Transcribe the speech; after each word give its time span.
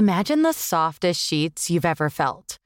Imagine 0.00 0.40
the 0.40 0.54
softest 0.54 1.20
sheets 1.22 1.68
you've 1.68 1.84
ever 1.84 2.08
felt. 2.08 2.56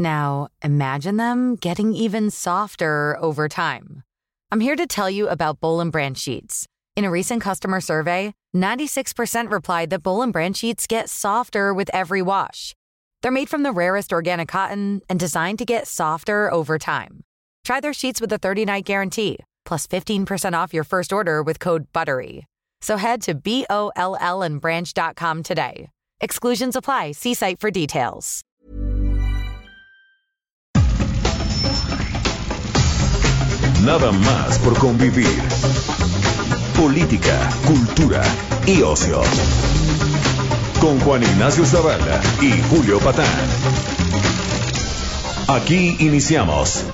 Now, 0.00 0.48
imagine 0.60 1.18
them 1.18 1.54
getting 1.54 1.92
even 1.94 2.30
softer 2.30 3.16
over 3.20 3.48
time. 3.48 4.02
I'm 4.50 4.58
here 4.58 4.74
to 4.74 4.88
tell 4.88 5.08
you 5.08 5.28
about 5.28 5.60
Bowl 5.60 5.78
and 5.78 5.92
Branch 5.92 6.18
sheets. 6.18 6.66
In 6.96 7.04
a 7.04 7.10
recent 7.12 7.42
customer 7.42 7.80
survey, 7.80 8.32
96% 8.56 9.52
replied 9.52 9.90
that 9.90 10.02
Bowl 10.02 10.20
and 10.20 10.32
Branch 10.32 10.56
sheets 10.56 10.88
get 10.88 11.08
softer 11.08 11.72
with 11.72 11.90
every 11.92 12.22
wash. 12.22 12.74
They're 13.22 13.30
made 13.30 13.48
from 13.48 13.62
the 13.62 13.70
rarest 13.70 14.12
organic 14.12 14.48
cotton 14.48 15.00
and 15.08 15.20
designed 15.20 15.58
to 15.58 15.64
get 15.64 15.86
softer 15.86 16.52
over 16.52 16.76
time. 16.76 17.20
Try 17.64 17.78
their 17.78 17.94
sheets 17.94 18.20
with 18.20 18.32
a 18.32 18.38
30-night 18.40 18.84
guarantee, 18.84 19.38
plus 19.64 19.86
15% 19.86 20.54
off 20.54 20.74
your 20.74 20.82
first 20.82 21.12
order 21.12 21.40
with 21.40 21.60
code 21.60 21.92
BUTTERY. 21.92 22.46
So 22.80 22.96
head 22.96 23.22
to 23.22 23.36
B-O-L-L 23.36 24.42
and 24.42 24.60
branch.com 24.60 25.44
today. 25.44 25.86
Exclusions 26.20 26.76
apply. 26.76 27.12
See 27.12 27.34
site 27.34 27.58
for 27.58 27.70
details. 27.70 28.42
Nada 33.84 34.12
más 34.12 34.58
por 34.58 34.78
convivir. 34.78 35.26
Política, 36.76 37.48
cultura 37.66 38.22
y 38.66 38.82
ocio. 38.82 39.22
Con 40.80 41.00
Juan 41.00 41.22
Ignacio 41.22 41.64
Zavala 41.64 42.20
y 42.42 42.52
Julio 42.68 42.98
Patán. 43.00 43.26
Aquí 45.48 45.96
iniciamos. 46.00 46.84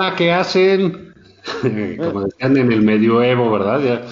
Hola, 0.00 0.14
¿qué 0.14 0.30
hacen? 0.30 1.12
como 1.98 2.20
decían 2.20 2.56
en 2.56 2.70
el 2.70 2.82
medioevo, 2.82 3.50
¿verdad? 3.50 3.80
Ya, 3.80 4.02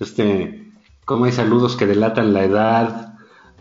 este, 0.00 0.72
como 1.04 1.26
hay 1.26 1.30
saludos 1.30 1.76
que 1.76 1.86
delatan 1.86 2.34
la 2.34 2.42
edad, 2.42 3.14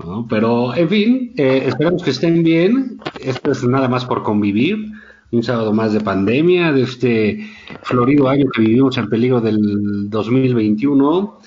¿no? 0.04 0.26
Pero, 0.28 0.76
en 0.76 0.90
fin, 0.90 1.34
eh, 1.38 1.66
esperamos 1.68 2.02
que 2.02 2.10
estén 2.10 2.42
bien. 2.42 3.00
Esto 3.22 3.52
es 3.52 3.64
nada 3.66 3.88
más 3.88 4.04
por 4.04 4.24
convivir. 4.24 4.94
Un 5.32 5.44
sábado 5.44 5.74
más 5.74 5.94
de 5.94 6.02
pandemia, 6.02 6.72
de 6.72 6.82
este 6.82 7.48
florido 7.84 8.30
año 8.30 8.48
que 8.52 8.62
vivimos 8.62 8.98
en 8.98 9.08
peligro 9.08 9.40
del 9.40 10.10
2021. 10.10 11.38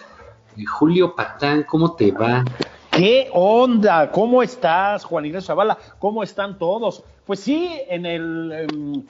Eh, 0.57 0.65
Julio 0.67 1.17
Patán, 1.17 1.65
¿cómo 1.69 1.97
te 1.97 2.13
va? 2.13 2.45
¿Qué 2.93 3.29
onda? 3.33 4.09
¿Cómo 4.13 4.45
estás, 4.45 5.03
Juan 5.03 5.27
Ignacio 5.27 5.49
Zavala? 5.49 5.77
¿Cómo 5.99 6.23
están 6.23 6.61
todos? 6.61 7.03
Pues 7.27 7.41
sí, 7.41 7.73
en 7.89 8.07
el 8.07 8.53
em, 8.53 9.03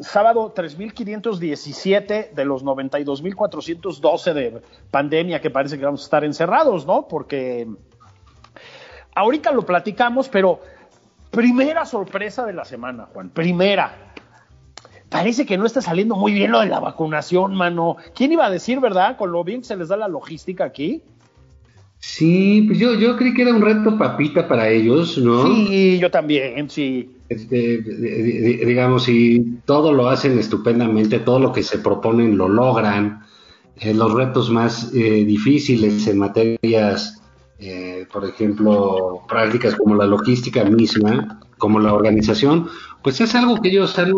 sábado 0.00 0.52
3.517 0.54 2.32
de 2.32 2.44
los 2.44 2.64
92.412 2.64 4.32
de 4.32 4.62
pandemia 4.90 5.40
que 5.40 5.50
parece 5.50 5.78
que 5.78 5.84
vamos 5.84 6.02
a 6.02 6.04
estar 6.04 6.24
encerrados, 6.24 6.86
¿no? 6.86 7.06
Porque 7.08 7.68
ahorita 9.14 9.52
lo 9.52 9.64
platicamos, 9.66 10.28
pero 10.28 10.60
primera 11.30 11.84
sorpresa 11.84 12.44
de 12.44 12.52
la 12.52 12.64
semana, 12.64 13.08
Juan, 13.12 13.30
primera. 13.30 14.12
Parece 15.08 15.44
que 15.44 15.58
no 15.58 15.66
está 15.66 15.82
saliendo 15.82 16.14
muy 16.14 16.32
bien 16.32 16.52
lo 16.52 16.60
de 16.60 16.66
la 16.66 16.78
vacunación, 16.78 17.54
mano. 17.54 17.96
¿Quién 18.14 18.30
iba 18.32 18.46
a 18.46 18.50
decir, 18.50 18.78
verdad? 18.78 19.16
Con 19.16 19.32
lo 19.32 19.42
bien 19.42 19.60
que 19.60 19.66
se 19.66 19.76
les 19.76 19.88
da 19.88 19.96
la 19.96 20.06
logística 20.06 20.64
aquí. 20.64 21.02
Sí, 21.98 22.64
pues 22.66 22.78
yo, 22.78 22.94
yo 22.94 23.16
creí 23.16 23.34
que 23.34 23.42
era 23.42 23.52
un 23.52 23.60
reto 23.60 23.98
papita 23.98 24.46
para 24.48 24.68
ellos, 24.68 25.18
¿no? 25.18 25.46
Sí, 25.46 25.98
yo 25.98 26.10
también, 26.10 26.70
sí. 26.70 27.16
Este, 27.30 27.78
di- 27.78 28.38
di- 28.42 28.64
digamos, 28.64 29.04
si 29.04 29.60
todo 29.64 29.92
lo 29.92 30.08
hacen 30.08 30.36
estupendamente, 30.38 31.20
todo 31.20 31.38
lo 31.38 31.52
que 31.52 31.62
se 31.62 31.78
proponen 31.78 32.36
lo 32.36 32.48
logran, 32.48 33.22
eh, 33.76 33.94
los 33.94 34.12
retos 34.12 34.50
más 34.50 34.92
eh, 34.92 35.24
difíciles 35.24 36.06
en 36.08 36.18
materias, 36.18 37.22
eh, 37.60 38.04
por 38.12 38.24
ejemplo, 38.24 39.22
prácticas 39.28 39.76
como 39.76 39.94
la 39.94 40.06
logística 40.06 40.64
misma, 40.64 41.40
como 41.56 41.78
la 41.78 41.94
organización, 41.94 42.66
pues 43.02 43.20
es 43.20 43.34
algo 43.36 43.60
que 43.62 43.68
ellos 43.68 43.96
han 43.98 44.12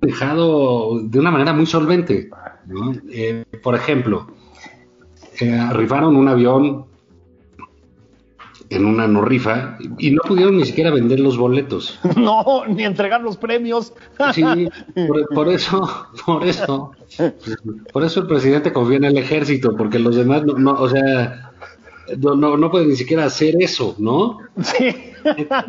manejado 0.00 1.00
de 1.02 1.18
una 1.18 1.32
manera 1.32 1.52
muy 1.52 1.66
solvente. 1.66 2.30
Eh, 3.10 3.44
por 3.60 3.74
ejemplo, 3.74 4.28
eh, 5.40 5.68
rifaron 5.72 6.14
un 6.16 6.28
avión 6.28 6.84
en 8.72 8.86
una 8.86 9.06
no 9.06 9.22
rifa 9.22 9.76
y 9.98 10.10
no 10.10 10.22
pudieron 10.26 10.56
ni 10.56 10.64
siquiera 10.64 10.90
vender 10.90 11.20
los 11.20 11.36
boletos. 11.36 11.98
No, 12.16 12.64
ni 12.66 12.84
entregar 12.84 13.20
los 13.22 13.36
premios. 13.36 13.92
Sí, 14.32 14.42
por, 15.06 15.28
por 15.34 15.48
eso, 15.48 16.06
por 16.26 16.46
eso, 16.46 16.92
por 17.92 18.04
eso 18.04 18.20
el 18.20 18.26
presidente 18.26 18.72
confía 18.72 18.98
en 18.98 19.04
el 19.04 19.18
ejército, 19.18 19.76
porque 19.76 19.98
los 19.98 20.16
demás 20.16 20.44
no, 20.44 20.54
no 20.54 20.72
o 20.72 20.88
sea, 20.88 21.52
no, 22.18 22.34
no, 22.34 22.56
no 22.56 22.70
pueden 22.70 22.88
ni 22.88 22.96
siquiera 22.96 23.24
hacer 23.24 23.56
eso, 23.60 23.94
¿no? 23.98 24.38
Sí. 24.62 24.94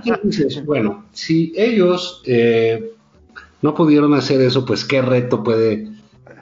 Entonces, 0.06 0.66
bueno, 0.66 1.06
si 1.12 1.54
ellos 1.56 2.22
eh, 2.26 2.94
no 3.62 3.74
pudieron 3.74 4.14
hacer 4.14 4.42
eso, 4.42 4.66
pues 4.66 4.86
qué 4.86 5.02
reto 5.02 5.44
puede 5.44 5.88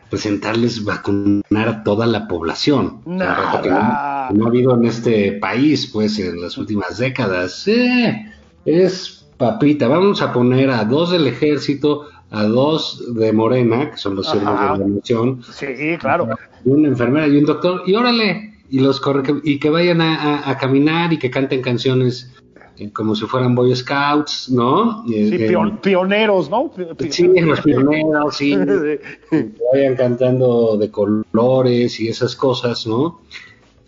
presentarles 0.09 0.83
vacunar 0.83 1.69
a 1.69 1.83
toda 1.83 2.05
la 2.05 2.27
población. 2.27 3.01
Nada. 3.05 4.10
No 4.33 4.45
ha 4.45 4.47
habido 4.49 4.75
en 4.75 4.85
este 4.85 5.33
país, 5.33 5.87
pues, 5.91 6.19
en 6.19 6.41
las 6.41 6.57
últimas 6.57 6.97
décadas. 6.97 7.67
Eh, 7.67 8.25
es 8.65 9.25
papita. 9.37 9.87
Vamos 9.87 10.21
a 10.21 10.31
poner 10.31 10.69
a 10.69 10.85
dos 10.85 11.11
del 11.11 11.25
ejército, 11.27 12.07
a 12.29 12.43
dos 12.43 13.13
de 13.15 13.33
Morena, 13.33 13.91
que 13.91 13.97
son 13.97 14.15
los 14.15 14.29
siervos 14.29 14.59
de 14.59 14.67
la 14.77 14.87
nación, 14.87 15.41
Sí, 15.51 15.65
claro. 15.99 16.27
y 16.63 16.69
una 16.69 16.87
enfermera 16.89 17.27
y 17.27 17.37
un 17.37 17.45
doctor, 17.45 17.83
y 17.87 17.93
órale, 17.95 18.53
y 18.69 18.79
los 18.79 18.99
corre, 19.01 19.23
y 19.43 19.59
que 19.59 19.69
vayan 19.69 19.99
a, 20.01 20.15
a- 20.45 20.49
a 20.51 20.57
caminar 20.57 21.11
y 21.11 21.17
que 21.19 21.29
canten 21.29 21.61
canciones 21.61 22.31
eh, 22.77 22.89
como 22.93 23.15
si 23.15 23.25
fueran 23.25 23.53
Boy 23.53 23.75
Scouts, 23.75 24.49
¿no? 24.49 25.03
Eh, 25.11 25.27
Sí, 25.29 25.35
eh, 25.43 25.49
pion- 25.51 25.81
pioneros, 25.81 26.49
¿no? 26.49 26.71
Sí, 27.09 27.27
los 27.41 27.59
pioneros, 27.61 28.35
sí, 28.37 28.55
que 29.29 29.51
vayan 29.73 29.95
cantando 29.97 30.77
de 30.77 30.89
colores 30.89 31.99
y 31.99 32.07
esas 32.07 32.35
cosas, 32.35 32.87
¿no? 32.87 33.19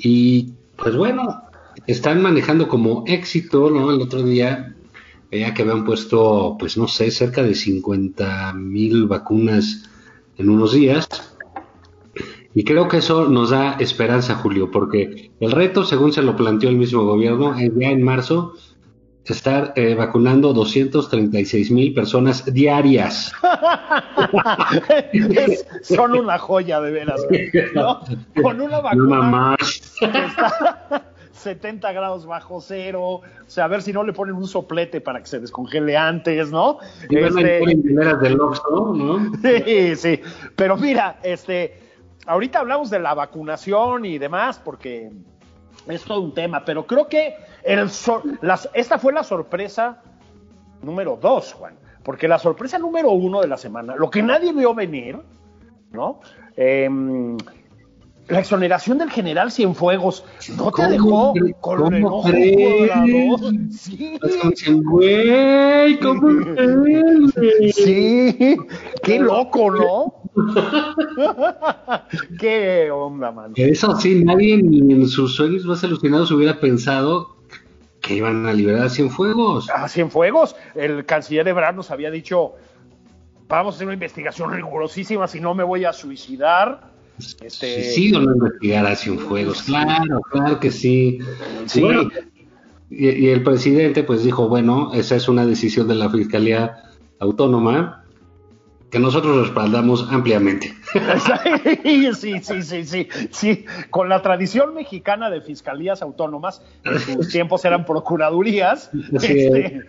Y 0.03 0.51
pues 0.75 0.95
bueno, 0.97 1.43
están 1.87 2.21
manejando 2.21 2.67
como 2.67 3.05
éxito, 3.07 3.69
¿no? 3.69 3.89
El 3.89 4.01
otro 4.01 4.21
día 4.21 4.75
veía 5.31 5.53
que 5.53 5.61
habían 5.61 5.85
puesto, 5.85 6.57
pues 6.59 6.77
no 6.77 6.87
sé, 6.87 7.09
cerca 7.09 7.41
de 7.41 7.55
50 7.55 8.53
mil 8.53 9.07
vacunas 9.07 9.89
en 10.37 10.49
unos 10.49 10.73
días. 10.73 11.07
Y 12.53 12.65
creo 12.65 12.87
que 12.87 12.97
eso 12.97 13.29
nos 13.29 13.49
da 13.49 13.77
esperanza, 13.79 14.35
Julio, 14.35 14.69
porque 14.69 15.31
el 15.39 15.51
reto, 15.51 15.85
según 15.85 16.11
se 16.11 16.21
lo 16.21 16.35
planteó 16.35 16.69
el 16.69 16.77
mismo 16.77 17.03
gobierno, 17.03 17.57
es 17.57 17.71
ya 17.75 17.89
en 17.89 18.03
marzo 18.03 18.53
estar 19.25 19.71
eh, 19.75 19.95
vacunando 19.95 20.51
236 20.53 21.71
mil 21.71 21.93
personas 21.93 22.51
diarias. 22.53 23.31
Es- 25.13 25.65
son 25.83 26.13
una 26.17 26.37
joya 26.37 26.81
de 26.81 26.91
veras, 26.91 27.21
¿no? 27.73 28.01
Con 28.41 28.59
una 28.61 28.77
No 28.77 28.83
vacuna 28.83 29.55
que 29.99 30.05
está 30.05 31.03
70 31.31 31.91
grados 31.91 32.25
bajo 32.25 32.61
cero, 32.61 33.01
o 33.15 33.21
sea, 33.47 33.65
a 33.65 33.67
ver 33.67 33.81
si 33.81 33.91
no 33.91 34.03
le 34.03 34.13
ponen 34.13 34.35
un 34.35 34.47
soplete 34.47 35.01
para 35.01 35.19
que 35.19 35.25
se 35.27 35.39
descongele 35.41 35.97
antes, 35.97 36.51
¿no? 36.51 36.77
Y 37.09 37.15
van 37.19 37.37
a 37.37 37.41
Este, 37.41 37.75
del 38.21 38.39
Oxxo, 38.39 38.93
¿no? 38.95 39.31
Sí, 39.41 39.95
sí. 39.97 40.21
Pero 40.55 40.77
mira, 40.77 41.19
este, 41.23 41.79
ahorita 42.27 42.59
hablamos 42.59 42.89
de 42.89 42.99
la 42.99 43.13
vacunación 43.13 44.05
y 44.05 44.17
demás, 44.19 44.61
porque 44.63 45.11
es 45.87 46.03
todo 46.03 46.21
un 46.21 46.33
tema, 46.33 46.63
pero 46.63 46.87
creo 46.87 47.07
que 47.09 47.35
el 47.65 47.89
sor- 47.89 48.23
las- 48.41 48.69
esta 48.73 48.97
fue 48.97 49.13
la 49.13 49.23
sorpresa 49.23 50.01
número 50.81 51.17
dos, 51.21 51.53
Juan, 51.53 51.75
porque 52.03 52.27
la 52.27 52.39
sorpresa 52.39 52.77
número 52.77 53.11
uno 53.11 53.41
de 53.41 53.47
la 53.47 53.57
semana, 53.57 53.95
lo 53.95 54.09
que 54.09 54.21
nadie 54.21 54.51
vio 54.53 54.73
venir, 54.75 55.17
¿no? 55.91 56.19
Em, 56.57 57.37
la 58.27 58.39
exoneración 58.39 58.97
del 58.97 59.09
general 59.09 59.51
Cienfuegos 59.51 60.25
no 60.57 60.71
te 60.71 60.97
¿Cómo 60.97 61.33
dejó 61.33 61.59
con 61.61 61.93
el 61.93 61.99
enojo? 61.99 62.29
Sí, 63.69 64.17
güey, 64.81 65.99
¿cómo 65.99 66.21
crees, 66.55 67.75
sí, 67.75 68.57
qué 69.03 69.19
loco, 69.19 69.71
¿no? 69.71 70.13
Qué 72.39 72.89
onda, 72.91 73.31
man. 73.31 73.51
Eso 73.55 73.95
sí, 73.97 74.23
nadie 74.23 74.61
ni 74.63 74.93
en 74.93 75.07
sus 75.07 75.35
sueños 75.35 75.65
más 75.65 75.83
alucinados 75.83 76.31
hubiera 76.31 76.59
pensado 76.59 77.35
que 78.03 78.15
iban 78.15 78.45
a 78.45 78.53
liberar 78.53 78.83
a 78.83 78.89
Cienfuegos. 78.89 79.69
A 79.69 79.87
Cienfuegos, 79.87 80.57
el 80.75 81.05
canciller 81.05 81.47
Ebrard 81.47 81.73
nos 81.73 81.89
había 81.89 82.11
dicho, 82.11 82.51
vamos 83.47 83.73
a 83.73 83.77
hacer 83.77 83.87
una 83.87 83.93
investigación 83.93 84.51
rigurosísima, 84.51 85.25
si 85.29 85.39
no 85.39 85.55
me 85.55 85.63
voy 85.63 85.85
a 85.85 85.93
suicidar. 85.93 86.91
Este... 87.41 87.81
Sí, 87.83 88.11
no 88.11 88.21
investigar 88.21 88.85
a 88.85 88.95
Cienfuegos, 88.97 89.63
claro, 89.63 90.19
claro 90.29 90.59
que 90.59 90.69
sí. 90.69 91.19
Sí. 91.65 91.81
y, 92.89 93.09
y, 93.09 93.29
el 93.29 93.41
presidente 93.41 94.03
pues 94.03 94.21
dijo, 94.21 94.49
bueno, 94.49 94.91
esa 94.93 95.15
es 95.15 95.29
una 95.29 95.45
decisión 95.45 95.87
de 95.87 95.95
la 95.95 96.09
Fiscalía 96.09 96.83
Autónoma 97.19 98.02
que 98.93 98.99
nosotros 98.99 99.47
respaldamos 99.47 100.07
ampliamente. 100.11 100.71
Sí, 102.13 102.13
sí, 102.13 102.61
sí, 102.61 102.83
sí, 102.83 103.09
sí. 103.31 103.65
Con 103.89 104.07
la 104.07 104.21
tradición 104.21 104.75
mexicana 104.75 105.31
de 105.31 105.41
fiscalías 105.41 106.03
autónomas, 106.03 106.61
en 106.83 106.99
sus 106.99 107.29
tiempos 107.29 107.65
eran 107.65 107.85
procuradurías. 107.85 108.91
Este, 109.13 109.81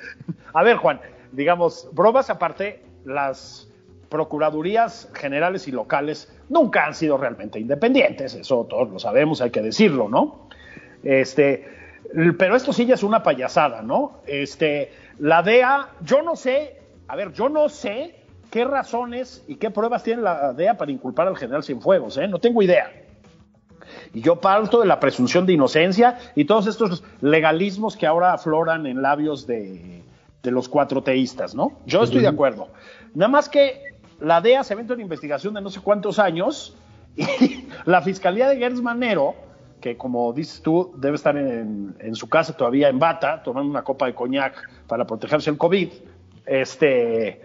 a 0.55 0.63
ver, 0.63 0.79
Juan, 0.79 1.01
digamos, 1.33 1.91
bromas 1.93 2.31
aparte, 2.31 2.83
las 3.05 3.69
procuradurías 4.09 5.11
generales 5.13 5.69
y 5.69 5.73
locales 5.73 6.33
nunca 6.49 6.87
han 6.87 6.95
sido 6.95 7.19
realmente 7.19 7.61
independientes, 7.61 8.35
eso 8.35 8.67
todos 8.69 8.91
lo 8.91 8.99
sabemos, 8.99 9.43
hay 9.43 9.51
que 9.51 9.61
decirlo, 9.61 10.09
¿no? 10.09 10.49
Este, 11.03 11.69
pero 12.39 12.57
esto 12.57 12.73
sí 12.73 12.87
ya 12.87 12.95
es 12.95 13.03
una 13.03 13.23
payasada, 13.23 13.83
¿no? 13.83 14.23
Este, 14.27 14.93
la 15.19 15.43
DEA, 15.43 15.91
yo 16.01 16.23
no 16.23 16.37
sé, 16.37 16.79
a 17.07 17.17
ver, 17.17 17.33
yo 17.33 17.51
no 17.51 17.69
sé 17.69 18.24
qué 18.55 18.65
razones 18.65 19.45
y 19.49 19.57
qué 19.57 19.69
pruebas 19.69 20.05
tiene 20.05 20.23
la 20.23 20.53
DEA 20.53 20.77
para 20.77 20.93
inculpar 20.93 21.27
al 21.27 21.37
general 21.37 21.65
Cienfuegos, 21.65 22.17
¿eh? 22.19 22.29
No 22.29 22.39
tengo 22.39 22.63
idea. 22.63 22.89
Y 24.13 24.21
yo 24.21 24.41
parto 24.41 24.81
de 24.81 24.87
la 24.87 25.01
presunción 25.01 25.45
de 25.45 25.55
inocencia 25.55 26.19
y 26.37 26.45
todos 26.45 26.69
estos 26.69 27.03
legalismos 27.21 27.97
que 27.97 28.07
ahora 28.07 28.33
afloran 28.33 28.87
en 28.87 29.03
labios 29.03 29.49
de, 29.49 30.05
los 30.45 30.69
cuatro 30.69 31.03
teístas, 31.03 31.57
¿no? 31.57 31.81
Yo 31.85 32.05
estoy 32.05 32.21
de 32.21 32.29
acuerdo. 32.29 32.69
Nada 33.13 33.29
más 33.29 33.49
que 33.49 33.83
la 34.21 34.41
DEA 34.41 34.63
se 34.63 34.77
mete 34.77 34.93
en 34.93 35.01
investigación 35.01 35.55
de 35.55 35.61
no 35.61 35.69
sé 35.69 35.81
cuántos 35.81 36.21
años 36.21 36.77
y 37.17 37.67
la 37.87 38.03
Fiscalía 38.03 38.49
de 38.49 38.59
Gers 38.59 38.81
Manero, 38.81 39.35
que 39.81 39.97
como 39.97 40.33
dices 40.33 40.63
tú, 40.63 40.93
debe 40.97 41.17
estar 41.17 41.37
en, 41.37 41.97
en, 41.99 42.15
su 42.15 42.29
casa 42.29 42.57
todavía 42.57 42.89
en 42.89 43.01
bata, 43.01 43.43
tomando 43.43 43.69
una 43.69 43.83
copa 43.83 44.07
de 44.07 44.15
coñac 44.15 44.55
para 44.87 45.05
protegerse 45.05 45.51
del 45.51 45.59
COVID, 45.59 45.89
este, 46.47 47.41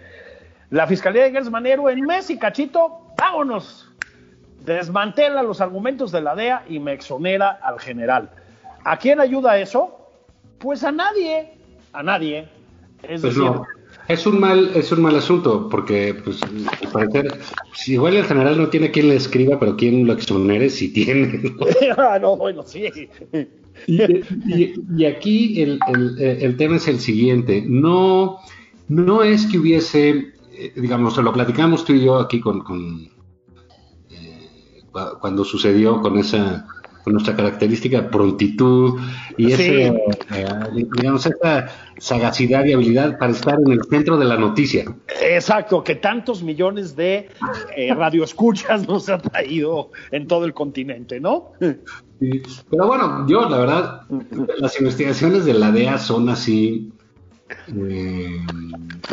la 0.71 0.87
Fiscalía 0.87 1.23
de 1.23 1.31
Gers 1.31 1.49
Manero 1.49 1.89
en 1.89 2.01
mes 2.01 2.29
y 2.29 2.37
cachito, 2.37 3.01
vámonos. 3.17 3.87
Desmantela 4.65 5.41
los 5.41 5.61
argumentos 5.61 6.11
de 6.11 6.21
la 6.21 6.35
DEA 6.35 6.63
y 6.69 6.79
me 6.79 6.93
exonera 6.93 7.59
al 7.63 7.79
general. 7.79 8.29
¿A 8.83 8.97
quién 8.97 9.19
ayuda 9.19 9.57
eso? 9.57 9.97
Pues 10.59 10.83
a 10.83 10.91
nadie, 10.91 11.53
a 11.93 12.03
nadie. 12.03 12.47
Es 13.03 13.21
pues 13.21 13.35
decir, 13.35 13.43
no. 13.43 13.65
Es 14.07 14.25
un 14.25 14.39
mal, 14.39 14.71
es 14.75 14.91
un 14.91 15.01
mal 15.01 15.15
asunto, 15.15 15.69
porque 15.69 16.15
pues 16.23 16.41
al 16.43 16.91
parecer, 16.91 17.39
si 17.73 17.93
igual 17.93 18.17
el 18.17 18.25
general 18.25 18.57
no 18.57 18.69
tiene 18.69 18.91
quien 18.91 19.09
le 19.09 19.15
escriba, 19.15 19.59
pero 19.59 19.77
quien 19.77 20.05
lo 20.05 20.13
exonere 20.13 20.69
si 20.69 20.91
tiene. 20.91 21.41
ah, 21.97 22.17
no, 22.19 22.35
bueno, 22.35 22.63
sí. 22.63 22.89
Y, 23.87 24.01
y, 24.01 24.73
y 24.97 25.05
aquí 25.05 25.61
el, 25.61 25.79
el, 25.87 26.19
el, 26.19 26.57
tema 26.57 26.77
es 26.77 26.87
el 26.87 26.99
siguiente, 26.99 27.63
no, 27.67 28.39
no 28.87 29.23
es 29.23 29.45
que 29.45 29.59
hubiese 29.59 30.33
eh, 30.59 30.73
digamos, 30.75 31.15
lo 31.17 31.31
platicamos 31.31 31.85
tú 31.85 31.93
y 31.93 32.03
yo 32.03 32.17
aquí 32.19 32.39
con, 32.39 32.59
con 32.61 33.07
eh, 34.11 34.83
cuando 35.19 35.45
sucedió 35.45 36.01
con 36.01 36.17
esa 36.17 36.67
con 37.03 37.13
nuestra 37.13 37.33
característica 37.35 38.09
prontitud 38.09 38.99
y 39.37 39.45
Sí. 39.47 39.53
ese, 39.53 39.87
eh, 39.87 40.47
digamos, 40.97 41.25
esa 41.25 41.67
sagacidad 41.97 42.65
y 42.65 42.73
habilidad 42.73 43.17
para 43.17 43.31
estar 43.31 43.57
en 43.65 43.71
el 43.71 43.83
centro 43.89 44.17
de 44.17 44.25
la 44.25 44.37
noticia. 44.37 44.83
Exacto, 45.21 45.81
que 45.83 45.95
tantos 45.95 46.43
millones 46.43 46.95
de 46.95 47.29
eh, 47.75 47.93
radioescuchas 47.93 48.85
nos 48.87 49.07
ha 49.09 49.17
traído 49.17 49.91
en 50.11 50.27
todo 50.27 50.43
el 50.45 50.53
continente, 50.53 51.21
¿no? 51.21 51.53
Sí. 51.61 52.41
Pero 52.69 52.87
bueno, 52.87 53.25
yo 53.27 53.47
la 53.47 53.57
verdad, 53.57 54.01
las 54.57 54.77
investigaciones 54.77 55.45
de 55.45 55.53
la 55.53 55.71
DEA 55.71 55.97
son 55.97 56.27
así 56.27 56.91
eh, 57.67 58.39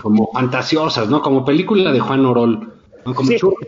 como 0.02 0.30
fantasiosas, 0.32 1.08
¿no? 1.08 1.22
Como 1.22 1.44
película 1.44 1.92
de 1.92 2.00
Juan 2.00 2.24
Orol. 2.26 2.72
¿no? 3.04 3.14
Como 3.14 3.30
Sí. 3.30 3.36
churros, 3.36 3.58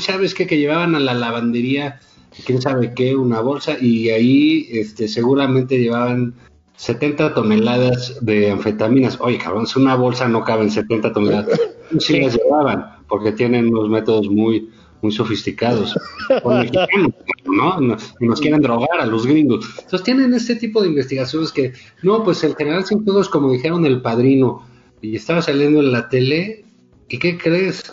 ¿sabes 0.00 0.34
qué? 0.34 0.46
Que 0.46 0.58
llevaban 0.58 0.94
a 0.94 1.00
la 1.00 1.14
lavandería, 1.14 2.00
quién 2.46 2.60
sabe 2.62 2.94
qué, 2.94 3.14
una 3.16 3.40
bolsa, 3.40 3.76
y 3.80 4.08
ahí 4.10 4.68
este, 4.70 5.06
seguramente 5.08 5.78
llevaban 5.78 6.34
70 6.76 7.34
toneladas 7.34 8.18
de 8.24 8.50
anfetaminas. 8.50 9.18
Oye, 9.20 9.36
cabrón, 9.38 9.66
si 9.66 9.78
una 9.78 9.96
bolsa 9.96 10.28
no 10.28 10.42
cabe 10.44 10.62
en 10.62 10.70
70 10.70 11.12
toneladas. 11.12 11.60
Sí, 11.98 12.14
Sí. 12.14 12.20
las 12.20 12.36
llevaban, 12.36 12.86
porque 13.08 13.32
tienen 13.32 13.68
unos 13.68 13.88
métodos 13.88 14.28
muy 14.30 14.70
muy 15.02 15.12
sofisticados, 15.12 15.98
con 16.42 16.58
mexicanos, 16.58 17.12
¿no? 17.44 17.80
Nos, 17.80 18.14
nos 18.20 18.40
quieren 18.40 18.60
drogar 18.60 19.00
a 19.00 19.06
los 19.06 19.26
gringos. 19.26 19.66
Entonces 19.78 20.02
tienen 20.02 20.34
este 20.34 20.56
tipo 20.56 20.82
de 20.82 20.88
investigaciones 20.88 21.52
que, 21.52 21.72
no, 22.02 22.22
pues 22.24 22.44
el 22.44 22.54
general 22.56 22.84
Cienfuegos, 22.84 23.28
como 23.28 23.52
dijeron 23.52 23.86
el 23.86 24.02
padrino, 24.02 24.66
y 25.02 25.16
estaba 25.16 25.42
saliendo 25.42 25.80
en 25.80 25.92
la 25.92 26.08
tele, 26.08 26.64
¿y 27.08 27.18
qué 27.18 27.38
crees? 27.38 27.92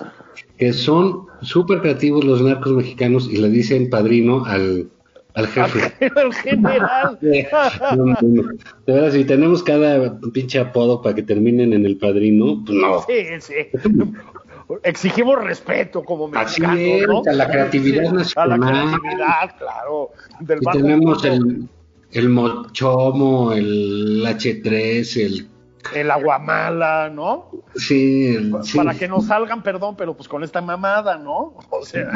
Que 0.57 0.73
son 0.73 1.27
súper 1.41 1.81
creativos 1.81 2.25
los 2.25 2.41
narcos 2.41 2.73
mexicanos 2.73 3.29
y 3.31 3.38
le 3.38 3.49
dicen 3.49 3.89
padrino 3.89 4.45
al, 4.45 4.89
al 5.33 5.47
jefe. 5.47 5.93
El 6.15 6.33
general. 6.33 7.19
No, 7.95 8.05
no. 8.05 8.43
De 8.85 8.93
verdad, 8.93 9.11
si 9.11 9.23
tenemos 9.23 9.63
cada 9.63 10.19
pinche 10.33 10.59
apodo 10.59 11.01
para 11.01 11.15
que 11.15 11.23
terminen 11.23 11.73
en 11.73 11.85
el 11.85 11.97
padrino, 11.97 12.63
pues 12.65 12.77
no. 12.77 13.01
Sí, 13.01 13.25
sí. 13.39 13.53
Exigimos 14.83 15.41
respeto 15.43 16.03
como 16.03 16.29
Así 16.37 16.61
mexicanos, 16.61 16.79
es, 17.01 17.07
¿no? 17.07 17.21
a 17.25 17.33
la 17.33 17.49
creatividad 17.49 18.23
Sí, 18.23 18.33
A 18.35 18.45
la 18.47 18.57
nacional. 18.57 18.99
creatividad, 18.99 19.57
claro. 19.57 20.09
Del 20.41 20.59
Y 20.61 20.65
tenemos 20.77 21.23
el, 21.23 21.67
el 22.11 22.29
mochomo, 22.29 23.53
el 23.53 24.23
H3, 24.25 25.25
el... 25.25 25.47
el 25.94 26.10
aguamala, 26.12 27.10
¿no? 27.10 27.50
Sí, 27.75 28.36
el- 28.36 28.54
sí. 28.63 28.78
Para 28.78 28.94
que 28.95 29.07
no 29.07 29.22
salgan, 29.22 29.63
perdón, 29.63 29.95
pero 29.98 30.16
pues 30.16 30.28
con 30.28 30.44
esta 30.44 30.62
mamada, 30.62 31.18
¿no? 31.18 31.56
O 31.69 31.84
sea, 31.86 32.12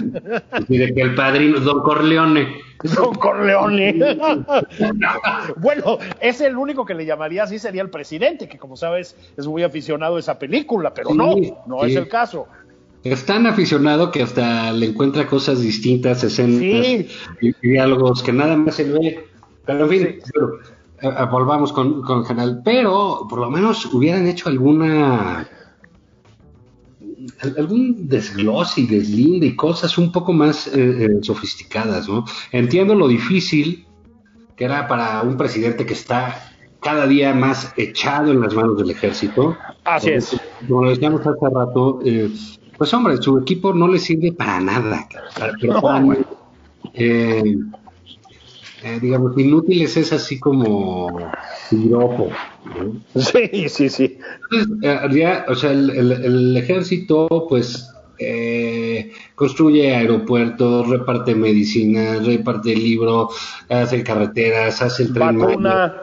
Y 0.68 0.78
de 0.78 0.94
que 0.94 1.02
el 1.02 1.16
padrino, 1.16 1.60
Don 1.60 1.82
Corleone. 1.82 2.48
Don 2.96 3.14
Corleone. 3.16 3.94
bueno, 5.58 5.98
es 6.20 6.42
el 6.42 6.56
único 6.58 6.86
que 6.86 6.94
le 6.94 7.06
llamaría 7.06 7.44
así 7.44 7.60
sería 7.60 7.82
el 7.82 7.90
presidente, 7.90 8.48
que 8.48 8.58
como 8.58 8.75
sabes 8.75 9.16
es 9.38 9.48
muy 9.48 9.63
aficionado 9.63 10.16
a 10.18 10.20
esa 10.20 10.38
película, 10.40 10.94
pero 10.94 11.10
Sí, 11.12 11.18
no, 11.18 11.36
no 11.68 11.82
sí. 11.86 11.92
es 11.92 11.96
el 11.98 12.08
caso. 12.08 12.48
Es 13.04 13.25
tan 13.25 13.48
aficionado 13.48 14.12
que 14.12 14.22
hasta 14.22 14.72
le 14.74 14.86
encuentra 14.88 15.25
cosas 15.25 15.60
distintas, 15.62 16.24
escenas 16.24 16.62
y, 16.62 17.08
diálogos 17.62 18.22
que 18.22 18.32
nada 18.32 18.56
más 18.56 18.75
se 18.75 18.84
ve. 18.84 19.25
Pero 19.66 19.84
en 19.86 19.90
fin, 19.90 20.20
pero, 20.34 20.60
eh, 21.01 21.08
eh, 21.08 21.25
volvamos 21.31 21.72
con, 21.74 22.01
con 22.01 22.25
General. 22.25 22.62
Pero 22.63 23.25
por 23.29 23.39
lo 23.39 23.50
menos 23.50 23.86
hubieran 23.93 24.27
hecho 24.27 24.50
alguna 24.50 25.48
al- 27.41 27.55
algún 27.58 28.08
desglose 28.08 28.81
y 28.81 28.88
deslinde 28.88 29.48
y 29.48 29.55
cosas 29.55 29.98
un 29.98 30.12
poco 30.12 30.34
más 30.34 30.67
eh, 30.74 31.20
sofisticadas, 31.22 32.08
¿no? 32.10 32.25
Entiendo 32.51 32.96
lo 32.96 33.08
difícil 33.08 33.86
que 34.55 34.65
era 34.65 34.88
para 34.88 35.22
un 35.22 35.38
presidente 35.38 35.86
que 35.86 35.93
está 35.93 36.48
cada 36.81 37.05
día 37.08 37.34
más 37.34 37.74
echado 37.77 38.31
en 38.31 38.41
las 38.41 38.53
manos 38.55 38.77
del 38.77 38.89
ejército. 38.91 39.55
Así 39.86 40.10
es. 40.12 40.39
Como 40.67 40.84
lo 40.84 40.89
decíamos 40.91 41.22
hace 41.22 41.50
rato, 41.53 42.00
eh, 42.03 42.29
pues 42.77 42.91
hombre, 42.93 43.17
su 43.17 43.38
equipo 43.38 43.74
no 43.74 43.88
le 43.88 44.00
sirve 44.00 44.31
para 44.34 44.60
nada. 44.60 45.08
para- 45.38 45.53
pero 45.60 45.74
No, 45.74 45.81
para-. 45.81 46.17
Eh, 48.84 48.96
eh, 48.96 49.00
digamos, 49.02 49.38
inútiles 49.38 49.96
es 49.98 50.12
así 50.14 50.40
como 50.40 51.32
piropo. 51.70 52.30
¿no? 52.66 52.94
Sí, 53.22 53.68
sí, 53.70 53.90
sí. 53.90 54.18
Entonces, 54.52 54.78
eh, 54.84 55.00
ya, 55.20 55.46
o 55.48 55.56
sea, 55.56 55.72
el, 55.72 55.90
el- 55.90 56.12
el 56.12 56.58
ejército, 56.58 57.28
pues, 57.50 57.88
eh, 58.20 59.12
construye 59.36 59.96
aeropuertos, 59.96 60.88
reparte 60.88 61.34
medicina, 61.34 62.20
reparte 62.24 62.76
libro, 62.76 63.30
hace 63.70 64.04
carreteras, 64.04 64.82
hace 64.82 65.04
el 65.04 65.14
tren. 65.14 65.40
Vacuna. 65.40 65.96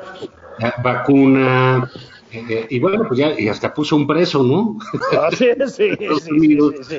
eh, 0.58 0.70
vacuna, 0.82 1.90
eh, 2.30 2.66
y 2.68 2.78
bueno, 2.78 3.04
pues 3.08 3.18
ya 3.18 3.38
y 3.38 3.48
hasta 3.48 3.72
puso 3.72 3.96
un 3.96 4.06
preso, 4.06 4.42
¿no? 4.42 4.78
Ah, 5.12 5.30
sí, 5.30 5.46
sí, 5.66 5.90
sí, 5.98 6.58
sí, 6.82 6.98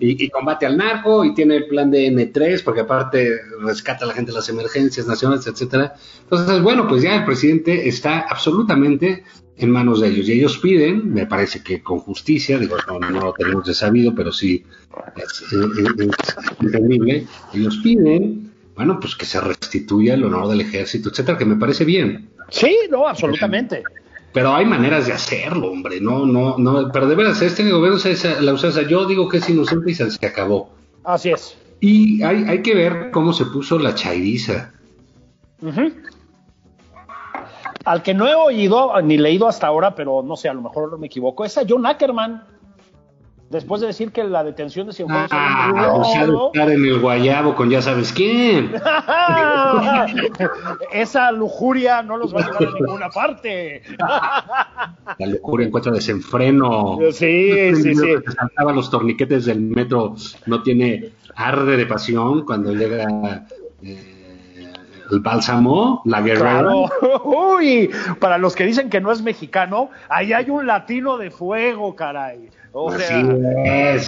y, 0.00 0.24
y, 0.24 0.30
combate 0.30 0.66
al 0.66 0.76
narco 0.76 1.24
y 1.24 1.34
tiene 1.34 1.56
el 1.56 1.66
plan 1.66 1.90
de 1.90 2.10
N3 2.10 2.62
porque 2.64 2.80
aparte 2.80 3.40
rescata 3.60 4.04
a 4.04 4.08
la 4.08 4.14
gente 4.14 4.32
de 4.32 4.36
las 4.36 4.48
emergencias 4.48 5.06
nacionales, 5.06 5.46
etcétera. 5.46 5.94
Entonces, 6.22 6.62
bueno, 6.62 6.88
pues 6.88 7.02
ya 7.02 7.16
el 7.16 7.24
presidente 7.24 7.88
está 7.88 8.20
absolutamente 8.20 9.24
en 9.60 9.70
manos 9.70 10.00
de 10.00 10.08
ellos 10.08 10.28
y 10.28 10.32
ellos 10.32 10.58
piden, 10.58 11.12
me 11.12 11.26
parece 11.26 11.62
que 11.62 11.82
con 11.82 11.98
justicia, 11.98 12.58
digo, 12.58 12.76
no, 12.88 12.98
no 12.98 13.20
lo 13.20 13.34
tenemos 13.34 13.66
de 13.66 13.74
sabido, 13.74 14.14
pero 14.14 14.32
sí 14.32 14.64
es, 15.16 15.44
entendible, 16.60 17.26
ellos 17.52 17.78
piden, 17.82 18.50
bueno, 18.74 18.98
pues 18.98 19.14
que 19.14 19.26
se 19.26 19.38
restituya 19.40 20.14
el 20.14 20.24
honor 20.24 20.48
del 20.48 20.62
ejército, 20.62 21.10
etcétera, 21.10 21.36
que 21.36 21.44
me 21.44 21.56
parece 21.56 21.84
bien. 21.84 22.30
Sí, 22.48 22.74
no, 22.90 23.06
absolutamente. 23.06 23.82
Pero 24.32 24.54
hay 24.54 24.64
maneras 24.64 25.06
de 25.06 25.12
hacerlo, 25.12 25.72
hombre, 25.72 26.00
no, 26.00 26.24
no, 26.24 26.56
no, 26.56 26.92
pero 26.92 27.08
de 27.08 27.16
veras, 27.16 27.42
este 27.42 27.68
gobierno 27.68 27.98
es 27.98 28.42
la 28.42 28.52
usanza, 28.52 28.82
yo 28.82 29.04
digo 29.06 29.28
que 29.28 29.38
es 29.38 29.50
inocente 29.50 29.90
y 29.90 29.94
se 29.94 30.26
acabó. 30.26 30.70
Así 31.02 31.30
es. 31.30 31.56
Y 31.80 32.22
hay, 32.22 32.44
hay 32.44 32.62
que 32.62 32.74
ver 32.74 33.10
cómo 33.10 33.32
se 33.32 33.46
puso 33.46 33.78
la 33.78 33.94
chairiza. 33.94 34.72
Al 37.84 38.02
que 38.02 38.14
no 38.14 38.28
he 38.28 38.34
oído 38.34 38.92
ni 39.02 39.18
leído 39.18 39.48
hasta 39.48 39.66
ahora, 39.66 39.94
pero 39.94 40.22
no 40.22 40.36
sé, 40.36 40.48
a 40.48 40.54
lo 40.54 40.62
mejor 40.62 40.96
me 40.98 41.06
equivoco, 41.06 41.44
es 41.44 41.58
a 41.58 41.62
John 41.68 41.86
Ackerman 41.86 42.44
después 43.50 43.80
de 43.80 43.88
decir 43.88 44.12
que 44.12 44.22
la 44.24 44.44
detención 44.44 44.86
de 44.86 44.92
Cienfuegos 44.92 45.28
ah, 45.32 45.72
no, 45.74 46.46
estar 46.46 46.70
en 46.70 46.84
el 46.84 47.00
guayabo 47.00 47.56
con 47.56 47.68
ya 47.68 47.82
sabes 47.82 48.12
quién. 48.12 48.72
Esa 50.92 51.32
lujuria 51.32 52.02
no 52.02 52.16
los 52.16 52.34
va 52.34 52.40
a 52.40 52.46
llevar 52.46 52.62
a 52.62 52.80
ninguna 52.80 53.10
parte. 53.10 53.82
la 55.18 55.26
lujuria 55.26 55.66
encuentra 55.66 55.92
desenfreno. 55.92 56.98
Sí, 57.10 57.52
sí, 57.74 57.94
sí. 57.94 58.06
Que 58.24 58.32
saltaba 58.32 58.72
los 58.72 58.88
torniquetes 58.88 59.46
del 59.46 59.60
metro 59.60 60.14
no 60.46 60.62
tiene 60.62 61.10
arde 61.34 61.76
de 61.76 61.86
pasión 61.86 62.44
cuando 62.44 62.72
llega 62.72 63.46
eh, 63.82 64.72
el 65.10 65.20
bálsamo, 65.20 66.02
la 66.04 66.20
guerrera. 66.20 66.68
Uy, 67.24 67.90
para 68.20 68.38
los 68.38 68.54
que 68.54 68.64
dicen 68.64 68.88
que 68.88 69.00
no 69.00 69.10
es 69.10 69.22
mexicano, 69.22 69.90
ahí 70.08 70.32
hay 70.32 70.50
un 70.50 70.68
latino 70.68 71.18
de 71.18 71.32
fuego, 71.32 71.96
caray. 71.96 72.48
O 72.72 72.92
sea, 72.92 73.22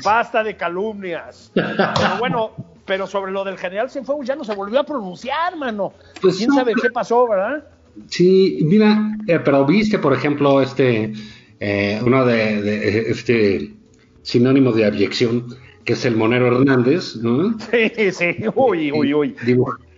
basta 0.05 0.43
de 0.45 0.57
calumnias. 0.57 1.51
pero 1.55 2.19
bueno, 2.19 2.53
pero 2.85 3.07
sobre 3.07 3.33
lo 3.33 3.45
del 3.45 3.59
general 3.59 3.91
Cienfuegos 3.91 4.27
ya 4.27 4.37
no 4.37 4.45
se 4.45 4.55
volvió 4.55 4.81
a 4.81 4.85
pronunciar, 4.85 5.57
mano. 5.57 5.93
Pues 6.21 6.37
quién 6.37 6.53
sabe 6.53 6.75
qué 6.81 6.91
pasó, 6.91 7.29
¿verdad? 7.29 7.65
Sí, 8.09 8.61
mira, 8.63 9.17
eh, 9.27 9.39
pero 9.41 9.67
viste, 9.67 9.99
por 9.99 10.13
ejemplo, 10.13 10.63
este, 10.63 11.13
eh, 11.61 12.01
uno 12.05 12.25
de, 12.25 13.11
este 13.11 13.75
sinónimo 14.23 14.73
de 14.73 14.87
abyección, 14.87 15.47
que 15.85 15.93
es 15.93 16.05
el 16.05 16.17
Monero 16.17 16.47
Hernández, 16.47 17.17
¿no? 17.17 17.57
Sí, 17.71 18.13
sí, 18.13 18.37
uy, 18.55 18.93
uy, 18.93 19.15
uy. 19.15 19.37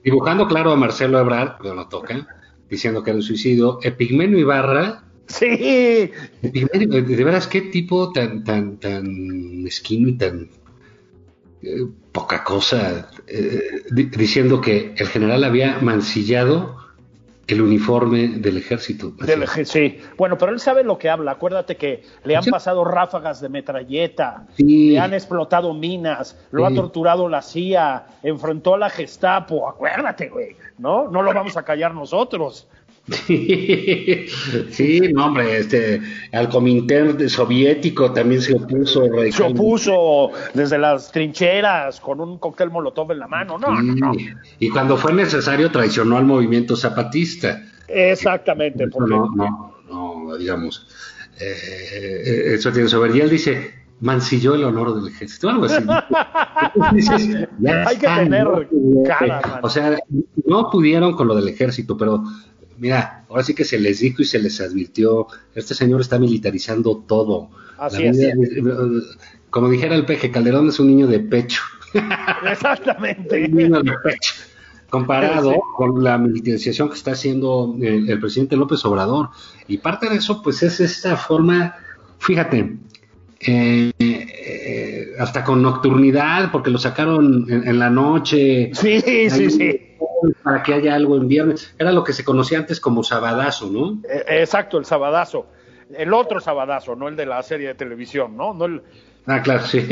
dibujando 0.02 0.48
claro 0.48 0.72
a 0.72 0.76
Marcelo 0.76 1.18
Ebrard, 1.18 1.58
que 1.60 1.68
lo 1.68 1.88
toca, 1.88 2.26
diciendo 2.68 3.02
que 3.02 3.10
era 3.10 3.18
un 3.18 3.22
suicidio. 3.22 3.78
Epigmenio 3.82 4.38
Ibarra 4.38 5.03
Sí. 5.26 6.10
De 6.42 7.24
veras, 7.24 7.46
qué 7.46 7.62
tipo 7.62 8.12
tan, 8.12 8.44
tan, 8.44 8.78
tan 8.78 9.62
mezquino 9.62 10.08
y 10.08 10.18
tan 10.18 10.50
eh, 11.62 11.86
poca 12.12 12.44
cosa, 12.44 13.10
eh, 13.26 13.82
diciendo 13.90 14.60
que 14.60 14.94
el 14.96 15.08
general 15.08 15.44
había 15.44 15.78
mancillado 15.80 16.76
el 17.46 17.60
uniforme 17.60 18.28
del 18.28 18.56
ejército. 18.56 19.10
Del, 19.10 19.46
sí, 19.66 19.98
bueno, 20.16 20.38
pero 20.38 20.52
él 20.52 20.60
sabe 20.60 20.82
lo 20.84 20.98
que 20.98 21.10
habla. 21.10 21.32
Acuérdate 21.32 21.76
que 21.76 22.02
le 22.24 22.36
han 22.36 22.44
pasado 22.44 22.84
ráfagas 22.84 23.40
de 23.40 23.48
metralleta, 23.48 24.46
le 24.56 24.98
han 24.98 25.12
explotado 25.12 25.74
minas, 25.74 26.38
lo 26.50 26.66
ha 26.66 26.72
torturado 26.72 27.28
la 27.28 27.42
CIA, 27.42 28.06
enfrentó 28.22 28.74
a 28.74 28.78
la 28.78 28.90
Gestapo. 28.90 29.68
Acuérdate, 29.68 30.28
güey, 30.28 30.56
¿no? 30.78 31.08
No 31.08 31.22
lo 31.22 31.34
vamos 31.34 31.56
a 31.56 31.62
callar 31.62 31.94
nosotros. 31.94 32.68
Sí, 34.70 35.00
no, 35.12 35.26
hombre, 35.26 35.58
este, 35.58 36.00
al 36.32 36.48
Comintern 36.48 37.28
soviético 37.28 38.12
también 38.12 38.40
se 38.40 38.54
opuso. 38.54 39.04
Se 39.30 39.42
opuso 39.42 40.30
desde 40.54 40.78
las 40.78 41.12
trincheras 41.12 42.00
con 42.00 42.20
un 42.20 42.38
cóctel 42.38 42.70
molotov 42.70 43.12
en 43.12 43.18
la 43.18 43.28
mano, 43.28 43.58
no, 43.58 43.82
no, 43.82 44.12
Y 44.58 44.70
cuando 44.70 44.96
fue 44.96 45.12
necesario 45.12 45.70
traicionó 45.70 46.16
al 46.16 46.24
movimiento 46.24 46.76
zapatista. 46.76 47.62
Exactamente. 47.88 48.86
No, 48.86 49.28
no, 49.28 49.74
no, 49.90 50.36
digamos, 50.36 50.86
eh, 51.38 52.54
eso 52.54 52.72
tiene 52.72 52.88
sobre. 52.88 53.14
Y 53.16 53.20
él 53.20 53.28
dice, 53.28 53.84
mancilló 54.00 54.54
el 54.54 54.64
honor 54.64 54.94
del 54.94 55.12
ejército, 55.12 55.48
algo 55.48 55.66
así. 55.66 55.84
Hay 57.86 57.98
que 57.98 58.06
tener 58.06 58.68
cara. 59.06 59.60
O 59.62 59.68
sea, 59.68 59.98
no 60.46 60.70
pudieron 60.70 61.14
con 61.14 61.28
lo 61.28 61.34
del 61.34 61.48
ejército, 61.48 61.96
pero 61.96 62.22
mira, 62.78 63.24
ahora 63.28 63.42
sí 63.42 63.54
que 63.54 63.64
se 63.64 63.78
les 63.78 64.00
dijo 64.00 64.22
y 64.22 64.24
se 64.24 64.38
les 64.38 64.60
advirtió, 64.60 65.26
este 65.54 65.74
señor 65.74 66.00
está 66.00 66.18
militarizando 66.18 67.04
todo. 67.06 67.50
Así 67.78 68.04
es. 68.04 68.18
como 69.50 69.68
dijera 69.68 69.94
el 69.94 70.06
peje, 70.06 70.30
Calderón 70.30 70.68
es 70.68 70.78
un 70.80 70.88
niño 70.88 71.06
de 71.06 71.20
pecho. 71.20 71.62
Exactamente. 72.50 73.44
un 73.44 73.54
niño 73.54 73.82
de 73.82 73.92
pecho. 74.02 74.34
Comparado 74.90 75.54
con 75.76 76.04
la 76.04 76.18
militarización 76.18 76.88
que 76.88 76.94
está 76.94 77.12
haciendo 77.12 77.76
el, 77.80 78.20
presidente 78.20 78.56
López 78.56 78.84
Obrador. 78.84 79.30
Y 79.66 79.78
parte 79.78 80.08
de 80.08 80.16
eso, 80.16 80.40
pues 80.40 80.62
es 80.62 80.78
esta 80.78 81.16
forma, 81.16 81.74
fíjate, 82.18 82.76
eh, 83.40 83.92
eh, 83.98 85.08
hasta 85.18 85.42
con 85.42 85.62
nocturnidad, 85.62 86.52
porque 86.52 86.70
lo 86.70 86.78
sacaron 86.78 87.46
en, 87.50 87.78
la 87.78 87.90
noche. 87.90 88.70
Sí, 88.72 89.00
sí, 89.00 89.50
sí 89.50 89.94
para 90.42 90.62
que 90.62 90.74
haya 90.74 90.94
algo 90.94 91.16
en 91.16 91.28
viernes. 91.28 91.74
Era 91.78 91.92
lo 91.92 92.04
que 92.04 92.12
se 92.12 92.24
conocía 92.24 92.58
antes 92.58 92.80
como 92.80 93.02
sabadazo, 93.02 93.70
¿no? 93.70 93.98
Eh, 94.08 94.40
exacto, 94.40 94.78
el 94.78 94.84
sabadazo. 94.84 95.46
El 95.92 96.12
otro 96.14 96.40
sabadazo, 96.40 96.96
no 96.96 97.08
el 97.08 97.16
de 97.16 97.26
la 97.26 97.42
serie 97.42 97.68
de 97.68 97.74
televisión, 97.74 98.36
¿no? 98.36 98.54
no 98.54 98.64
el... 98.64 98.82
Ah, 99.26 99.40
claro, 99.42 99.64
sí. 99.64 99.86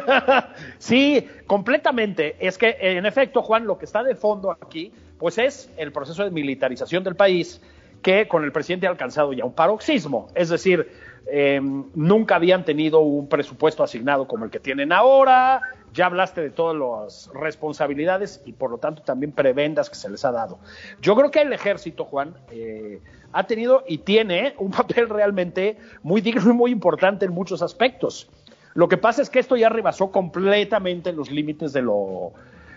sí. 0.78 1.28
completamente. 1.46 2.36
Es 2.38 2.56
que, 2.56 2.76
en 2.80 3.04
efecto, 3.04 3.42
Juan, 3.42 3.66
lo 3.66 3.76
que 3.76 3.84
está 3.84 4.02
de 4.02 4.14
fondo 4.14 4.50
aquí, 4.50 4.92
pues 5.18 5.38
es 5.38 5.70
el 5.76 5.92
proceso 5.92 6.24
de 6.24 6.30
militarización 6.30 7.04
del 7.04 7.14
país 7.14 7.60
que 8.02 8.28
con 8.28 8.44
el 8.44 8.52
presidente 8.52 8.86
ha 8.86 8.90
alcanzado 8.90 9.32
ya 9.32 9.44
un 9.44 9.54
paroxismo. 9.54 10.28
Es 10.34 10.50
decir, 10.50 10.88
em, 11.26 11.84
nunca 11.94 12.36
habían 12.36 12.64
tenido 12.64 13.00
un 13.00 13.28
presupuesto 13.28 13.82
asignado 13.82 14.26
como 14.26 14.44
el 14.44 14.50
que 14.50 14.60
tienen 14.60 14.92
ahora, 14.92 15.60
ya 15.94 16.06
hablaste 16.06 16.40
de 16.40 16.50
todas 16.50 16.76
las 16.76 17.30
responsabilidades 17.40 18.42
y 18.44 18.52
por 18.52 18.70
lo 18.70 18.78
tanto 18.78 19.02
también 19.02 19.32
prebendas 19.32 19.88
que 19.88 19.94
se 19.94 20.10
les 20.10 20.24
ha 20.24 20.32
dado. 20.32 20.58
Yo 21.00 21.14
creo 21.14 21.30
que 21.30 21.40
el 21.40 21.52
ejército, 21.52 22.04
Juan, 22.04 22.34
eh, 22.50 23.00
ha 23.32 23.46
tenido 23.46 23.84
y 23.88 23.98
tiene 23.98 24.54
un 24.58 24.70
papel 24.72 25.08
realmente 25.08 25.78
muy 26.02 26.20
digno 26.20 26.50
y 26.50 26.54
muy 26.54 26.70
importante 26.72 27.24
en 27.24 27.32
muchos 27.32 27.62
aspectos. 27.62 28.28
Lo 28.74 28.88
que 28.88 28.96
pasa 28.96 29.22
es 29.22 29.30
que 29.30 29.38
esto 29.38 29.56
ya 29.56 29.68
rebasó 29.68 30.10
completamente 30.10 31.12
los 31.12 31.30
límites 31.30 31.72
de 31.72 31.82
lo, 31.82 32.32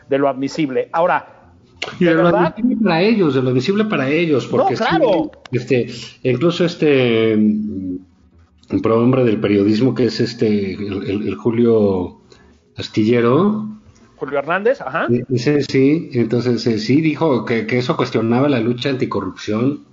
de 0.07 0.19
lo 0.19 0.29
admisible. 0.29 0.89
Ahora, 0.91 1.33
de 1.99 2.13
lo 2.13 2.27
admisible 2.27 2.77
para 2.83 3.01
ellos, 3.01 3.33
de 3.33 3.41
lo 3.41 3.49
admisible 3.49 3.85
para 3.85 4.09
ellos, 4.09 4.45
porque 4.45 4.75
claro. 4.75 5.31
este, 5.51 5.87
incluso 6.21 6.65
este 6.65 7.35
mm, 7.35 8.79
prohombre 8.83 9.23
del 9.23 9.39
periodismo 9.39 9.95
que 9.95 10.05
es 10.05 10.19
este 10.19 10.73
el 10.73 11.33
Julio 11.35 12.21
Astillero. 12.77 13.67
Julio 14.17 14.39
Hernández, 14.39 14.81
ajá. 14.81 15.07
Sí, 15.35 15.61
sí, 15.67 16.09
entonces 16.13 16.65
eh, 16.65 16.79
sí 16.79 17.01
dijo 17.01 17.45
que, 17.45 17.65
eso 17.69 17.95
cuestionaba 17.95 18.49
la 18.49 18.59
lucha 18.59 18.89
anticorrupción 18.89 19.85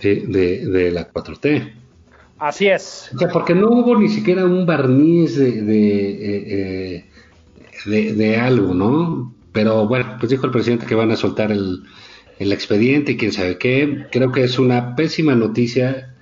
de, 0.00 0.90
la 0.92 1.12
4T. 1.12 1.72
Así 2.38 2.68
es. 2.68 3.10
O 3.14 3.18
sea, 3.18 3.28
porque 3.28 3.54
no 3.54 3.70
hubo 3.70 3.96
ni 3.96 4.08
siquiera 4.08 4.44
un 4.44 4.66
barniz 4.66 5.36
de, 5.36 5.62
de, 5.62 6.96
eh, 6.96 7.04
de, 7.84 8.36
algo, 8.36 8.74
¿no? 8.74 9.34
Pero 9.52 9.86
bueno, 9.86 10.16
pues 10.18 10.30
dijo 10.30 10.46
el 10.46 10.52
presidente 10.52 10.86
que 10.86 10.94
van 10.94 11.10
a 11.10 11.16
soltar 11.16 11.52
el, 11.52 11.84
el 12.38 12.52
expediente 12.52 13.12
y 13.12 13.16
quién 13.16 13.32
sabe 13.32 13.58
qué. 13.58 14.06
Creo 14.10 14.32
que 14.32 14.44
es 14.44 14.58
una 14.58 14.94
pésima 14.96 15.34
noticia, 15.34 16.14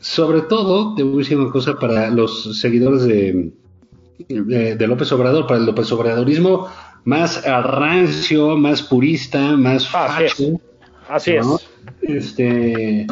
sobre 0.00 0.42
todo, 0.42 0.94
te 0.94 1.02
voy 1.02 1.16
a 1.16 1.18
decir 1.18 1.38
una 1.38 1.50
cosa, 1.50 1.78
para 1.78 2.10
los 2.10 2.60
seguidores 2.60 3.04
de, 3.04 3.52
de, 4.18 4.86
López 4.86 5.10
Obrador, 5.12 5.46
para 5.46 5.60
el 5.60 5.66
López 5.66 5.90
Obradorismo 5.92 6.68
más 7.04 7.44
rancio, 7.44 8.56
más 8.56 8.82
purista, 8.82 9.56
más 9.56 9.88
facho. 9.88 10.60
Así 11.08 11.36
es. 11.36 11.46
Este, 12.02 13.06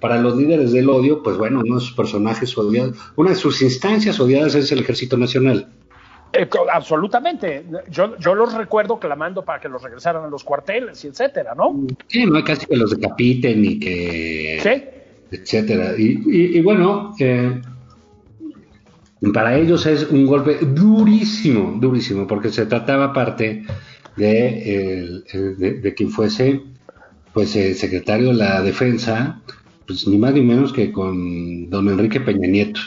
para 0.00 0.18
los 0.18 0.36
líderes 0.36 0.72
del 0.72 0.88
odio, 0.88 1.22
pues 1.22 1.36
bueno, 1.36 1.62
uno 1.64 1.76
de 1.76 1.80
sus 1.80 1.92
personajes 1.94 2.56
odiados, 2.56 2.96
una 3.16 3.30
de 3.30 3.36
sus 3.36 3.60
instancias 3.62 4.20
odiadas 4.20 4.54
es 4.54 4.70
el 4.70 4.80
Ejército 4.80 5.16
Nacional. 5.16 5.68
Eh, 6.32 6.48
absolutamente. 6.72 7.64
Yo, 7.88 8.16
yo 8.18 8.34
los 8.34 8.54
recuerdo 8.54 8.98
clamando 8.98 9.44
para 9.44 9.60
que 9.60 9.68
los 9.68 9.82
regresaran 9.82 10.24
a 10.24 10.28
los 10.28 10.44
cuarteles 10.44 11.04
y 11.04 11.08
etcétera, 11.08 11.54
¿no? 11.56 11.86
Sí, 12.08 12.26
no 12.26 12.36
hay 12.36 12.44
casi 12.44 12.66
que 12.66 12.76
los 12.76 12.90
decapiten 12.90 13.64
y 13.64 13.78
que. 13.80 14.60
Sí 14.62 14.94
etcétera. 15.34 15.94
Y, 15.96 16.60
bueno, 16.60 17.14
eh, 17.18 17.60
para 19.32 19.56
ellos 19.56 19.86
es 19.86 20.10
un 20.10 20.26
golpe 20.26 20.58
durísimo, 20.60 21.76
durísimo, 21.80 22.26
porque 22.26 22.50
se 22.50 22.66
trataba 22.66 23.12
parte 23.12 23.64
de, 24.16 25.22
de, 25.82 25.94
quien 25.94 26.10
fuese 26.10 26.62
pues 27.32 27.56
el 27.56 27.74
secretario 27.74 28.28
de 28.28 28.34
la 28.34 28.62
defensa, 28.62 29.40
pues 29.86 30.06
ni 30.06 30.18
más 30.18 30.34
ni 30.34 30.42
menos 30.42 30.72
que 30.72 30.92
con 30.92 31.68
don 31.68 31.88
Enrique 31.88 32.20
Peña 32.20 32.48
Nieto. 32.48 32.80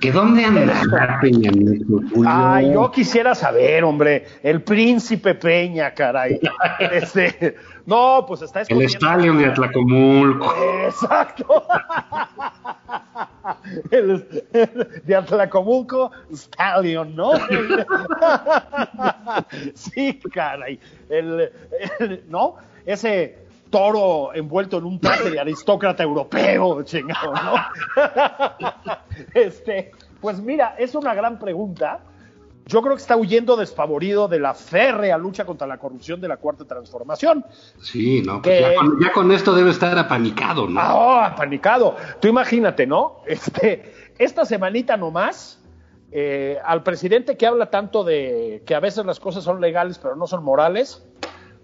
¿Que 0.00 0.12
dónde 0.12 0.44
anda 0.44 1.18
Peña 1.20 1.50
Nieto? 1.50 2.00
Ay, 2.24 2.72
yo 2.72 2.90
quisiera 2.90 3.34
saber, 3.34 3.82
hombre, 3.82 4.26
el 4.42 4.62
príncipe 4.62 5.34
Peña, 5.34 5.92
caray. 5.92 6.38
este, 6.92 7.56
no, 7.86 8.24
pues 8.28 8.42
está 8.42 8.62
El 8.68 8.82
estadio 8.82 9.34
de 9.34 9.46
Atlacomulco. 9.46 10.54
Exacto. 10.84 11.64
el, 13.90 14.44
de 15.04 15.16
Atlacomulco 15.16 16.10
Stallion, 16.32 17.14
¿no? 17.14 17.32
sí, 19.74 20.20
caray. 20.32 20.80
El, 21.08 21.52
¿No? 22.28 22.56
Ese 22.84 23.46
toro 23.70 24.34
envuelto 24.34 24.78
en 24.78 24.84
un 24.84 25.00
traje 25.00 25.30
de 25.30 25.40
aristócrata 25.40 26.02
europeo, 26.02 26.82
chingado, 26.82 27.34
¿no? 27.34 27.54
este, 29.34 29.92
pues 30.20 30.40
mira, 30.40 30.74
es 30.78 30.94
una 30.94 31.14
gran 31.14 31.38
pregunta. 31.38 32.00
Yo 32.68 32.82
creo 32.82 32.94
que 32.94 33.00
está 33.00 33.16
huyendo 33.16 33.56
despavorido 33.56 34.28
de 34.28 34.38
la 34.38 34.52
férrea 34.52 35.16
lucha 35.16 35.46
contra 35.46 35.66
la 35.66 35.78
corrupción 35.78 36.20
de 36.20 36.28
la 36.28 36.36
cuarta 36.36 36.66
transformación. 36.66 37.42
Sí, 37.80 38.20
no, 38.20 38.42
pues 38.42 38.62
ya, 39.00 39.10
con, 39.12 39.32
esto 39.32 39.54
debe 39.54 39.70
estar 39.70 39.98
apanicado, 39.98 40.68
¿no? 40.68 40.78
Ah, 40.78 40.94
oh, 40.94 41.20
apanicado. 41.20 41.96
Tú 42.20 42.28
imagínate, 42.28 42.86
¿no? 42.86 43.22
Este, 43.26 43.94
esta 44.18 44.44
semanita 44.44 44.98
nomás, 44.98 45.64
eh, 46.12 46.58
al 46.62 46.82
presidente 46.82 47.38
que 47.38 47.46
habla 47.46 47.70
tanto 47.70 48.04
de 48.04 48.62
que 48.66 48.74
a 48.74 48.80
veces 48.80 49.06
las 49.06 49.18
cosas 49.18 49.44
son 49.44 49.62
legales 49.62 49.98
pero 49.98 50.14
no 50.14 50.26
son 50.26 50.44
morales, 50.44 51.02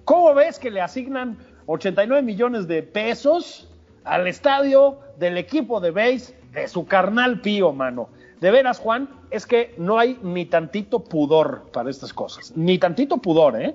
¿cómo 0.06 0.32
ves 0.32 0.58
que 0.58 0.70
le 0.70 0.80
asignan 0.80 1.36
89 1.66 2.22
millones 2.22 2.66
de 2.66 2.82
pesos 2.82 3.68
al 4.04 4.26
estadio 4.26 5.00
del 5.18 5.36
equipo 5.36 5.80
de 5.80 5.90
base 5.90 6.34
de 6.52 6.66
su 6.66 6.86
carnal 6.86 7.42
pío, 7.42 7.72
mano. 7.74 8.08
De 8.44 8.50
veras, 8.50 8.78
Juan, 8.78 9.08
es 9.30 9.46
que 9.46 9.74
no 9.78 9.98
hay 9.98 10.18
ni 10.22 10.44
tantito 10.44 11.02
pudor 11.02 11.62
para 11.72 11.88
estas 11.88 12.12
cosas. 12.12 12.52
Ni 12.54 12.76
tantito 12.76 13.16
pudor, 13.16 13.58
¿eh? 13.58 13.74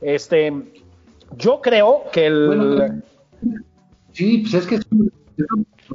Este, 0.00 0.52
yo 1.36 1.60
creo 1.60 2.02
que 2.10 2.26
el... 2.26 3.04
sí, 4.10 4.38
pues 4.38 4.54
es 4.54 4.66
que 4.66 4.80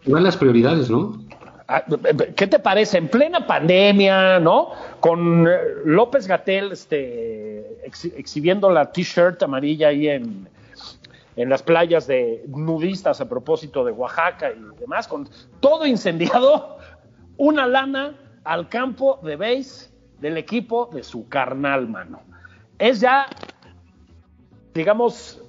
son 0.06 0.24
las 0.24 0.38
prioridades, 0.38 0.89
¿no? 0.89 1.22
Ah, 1.68 1.84
¿Qué 2.38 2.48
te 2.48 2.60
parece? 2.60 3.00
En 3.00 3.10
plena 3.10 3.46
pandemia, 3.46 4.39
¿no? 4.39 4.70
Con 5.01 5.46
eh, 5.46 5.58
López 5.84 6.25
Gatel 6.25 6.72
este, 6.72 7.84
exhibiendo 7.84 8.70
la 8.70 8.94
t-shirt 8.94 9.44
amarilla 9.44 9.89
ahí 9.89 10.08
en, 10.08 10.48
en 11.36 11.50
las 11.50 11.63
playas 11.63 12.08
de 12.08 12.46
nudistas 12.48 13.20
a 13.20 13.27
propósito 13.27 13.84
de 13.84 13.91
Oaxaca 13.91 14.51
y 14.51 14.79
demás, 14.79 15.06
con 15.10 15.27
todo 15.60 15.86
incendiado, 15.86 16.78
una 17.39 17.65
lana 17.65 18.15
al 18.43 18.69
campo 18.69 19.19
de 19.24 19.36
base 19.36 19.89
del 20.19 20.38
equipo 20.38 20.89
de 20.93 21.03
su 21.03 21.27
carnal, 21.27 21.88
mano. 21.88 22.22
Es 22.77 23.00
ya, 23.00 23.25
digamos, 24.74 25.41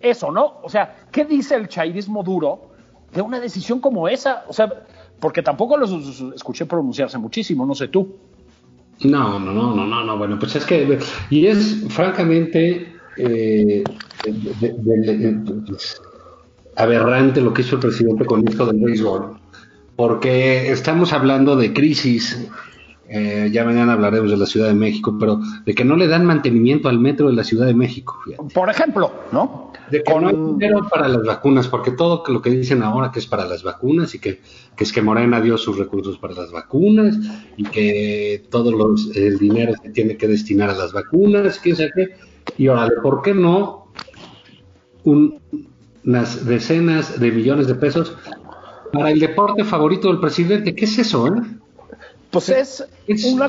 eso, 0.00 0.32
¿no? 0.32 0.58
O 0.62 0.68
sea, 0.68 0.96
¿qué 1.12 1.24
dice 1.24 1.54
el 1.54 1.68
chairismo 1.68 2.22
duro 2.22 2.72
de 3.12 3.20
una 3.20 3.38
decisión 3.38 3.80
como 3.80 4.08
esa? 4.08 4.44
O 4.48 4.52
sea, 4.52 4.86
porque 5.20 5.42
tampoco 5.42 5.76
los 5.76 5.92
escuché 6.34 6.64
pronunciarse 6.64 7.18
muchísimo, 7.18 7.66
no 7.66 7.74
sé 7.74 7.88
tú. 7.88 8.16
No, 9.04 9.38
no, 9.38 9.52
no, 9.52 9.74
no, 9.74 9.86
no, 9.86 10.04
no, 10.04 10.18
bueno, 10.18 10.38
pues 10.38 10.56
es 10.56 10.64
que, 10.64 10.98
y 11.30 11.46
es 11.46 11.84
francamente 11.88 12.94
eh, 13.16 13.84
aberrante 16.76 17.40
lo 17.40 17.52
que 17.52 17.62
hizo 17.62 17.76
el 17.76 17.80
presidente 17.80 18.24
con 18.24 18.46
esto 18.46 18.66
del 18.66 18.78
béisbol, 18.78 19.39
porque 20.00 20.72
estamos 20.72 21.12
hablando 21.12 21.56
de 21.56 21.74
crisis, 21.74 22.48
eh, 23.06 23.50
ya 23.52 23.66
mañana 23.66 23.92
hablaremos 23.92 24.30
de 24.30 24.38
la 24.38 24.46
Ciudad 24.46 24.68
de 24.68 24.72
México, 24.72 25.18
pero 25.20 25.40
de 25.66 25.74
que 25.74 25.84
no 25.84 25.94
le 25.94 26.08
dan 26.08 26.24
mantenimiento 26.24 26.88
al 26.88 26.98
metro 26.98 27.28
de 27.28 27.34
la 27.34 27.44
Ciudad 27.44 27.66
de 27.66 27.74
México. 27.74 28.18
Por 28.54 28.70
ejemplo, 28.70 29.12
¿no? 29.30 29.74
De 29.90 30.02
que 30.02 30.18
no 30.18 30.28
hay 30.28 30.34
dinero 30.34 30.88
para 30.90 31.06
las 31.06 31.22
vacunas, 31.26 31.68
porque 31.68 31.90
todo 31.90 32.22
lo 32.28 32.40
que 32.40 32.48
dicen 32.48 32.82
ahora 32.82 33.10
que 33.12 33.18
es 33.18 33.26
para 33.26 33.44
las 33.44 33.62
vacunas 33.62 34.14
y 34.14 34.20
que, 34.20 34.40
es 34.78 34.90
que 34.90 35.02
Morena 35.02 35.38
dio 35.42 35.58
sus 35.58 35.76
recursos 35.76 36.16
para 36.16 36.32
las 36.32 36.50
vacunas 36.50 37.18
y 37.58 37.64
que 37.64 38.46
todo 38.48 38.72
los, 38.72 39.14
el 39.14 39.38
dinero 39.38 39.74
se 39.82 39.90
tiene 39.90 40.16
que 40.16 40.28
destinar 40.28 40.70
a 40.70 40.74
las 40.76 40.94
vacunas, 40.94 41.58
quién 41.58 41.76
sabe 41.76 41.90
qué 41.94 42.08
y 42.56 42.68
órale, 42.68 42.94
¿por 43.02 43.20
qué 43.20 43.34
no 43.34 43.92
unas 45.04 46.46
decenas 46.46 47.20
de 47.20 47.32
millones 47.32 47.66
de 47.66 47.74
pesos 47.74 48.16
para 48.92 49.10
el 49.10 49.20
deporte 49.20 49.64
favorito 49.64 50.08
del 50.08 50.20
presidente? 50.20 50.74
¿Qué 50.74 50.84
es 50.84 50.98
eso, 50.98 51.26
eh? 51.28 51.40
Pues 52.30 52.48
es, 52.48 52.84
es, 53.08 53.24
un 53.24 53.40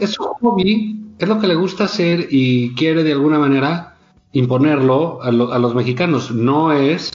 hobby, 0.41 0.99
es 1.19 1.27
lo 1.27 1.39
que 1.39 1.47
le 1.47 1.53
gusta 1.53 1.83
hacer 1.83 2.27
y 2.31 2.73
quiere 2.73 3.03
de 3.03 3.11
alguna 3.11 3.37
manera 3.37 3.95
imponerlo 4.31 5.21
a, 5.21 5.31
los 5.31 5.75
mexicanos. 5.75 6.31
No 6.31 6.71
es 6.71 7.11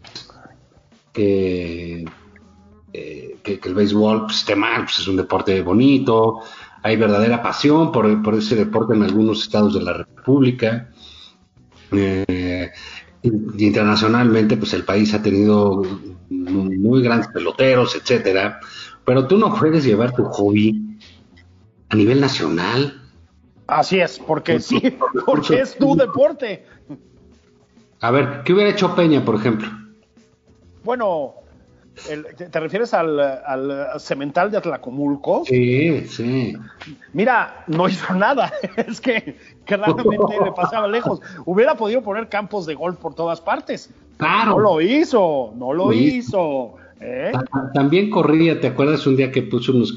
que, 1.12 2.05
eh, 2.93 3.39
el 3.45 3.75
béisbol 3.75 4.27
pues, 4.27 4.39
esté 4.39 4.55
mal, 4.55 4.85
pues 4.85 5.01
es 5.01 5.09
un 5.09 5.17
deporte 5.17 5.61
bonito, 5.62 6.41
hay 6.85 6.97
verdadera 6.97 7.43
pasión 7.43 7.91
por, 7.91 8.23
por 8.23 8.35
ese 8.35 8.55
deporte 8.55 8.95
en 8.95 9.03
algunos 9.03 9.43
estados 9.43 9.75
de 9.75 9.83
la 9.83 9.93
República. 9.93 10.91
Eh, 11.91 12.71
internacionalmente, 13.22 14.57
pues 14.57 14.72
el 14.74 14.85
país 14.85 15.12
ha 15.14 15.22
tenido 15.22 15.83
muy, 16.29 17.02
grandes 17.02 17.29
peloteros, 17.29 17.94
etcétera. 17.94 18.61
Pero 19.05 19.26
tú 19.26 19.38
no 19.38 19.55
puedes 19.55 19.85
llevar 19.85 20.12
tu 20.14 20.24
hobby 20.24 20.98
a 21.88 21.96
nivel 21.96 22.20
nacional. 22.20 23.00
Así 23.66 24.00
es, 24.00 24.18
porque 24.18 24.61
sí, 24.61 24.81
porque 25.26 25.61
es 25.61 25.76
tu 25.76 25.96
deporte. 25.96 26.64
A 28.00 28.11
ver, 28.11 28.42
¿qué 28.44 28.52
hubiera 28.52 28.70
hecho 28.70 28.94
Peña, 28.94 29.24
por 29.24 29.37
ejemplo? 29.37 29.68
Bueno, 30.85 31.35
¿Te 32.50 32.61
refieres 32.61 32.92
al, 32.92 33.88
cemental 33.98 34.50
de 34.50 34.59
Atlacomulco? 34.59 35.44
Sí, 35.46 36.06
sí. 36.06 36.54
Mira, 37.12 37.64
no 37.66 37.88
hizo 37.88 38.14
nada. 38.14 38.52
es 38.76 39.00
que 39.00 39.37
claramente 39.64 40.35
le 40.44 40.52
pasaba 40.52 40.87
lejos. 40.88 41.20
Hubiera 41.46 41.74
podido 41.74 42.02
poner 42.02 42.28
campos 42.28 42.66
de 42.66 42.74
golf 42.74 42.98
por 42.98 43.14
todas 43.14 43.40
partes. 43.40 43.90
Claro. 44.18 44.52
No 44.52 44.59
lo 44.59 44.80
hizo, 44.80 45.54
no 45.56 45.72
lo 45.72 45.92
hizo. 45.92 46.74
¿eh? 47.00 47.32
También 47.74 48.11
corría, 48.11 48.61
¿te 48.61 48.68
acuerdas 48.68 49.06
un 49.06 49.16
día 49.16 49.32
que 49.32 49.42
puso 49.42 49.72
unos 49.72 49.94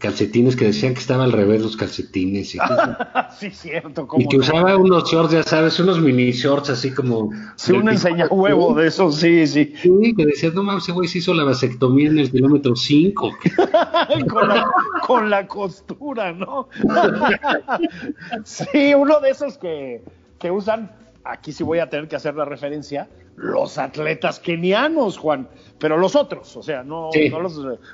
calcetines 0.00 0.56
que 0.56 0.64
decían 0.64 0.94
que 0.94 1.00
estaba 1.00 1.24
al 1.24 1.32
revés 1.32 1.62
los 1.62 1.76
calcetines. 1.76 2.54
Y 2.54 2.58
sí, 3.38 3.50
cierto. 3.50 4.08
Y 4.16 4.26
que 4.26 4.38
usaba 4.38 4.76
unos 4.76 5.08
shorts, 5.08 5.32
ya 5.32 5.42
sabes, 5.42 5.78
unos 5.78 6.00
mini 6.00 6.32
shorts 6.32 6.70
así 6.70 6.92
como... 6.92 7.30
Sí, 7.54 7.72
un 7.72 7.88
enseña 7.88 8.26
huevo 8.26 8.74
de 8.74 8.88
esos, 8.88 9.16
sí, 9.16 9.46
sí. 9.46 9.74
Sí, 9.80 10.14
que 10.16 10.26
decías, 10.26 10.54
no 10.54 10.62
mames, 10.62 10.84
ese 10.84 10.92
güey 10.92 11.06
se 11.06 11.18
hizo 11.18 11.34
la 11.34 11.44
vasectomía 11.44 12.08
en 12.08 12.18
el 12.18 12.30
kilómetro 12.30 12.74
5. 12.74 13.30
con, 14.28 14.48
la, 14.48 14.70
con 15.06 15.30
la 15.30 15.46
costura, 15.46 16.32
¿no? 16.32 16.68
sí, 18.44 18.94
uno 18.94 19.20
de 19.20 19.30
esos 19.30 19.58
que, 19.58 20.02
que 20.38 20.50
usan, 20.50 20.90
aquí 21.24 21.52
sí 21.52 21.62
voy 21.62 21.78
a 21.78 21.90
tener 21.90 22.08
que 22.08 22.16
hacer 22.16 22.34
la 22.34 22.46
referencia, 22.46 23.08
los 23.36 23.78
atletas 23.78 24.38
kenianos, 24.38 25.16
Juan, 25.16 25.48
pero 25.78 25.96
los 25.96 26.14
otros, 26.14 26.56
o 26.56 26.62
sea, 26.62 26.82
no, 26.82 27.10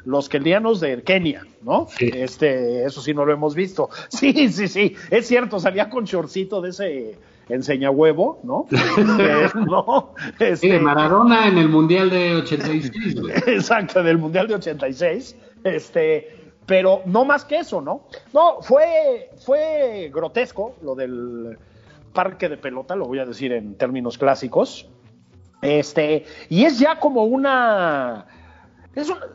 los, 0.05 0.29
kenianos 0.29 0.81
de 0.81 1.03
Kenia, 1.03 1.47
¿no? 1.63 1.87
Este, 2.01 2.85
eso 2.85 3.01
sí 3.01 3.15
no 3.15 3.25
lo 3.25 3.33
hemos 3.33 3.55
visto. 3.55 3.89
Sí, 4.09 4.49
sí, 4.49 4.67
sí, 4.69 4.97
es 5.11 5.27
cierto, 5.27 5.61
salía 5.61 5.89
con 5.89 6.05
chorcito 6.05 6.61
de 6.61 6.71
ese 6.71 7.19
enseña 7.49 7.91
huevo, 7.91 8.41
¿no? 8.43 8.67
¿no? 9.67 10.15
Este, 10.39 10.73
de 10.73 10.81
Maradona 10.81 11.47
en 11.47 11.59
el 11.59 11.69
Mundial 11.69 12.11
de 12.11 12.37
86, 12.37 12.93
Exacto, 13.47 14.01
en 14.01 14.07
el 14.09 14.19
Mundial 14.19 14.49
de 14.49 14.55
86, 14.55 15.37
este, 15.63 16.53
pero 16.67 17.03
no 17.07 17.25
más 17.25 17.45
que 17.45 17.59
eso, 17.59 17.81
¿no? 17.81 18.09
No, 18.33 18.61
fue, 18.63 19.31
fue 19.39 20.11
grotesco 20.13 20.75
lo 20.83 20.95
del 20.95 21.57
parque 22.13 22.49
de 22.49 22.57
pelota, 22.57 22.97
lo 22.97 23.07
voy 23.07 23.19
a 23.19 23.27
decir 23.27 23.53
en 23.53 23.77
términos 23.77 24.19
clásicos, 24.19 24.89
este, 25.67 26.25
y 26.49 26.65
es 26.65 26.79
ya 26.79 26.99
como 26.99 27.25
una. 27.25 28.27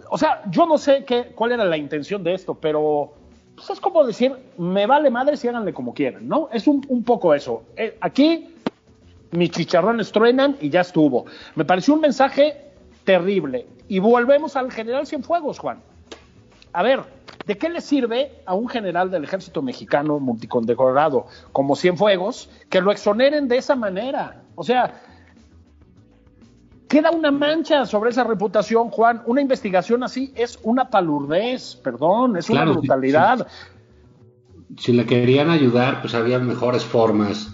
o 0.10 0.18
sea, 0.18 0.42
yo 0.50 0.66
no 0.66 0.78
sé 0.78 1.04
qué, 1.06 1.34
cuál 1.36 1.52
era 1.52 1.66
la 1.66 1.78
intención 1.78 2.24
de 2.24 2.34
esto, 2.34 2.56
pero 2.56 3.14
pues, 3.56 3.70
es 3.70 3.80
como 3.80 4.04
decir, 4.04 4.36
me 4.58 4.88
vale 4.88 5.10
madre 5.12 5.38
si 5.38 5.48
háganle 5.48 5.74
como 5.74 5.94
quieran, 5.94 6.28
¿no? 6.28 6.50
Es 6.52 6.68
un, 6.68 7.04
poco 7.04 7.34
eso. 7.34 7.64
Eh, 7.76 7.98
aquí 8.02 8.56
mis 9.32 9.52
chicharrones 9.52 10.12
truenan 10.12 10.58
y 10.60 10.70
ya 10.70 10.82
estuvo. 10.82 11.26
Me 11.56 11.64
pareció 11.64 11.94
un 11.94 12.02
mensaje 12.02 12.72
terrible. 13.04 13.68
Y 13.88 14.00
volvemos 14.00 14.56
al 14.56 14.72
general 14.72 15.06
Cienfuegos, 15.06 15.60
Juan. 15.60 15.80
A 16.74 16.82
ver, 16.82 17.02
¿de 17.46 17.58
qué 17.58 17.70
le 17.70 17.82
sirve 17.82 18.32
a 18.46 18.56
un 18.56 18.68
general 18.68 19.12
del 19.12 19.26
ejército 19.26 19.62
mexicano 19.62 20.20
multicondecorado 20.20 21.28
como 21.52 21.76
Cienfuegos 21.76 22.50
que 22.70 22.82
lo 22.82 22.92
exoneren 22.92 23.48
de 23.48 23.58
esa 23.58 23.76
manera? 23.76 24.42
O 24.56 24.64
sea, 24.64 25.02
queda 26.92 27.10
una 27.10 27.32
mancha 27.32 27.86
sobre 27.86 28.10
esa 28.10 28.26
reputación, 28.26 28.90
Juan. 28.90 29.22
Una 29.26 29.40
investigación 29.40 30.04
así 30.04 30.34
es 30.36 30.60
una 30.64 30.90
palurdez, 30.90 31.78
perdón, 31.78 32.36
es 32.36 32.50
una 32.50 32.66
brutalidad. 32.66 33.48
Si, 34.78 34.92
le 34.92 35.06
querían 35.06 35.50
ayudar, 35.50 36.02
pues 36.02 36.14
había 36.14 36.38
mejores 36.40 36.84
formas 36.84 37.50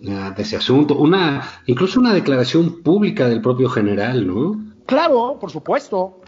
eh, 0.00 0.32
de 0.36 0.42
ese 0.42 0.56
asunto. 0.56 0.96
Una, 0.96 1.48
incluso 1.66 2.00
una 2.00 2.12
declaración 2.12 2.82
pública 2.82 3.28
del 3.28 3.40
propio 3.40 3.68
general, 3.68 4.26
¿no? 4.26 4.60
Claro, 4.86 5.38
por 5.40 5.52
supuesto, 5.52 6.20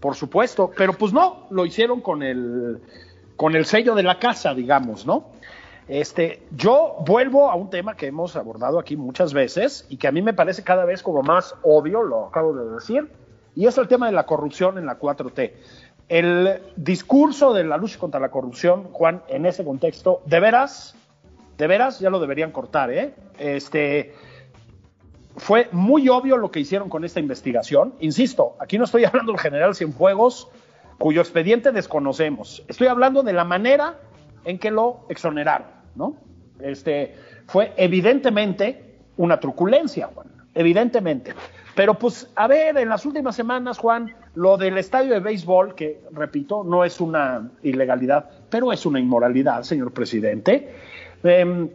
por 0.00 0.16
supuesto, 0.16 0.72
pero 0.76 0.94
pues 0.94 1.12
no, 1.12 1.46
lo 1.50 1.64
hicieron 1.64 2.00
con 2.00 2.24
el, 2.24 2.80
con 3.36 3.54
el 3.54 3.64
sello 3.64 3.94
de 3.94 4.02
la 4.02 4.18
casa, 4.18 4.54
digamos, 4.54 5.06
¿no? 5.06 5.30
Este, 5.92 6.40
yo 6.56 6.96
vuelvo 7.00 7.50
a 7.50 7.54
un 7.54 7.68
tema 7.68 7.94
que 7.98 8.06
hemos 8.06 8.34
abordado 8.34 8.78
aquí 8.78 8.96
muchas 8.96 9.34
veces 9.34 9.84
y 9.90 9.98
que 9.98 10.08
a 10.08 10.10
mí 10.10 10.22
me 10.22 10.32
parece 10.32 10.64
cada 10.64 10.86
vez 10.86 11.02
como 11.02 11.22
más 11.22 11.54
obvio, 11.62 12.02
lo 12.02 12.28
acabo 12.28 12.54
de 12.54 12.72
decir, 12.72 13.10
y 13.54 13.66
es 13.66 13.76
el 13.76 13.88
tema 13.88 14.06
de 14.06 14.12
la 14.12 14.24
corrupción 14.24 14.78
en 14.78 14.86
la 14.86 14.98
4T. 14.98 15.52
El 16.08 16.62
discurso 16.76 17.52
de 17.52 17.64
la 17.64 17.76
lucha 17.76 17.98
contra 17.98 18.18
la 18.20 18.30
corrupción, 18.30 18.84
Juan, 18.84 19.22
en 19.28 19.44
ese 19.44 19.66
contexto, 19.66 20.22
de 20.24 20.40
veras, 20.40 20.94
de 21.58 21.66
veras, 21.66 22.00
ya 22.00 22.08
lo 22.08 22.20
deberían 22.20 22.52
cortar, 22.52 22.90
¿eh? 22.90 23.12
Este, 23.38 24.14
fue 25.36 25.68
muy 25.72 26.08
obvio 26.08 26.38
lo 26.38 26.50
que 26.50 26.60
hicieron 26.60 26.88
con 26.88 27.04
esta 27.04 27.20
investigación. 27.20 27.92
Insisto, 28.00 28.56
aquí 28.60 28.78
no 28.78 28.84
estoy 28.84 29.04
hablando 29.04 29.32
del 29.32 29.40
general 29.42 29.74
Cienfuegos, 29.74 30.48
cuyo 30.96 31.20
expediente 31.20 31.70
desconocemos. 31.70 32.64
Estoy 32.66 32.86
hablando 32.86 33.22
de 33.22 33.34
la 33.34 33.44
manera 33.44 33.98
en 34.44 34.58
que 34.58 34.70
lo 34.70 35.00
exoneraron, 35.08 35.81
¿no? 35.94 36.16
Este, 36.60 37.14
fue 37.46 37.72
evidentemente 37.76 38.96
una 39.16 39.38
truculencia, 39.38 40.08
Juan, 40.14 40.28
evidentemente. 40.54 41.34
Pero 41.74 41.94
pues, 41.94 42.30
a 42.36 42.46
ver, 42.46 42.76
en 42.76 42.88
las 42.88 43.06
últimas 43.06 43.34
semanas, 43.34 43.78
Juan, 43.78 44.14
lo 44.34 44.56
del 44.56 44.78
estadio 44.78 45.14
de 45.14 45.20
béisbol, 45.20 45.74
que 45.74 46.02
repito, 46.12 46.64
no 46.64 46.84
es 46.84 47.00
una 47.00 47.50
ilegalidad, 47.62 48.28
pero 48.50 48.72
es 48.72 48.84
una 48.84 49.00
inmoralidad, 49.00 49.62
señor 49.62 49.92
presidente. 49.92 50.74
Eh, 51.22 51.70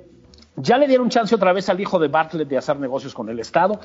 ya 0.58 0.78
le 0.78 0.88
dieron 0.88 1.10
chance 1.10 1.36
otra 1.36 1.54
vez 1.54 1.70
al 1.70 1.80
hijo 1.80 2.00
de 2.00 2.08
Bartlett 2.08 2.48
de 2.48 2.58
hacer 2.58 2.80
negocios 2.80 3.14
con 3.14 3.30
el 3.30 3.40
Estado. 3.40 3.80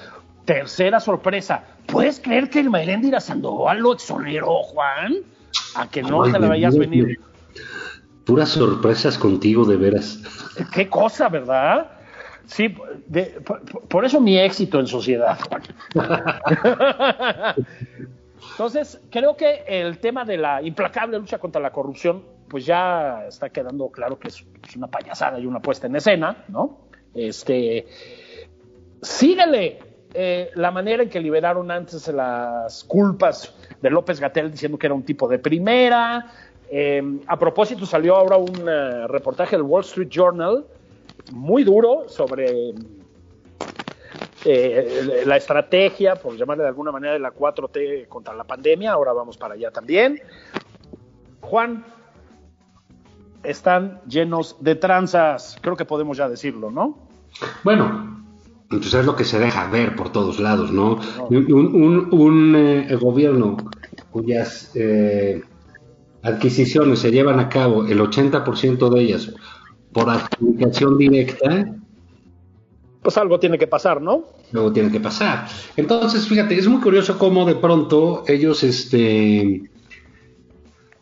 Tercera 0.47 1.01
sorpresa. 1.01 1.65
¿Puedes 1.87 2.19
creer 2.19 2.49
que 2.49 2.61
el 2.61 2.71
Meréndira 2.71 3.21
Sandoval 3.21 3.79
lo 3.79 3.93
exoneró, 3.93 4.63
Juan? 4.63 5.17
A 5.77 5.89
que 5.89 6.03
no 6.03 6.23
te 6.25 6.39
la 6.39 6.49
vayas 6.49 6.77
venir. 6.77 7.21
Puras 8.25 8.51
sorpresas 8.51 9.19
contigo, 9.19 9.65
de 9.65 9.77
veras. 9.77 10.21
Qué 10.73 10.89
cosa, 10.89 11.29
¿verdad? 11.29 11.91
Sí, 12.47 12.75
por, 13.89 14.05
eso 14.05 14.21
mi 14.21 14.39
éxito 14.39 14.81
en 14.81 14.87
sociedad. 14.87 15.39
Entonces, 18.53 19.01
creo 19.11 19.37
que 19.37 19.65
el 19.67 19.99
tema 19.99 20.25
de 20.25 20.37
la 20.37 20.63
implacable 20.63 21.19
lucha 21.19 21.39
contra 21.39 21.61
la 21.61 21.71
corrupción 21.71 22.23
pues 22.53 22.67
ya 22.67 23.25
está 23.27 23.49
quedando 23.49 23.89
claro 23.89 24.19
que 24.19 24.29
es, 24.29 24.45
una 24.77 24.87
payasada 24.87 25.41
y 25.41 25.47
una 25.47 25.61
puesta 25.63 25.87
en 25.87 25.97
escena, 25.97 26.45
¿no? 26.49 26.81
Este, 27.15 27.87
síguele 29.01 29.79
eh, 30.13 30.51
la 30.55 30.71
manera 30.71 31.03
en 31.03 31.09
que 31.09 31.19
liberaron 31.19 31.71
antes 31.71 32.09
las 32.09 32.85
culpas 32.85 33.55
de 33.81 33.89
López 33.89 34.21
Gatel 34.21 34.51
diciendo 34.51 34.79
que 34.79 34.87
era 34.87 34.95
un 34.95 35.03
tipo 35.03 35.27
de 35.29 35.39
primera. 35.39 36.31
Em, 36.75 37.21
a 37.27 37.39
propósito, 37.39 37.85
salió 37.85 38.17
ahora 38.17 38.39
un 38.39 38.67
eh, 38.67 39.07
reportaje 39.07 39.57
del 39.57 39.67
Wall 39.67 39.83
Street 39.83 40.09
Journal 40.09 40.65
muy 41.31 41.65
duro 41.65 42.09
sobre 42.09 42.73
eh, 44.47 45.23
la 45.27 45.37
estrategia, 45.37 46.17
por 46.17 46.35
llamarle 46.35 46.63
de 46.63 46.71
alguna 46.71 46.91
manera, 46.91 47.13
de 47.13 47.19
la 47.19 47.35
4T 47.35 48.09
contra 48.09 48.33
la 48.33 48.45
pandemia. 48.45 48.93
Ahora 48.93 49.13
vamos 49.13 49.37
para 49.37 49.53
allá 49.53 49.71
también. 49.71 50.19
Juan, 51.43 51.85
están 53.43 54.01
llenos 54.09 54.57
de 54.61 54.75
tranzas. 54.75 55.59
Creo 55.61 55.77
que 55.77 55.85
podemos 55.85 56.17
ya 56.17 56.27
decirlo, 56.31 56.71
¿no? 56.71 56.97
Bueno, 57.65 58.25
entonces 58.71 58.95
es 58.95 59.05
lo 59.05 59.15
que 59.15 59.25
se 59.25 59.39
deja 59.39 59.69
ver 59.69 59.95
por 59.95 60.11
todos 60.11 60.41
lados, 60.41 60.73
¿no? 60.73 60.99
Un, 61.29 62.55
eh, 62.57 62.97
gobierno 62.97 63.59
cuyas 64.11 64.71
eh, 64.75 65.43
adquisiciones 66.23 67.01
se 67.01 67.11
llevan 67.11 67.41
a 67.41 67.49
cabo, 67.49 67.87
el 67.87 68.01
80% 68.01 68.89
de 68.91 69.01
ellas, 69.01 69.33
por 69.93 70.09
adjudicación 70.09 70.99
directa. 70.99 71.75
Pues 73.03 73.17
algo 73.19 73.41
tiene 73.41 73.59
que 73.59 73.67
pasar, 73.67 74.01
¿no? 74.01 74.25
Algo 74.53 74.73
tiene 74.73 74.91
que 74.91 75.01
pasar. 75.01 75.47
Entonces, 75.77 76.27
fíjate, 76.29 76.57
es 76.57 76.69
muy 76.69 76.81
curioso 76.81 77.19
cómo 77.19 77.45
de 77.45 77.57
pronto 77.57 78.23
ellos, 78.29 78.63
este, 78.63 79.71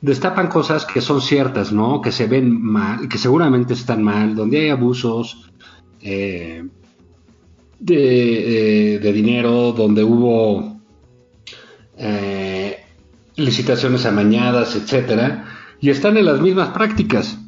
destapan 0.01 0.49
cosas 0.49 0.87
que 0.87 1.01
son 1.01 1.21
ciertas, 1.21 1.73
¿no? 1.73 2.01
Que 2.01 2.13
se 2.13 2.27
ven 2.27 2.61
mal, 2.61 3.09
que 3.09 3.19
seguramente 3.19 3.75
están 3.75 4.03
mal, 4.03 4.35
donde 4.35 4.61
hay 4.61 4.69
abusos 4.71 5.51
eh, 6.01 6.65
de, 7.79 9.13
dinero, 9.13 9.73
donde 9.73 10.03
hubo 10.03 10.81
eh, 11.97 12.50
licitaciones 13.41 14.07
amañadas, 14.07 14.77
etcétera, 14.77 15.45
y 15.81 15.91
están 15.91 16.17
en 16.17 16.27
las 16.27 16.41
mismas 16.41 16.71
prácticas 16.71 17.39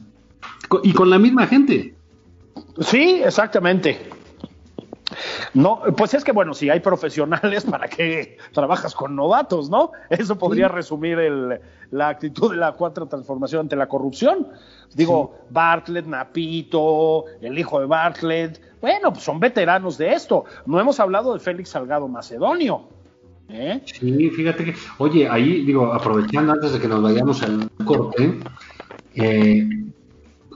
y 0.82 0.92
con 0.92 1.10
la 1.10 1.18
misma 1.18 1.46
gente. 1.46 1.94
Sí, 2.80 3.20
exactamente. 3.24 4.10
No, 5.54 5.82
pues 5.96 6.14
es 6.14 6.24
que 6.24 6.32
bueno, 6.32 6.54
si 6.54 6.70
hay 6.70 6.80
profesionales, 6.80 7.64
¿para 7.70 7.88
qué 7.88 8.38
trabajas 8.52 8.94
con 8.94 9.14
novatos, 9.14 9.68
no? 9.68 9.92
Eso 10.08 10.36
podría 10.38 10.68
resumir 10.68 11.18
la 11.90 12.08
actitud 12.08 12.50
de 12.50 12.56
la 12.56 12.72
cuarta 12.72 13.06
transformación 13.06 13.62
ante 13.62 13.76
la 13.76 13.88
corrupción. 13.88 14.48
Digo, 14.94 15.36
Bartlett, 15.50 16.06
Napito, 16.06 17.26
el 17.40 17.58
hijo 17.58 17.80
de 17.80 17.86
Bartlett, 17.86 18.60
bueno, 18.80 19.12
pues 19.12 19.24
son 19.24 19.38
veteranos 19.38 19.96
de 19.98 20.12
esto. 20.12 20.44
No 20.66 20.80
hemos 20.80 20.98
hablado 21.00 21.34
de 21.34 21.40
Félix 21.40 21.70
Salgado 21.70 22.08
Macedonio. 22.08 22.88
¿Eh? 23.52 23.82
Sí, 23.84 24.30
fíjate 24.30 24.64
que, 24.64 24.74
oye, 24.98 25.28
ahí 25.28 25.64
digo, 25.64 25.92
aprovechando 25.92 26.52
antes 26.52 26.72
de 26.72 26.80
que 26.80 26.88
nos 26.88 27.02
vayamos 27.02 27.42
al 27.42 27.68
corte, 27.84 28.38
eh, 29.14 29.68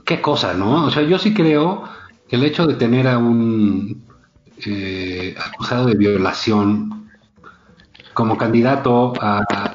qué 0.05 0.21
cosa, 0.21 0.53
¿no? 0.53 0.85
O 0.85 0.91
sea, 0.91 1.03
yo 1.03 1.17
sí 1.19 1.33
creo 1.33 1.83
que 2.27 2.35
el 2.35 2.43
hecho 2.43 2.65
de 2.67 2.75
tener 2.75 3.07
a 3.07 3.17
un 3.17 4.03
eh, 4.65 5.35
acusado 5.37 5.85
de 5.85 5.95
violación 5.95 7.09
como 8.13 8.37
candidato 8.37 9.13
a, 9.21 9.73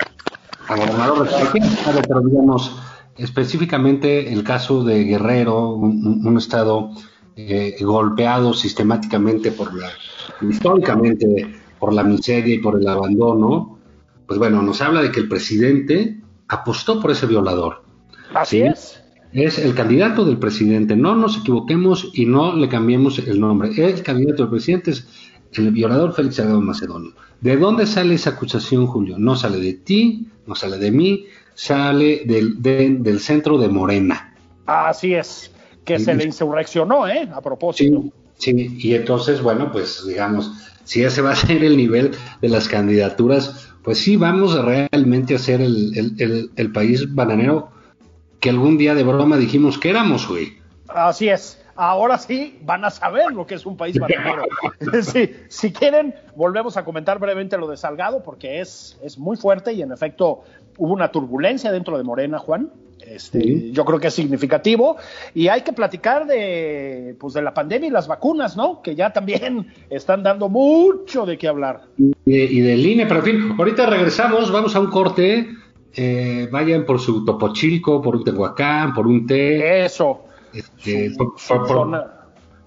gobernador 0.69 1.29
de 1.29 2.03
pero 2.09 2.21
digamos 2.23 2.79
específicamente 3.19 4.33
el 4.33 4.43
caso 4.43 4.83
de 4.85 5.05
Guerrero, 5.05 5.75
un, 5.75 6.37
estado 6.39 6.93
golpeado 7.81 8.55
sistemáticamente 8.55 9.53
por 9.53 9.75
la, 9.75 9.91
históricamente 10.41 11.62
por 11.83 11.93
la 11.93 12.05
miseria 12.05 12.55
y 12.55 12.59
por 12.59 12.81
el 12.81 12.87
abandono, 12.87 13.77
pues 14.25 14.39
bueno, 14.39 14.63
nos 14.63 14.81
habla 14.81 15.03
de 15.03 15.11
que 15.11 15.19
el 15.19 15.29
presidente 15.29 16.21
apostó 16.47 17.01
por 17.01 17.11
ese 17.11 17.27
violador. 17.27 17.83
Así 18.33 18.63
es 18.63 19.03
es 19.33 19.59
el 19.59 19.75
candidato 19.75 20.25
del 20.25 20.39
presidente. 20.39 20.95
No 20.95 21.17
nos 21.17 21.39
equivoquemos 21.39 22.11
y 22.13 22.27
no 22.27 22.55
le 22.55 22.69
cambiemos 22.69 23.19
el 23.19 23.41
nombre. 23.41 23.71
El 23.77 24.03
candidato 24.03 24.43
del 24.43 24.51
presidente 24.51 24.91
es 24.91 25.09
el 25.55 25.71
violador 25.71 26.15
Félix 26.15 26.37
Salgado 26.37 26.61
Macedonio. 26.61 27.13
¿De 27.41 27.57
dónde 27.57 27.87
sale 27.87 28.15
esa 28.15 28.31
acusación, 28.31 28.87
Julio? 28.87 29.17
No 29.19 29.35
sale 29.35 29.59
de 29.59 29.73
ti, 29.73 30.29
no 30.47 30.55
sale 30.55 30.79
de 30.79 30.91
mí, 30.91 31.25
sale 31.55 32.23
del, 32.27 32.63
del 32.63 33.21
centro 33.21 33.59
de 33.59 33.69
Morena. 33.69 34.37
Así 34.67 35.15
es, 35.15 35.51
que 35.85 35.99
se 35.99 36.15
le 36.15 36.25
insurreccionó, 36.25 37.09
¿eh? 37.09 37.29
A 37.35 37.41
propósito. 37.41 38.03
Sí, 38.03 38.13
y 38.47 38.95
entonces, 38.95 39.43
bueno, 39.43 39.71
pues 39.71 40.05
digamos, 40.07 40.53
si 40.85 41.03
ese 41.03 41.23
va 41.23 41.33
a 41.33 41.37
ser 41.37 41.65
el 41.65 41.77
nivel 41.77 42.13
de 42.41 42.49
las 42.49 42.69
candidaturas, 42.69 43.69
pues 43.83 43.99
sí, 43.99 44.17
vamos 44.17 44.55
realmente 44.65 45.35
a 45.35 45.39
ser 45.39 45.61
el, 45.61 46.51
el 46.57 46.73
país 46.73 47.13
bananero 47.15 47.71
que 48.43 48.51
algún 48.51 48.77
día 48.77 48.95
de 48.95 49.05
broma 49.05 49.37
dijimos 49.37 49.79
que 49.79 49.91
éramos, 49.91 50.29
güey. 50.29 50.59
Así 50.89 51.29
es. 51.29 51.59
Ahora 51.77 52.19
sí 52.19 52.59
van 52.63 52.85
a 52.85 52.91
saber 52.91 53.33
lo 53.33 53.47
que 53.47 53.55
es 53.55 53.65
un 53.65 53.77
país 53.77 53.99
bananero. 53.99 54.45
sí, 55.03 55.33
si 55.49 55.73
quieren, 55.73 56.15
volvemos 56.35 56.77
a 56.77 56.85
comentar 56.85 57.19
brevemente 57.19 57.57
lo 57.57 57.69
de 57.69 57.77
Salgado, 57.77 58.23
porque 58.23 58.61
es, 58.61 58.99
es 59.03 59.17
muy 59.17 59.37
fuerte 59.37 59.73
y 59.73 59.81
en 59.81 59.93
efecto 59.93 60.43
hubo 60.77 60.93
una 60.93 61.11
turbulencia 61.11 61.73
dentro 61.73 61.97
de 61.97 62.05
Morena, 62.05 62.39
Juan. 62.39 62.71
Este, 63.07 63.71
Yo 63.73 63.85
creo 63.85 63.99
que 63.99 64.09
es 64.09 64.15
significativo 64.15 64.97
y 65.35 65.49
hay 65.49 65.63
que 65.63 65.73
platicar 65.73 66.27
de, 66.27 67.17
pues, 67.19 67.35
de 67.35 67.43
la 67.43 67.53
pandemia 67.53 67.89
y 67.89 67.91
las 67.91 68.09
vacunas, 68.09 68.57
¿no? 68.57 68.81
Que 68.83 68.95
ya 68.95 69.13
también 69.13 69.67
están 69.91 70.23
dando 70.23 70.49
mucho 70.49 71.27
de 71.27 71.39
qué 71.39 71.49
hablar. 71.49 71.83
Y, 72.25 72.61
del 72.61 72.87
INE, 72.87 73.07
pero 73.07 73.21
en 73.21 73.27
fin, 73.27 73.55
ahorita 73.59 73.87
regresamos, 73.87 74.51
vamos 74.51 74.75
a 74.77 74.81
un 74.81 74.91
corte. 74.91 75.49
Eh, 75.95 76.49
vayan 76.51 76.87
por 76.87 77.01
su 77.01 77.25
topochilco, 77.25 78.01
por 78.01 78.17
un 78.17 78.25
tehuacán, 78.25 78.95
por 78.95 79.07
un 79.07 79.27
té. 79.27 79.85
Eso. 79.85 80.23
Este, 80.53 81.13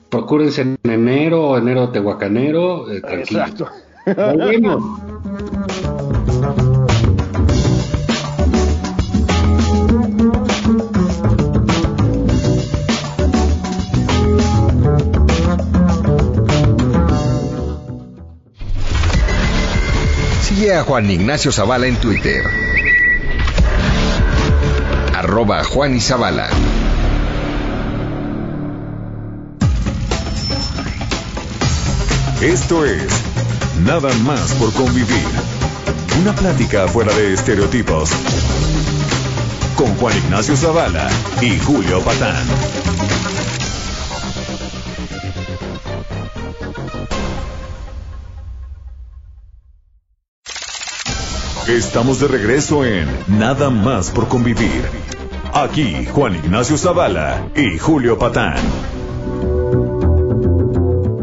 procúrense 0.09 0.61
en 0.61 0.77
enero, 0.83 1.57
enero 1.57 1.89
tehuacanero. 1.89 2.91
Eh, 2.91 3.01
Exacto. 3.03 3.67
A 20.75 20.83
Juan 20.83 21.09
Ignacio 21.09 21.53
Zavala 21.53 21.87
en 21.87 21.95
Twitter. 21.95 22.43
Arroba 25.15 25.63
Juan 25.63 25.95
y 25.95 26.01
Zavala. 26.01 26.49
Esto 32.41 32.83
es 32.83 33.07
Nada 33.85 34.13
más 34.25 34.51
por 34.55 34.73
convivir. 34.73 35.27
Una 36.21 36.33
plática 36.33 36.89
fuera 36.89 37.13
de 37.13 37.33
estereotipos. 37.33 38.09
Con 39.77 39.95
Juan 39.95 40.17
Ignacio 40.17 40.57
Zavala 40.57 41.09
y 41.41 41.57
Julio 41.59 42.01
Patán. 42.01 42.45
Estamos 51.67 52.19
de 52.19 52.27
regreso 52.27 52.85
en 52.85 53.07
Nada 53.27 53.71
más 53.71 54.11
por 54.11 54.27
convivir. 54.27 54.83
Aquí 55.51 56.05
Juan 56.05 56.35
Ignacio 56.35 56.77
Zavala 56.77 57.47
y 57.55 57.79
Julio 57.79 58.19
Patán. 58.19 58.57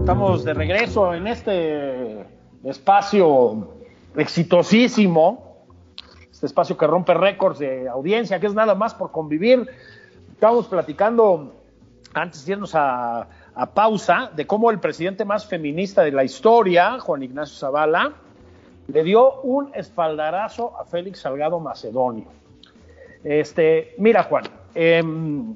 Estamos 0.00 0.42
de 0.42 0.52
regreso 0.52 1.14
en 1.14 1.28
este 1.28 2.26
espacio 2.64 3.68
exitosísimo, 4.16 5.64
este 6.32 6.46
espacio 6.46 6.76
que 6.76 6.88
rompe 6.88 7.14
récords 7.14 7.60
de 7.60 7.88
audiencia, 7.88 8.40
que 8.40 8.48
es 8.48 8.54
nada 8.54 8.74
más 8.74 8.94
por 8.94 9.12
convivir. 9.12 9.64
Estamos 10.32 10.66
platicando 10.66 11.54
antes 12.14 12.44
de 12.44 12.54
irnos 12.54 12.74
a, 12.74 13.28
a 13.54 13.66
pausa 13.72 14.32
de 14.34 14.44
cómo 14.44 14.72
el 14.72 14.80
presidente 14.80 15.24
más 15.24 15.46
feminista 15.46 16.02
de 16.02 16.10
la 16.10 16.24
historia, 16.24 16.98
Juan 16.98 17.22
Ignacio 17.22 17.56
Zavala, 17.56 18.14
le 18.88 19.02
dio 19.04 19.40
un 19.42 19.70
espaldarazo 19.74 20.78
a 20.78 20.84
Félix 20.84 21.20
Salgado 21.20 21.60
Macedonio. 21.60 22.26
Este, 23.24 23.94
mira, 23.98 24.24
Juan, 24.24 24.44
em, 24.74 25.54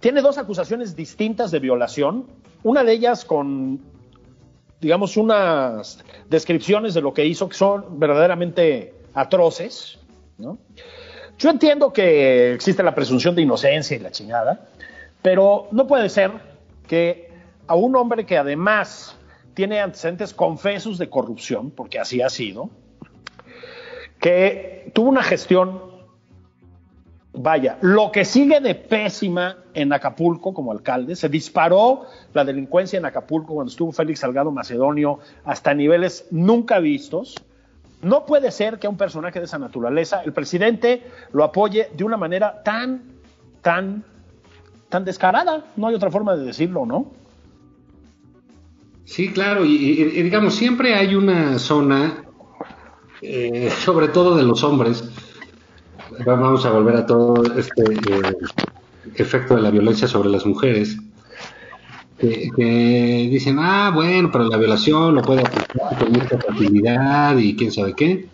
tiene 0.00 0.22
dos 0.22 0.38
acusaciones 0.38 0.96
distintas 0.96 1.50
de 1.50 1.58
violación, 1.58 2.26
una 2.62 2.82
de 2.84 2.92
ellas 2.92 3.24
con, 3.24 3.80
digamos, 4.80 5.16
unas 5.16 6.02
descripciones 6.28 6.94
de 6.94 7.02
lo 7.02 7.12
que 7.12 7.26
hizo 7.26 7.48
que 7.48 7.56
son 7.56 7.98
verdaderamente 7.98 8.94
atroces, 9.14 9.98
Yo 11.38 11.50
entiendo 11.50 11.92
que 11.92 12.54
existe 12.54 12.82
la 12.82 12.94
presunción 12.94 13.34
de 13.34 13.42
inocencia 13.42 13.94
y 13.96 14.00
la 14.00 14.10
chingada, 14.10 14.68
pero 15.22 15.68
no 15.70 15.86
puede 15.86 16.08
ser 16.08 16.30
que 16.86 17.30
a 17.66 17.74
un 17.74 17.94
hombre 17.96 18.24
que 18.24 18.38
además 18.38 19.16
tiene 19.56 19.80
antecedentes 19.80 20.34
confesos 20.34 20.98
de 20.98 21.08
corrupción, 21.08 21.70
porque 21.70 21.98
así 21.98 22.20
ha 22.20 22.28
sido, 22.28 22.68
que 24.20 24.92
tuvo 24.94 25.08
una 25.08 25.22
gestión, 25.22 25.80
vaya, 27.32 27.78
lo 27.80 28.12
que 28.12 28.26
sigue 28.26 28.60
de 28.60 28.74
pésima 28.74 29.56
en 29.72 29.94
Acapulco 29.94 30.52
como 30.52 30.72
alcalde, 30.72 31.16
se 31.16 31.30
disparó 31.30 32.02
la 32.34 32.44
delincuencia 32.44 32.98
en 32.98 33.06
Acapulco 33.06 33.54
cuando 33.54 33.70
estuvo 33.70 33.92
Félix 33.92 34.20
Salgado 34.20 34.50
Macedonio 34.50 35.20
hasta 35.46 35.72
niveles 35.72 36.26
nunca 36.30 36.78
vistos. 36.78 37.34
No 38.02 38.26
puede 38.26 38.50
ser 38.50 38.78
que 38.78 38.88
a 38.88 38.90
un 38.90 38.98
personaje 38.98 39.38
de 39.38 39.46
esa 39.46 39.58
naturaleza 39.58 40.20
el 40.22 40.34
presidente 40.34 41.02
lo 41.32 41.44
apoye 41.44 41.88
de 41.94 42.04
una 42.04 42.18
manera 42.18 42.62
tan, 42.62 43.04
tan, 43.62 44.04
tan 44.90 45.06
descarada. 45.06 45.64
No 45.76 45.86
hay 45.86 45.94
otra 45.94 46.10
forma 46.10 46.36
de 46.36 46.44
decirlo, 46.44 46.84
¿no? 46.84 47.25
Sí, 49.06 49.28
claro, 49.28 49.64
y, 49.64 50.02
digamos, 50.22 50.56
siempre 50.56 50.94
hay 50.94 51.14
una 51.14 51.60
zona, 51.60 52.24
eh, 53.22 53.70
sobre 53.84 54.08
todo 54.08 54.36
de 54.36 54.42
los 54.42 54.62
hombres, 54.64 55.04
vamos 56.26 56.66
a 56.66 56.72
volver 56.72 56.96
a 56.96 57.06
todo 57.06 57.42
este 57.56 57.84
eh, 57.84 58.36
efecto 59.14 59.54
de 59.54 59.62
la 59.62 59.70
violencia 59.70 60.08
sobre 60.08 60.28
las 60.28 60.44
mujeres, 60.44 60.98
que, 62.18 63.28
dicen, 63.30 63.58
ah, 63.60 63.92
bueno, 63.94 64.30
pero 64.32 64.44
la 64.44 64.56
violación 64.56 65.14
lo 65.14 65.22
puede 65.22 65.42
aplicar 65.42 65.98
con 65.98 66.12
mucha 66.12 66.38
facilidad 66.38 67.36
y 67.36 67.54
quién 67.54 67.70
sabe 67.70 67.94
qué. 67.94 68.26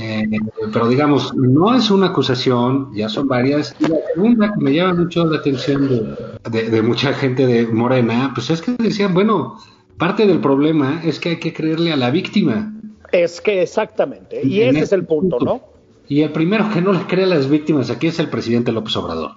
Eh, 0.00 0.26
pero 0.72 0.88
digamos, 0.88 1.34
no 1.34 1.74
es 1.74 1.90
una 1.90 2.06
acusación, 2.06 2.90
ya 2.94 3.08
son 3.08 3.28
varias. 3.28 3.76
Y 3.78 3.88
la 3.88 3.98
segunda 4.14 4.52
que 4.54 4.64
me 4.64 4.72
llama 4.72 4.94
mucho 4.94 5.26
la 5.26 5.38
atención 5.38 6.16
de, 6.50 6.82
mucha 6.82 7.12
gente 7.12 7.46
de 7.46 7.66
Morena, 7.66 8.32
pues 8.34 8.48
es 8.50 8.62
que 8.62 8.72
decían, 8.72 9.12
bueno, 9.12 9.58
parte 9.98 10.26
del 10.26 10.40
problema 10.40 11.02
es 11.04 11.20
que 11.20 11.30
hay 11.30 11.40
que 11.40 11.52
creerle 11.52 11.92
a 11.92 11.96
la 11.96 12.10
víctima. 12.10 12.74
Es 13.12 13.40
que 13.40 13.62
exactamente, 13.62 14.40
y, 14.42 14.62
ese 14.62 14.80
es 14.80 14.92
el 14.92 15.04
punto, 15.04 15.38
¿no? 15.40 15.60
Y 16.08 16.22
el 16.22 16.32
primero 16.32 16.70
que 16.72 16.80
no 16.80 16.92
le 16.92 17.00
cree 17.00 17.24
a 17.24 17.28
las 17.28 17.48
víctimas 17.48 17.90
aquí 17.90 18.06
es 18.06 18.18
el 18.18 18.30
presidente 18.30 18.72
López 18.72 18.96
Obrador. 18.96 19.32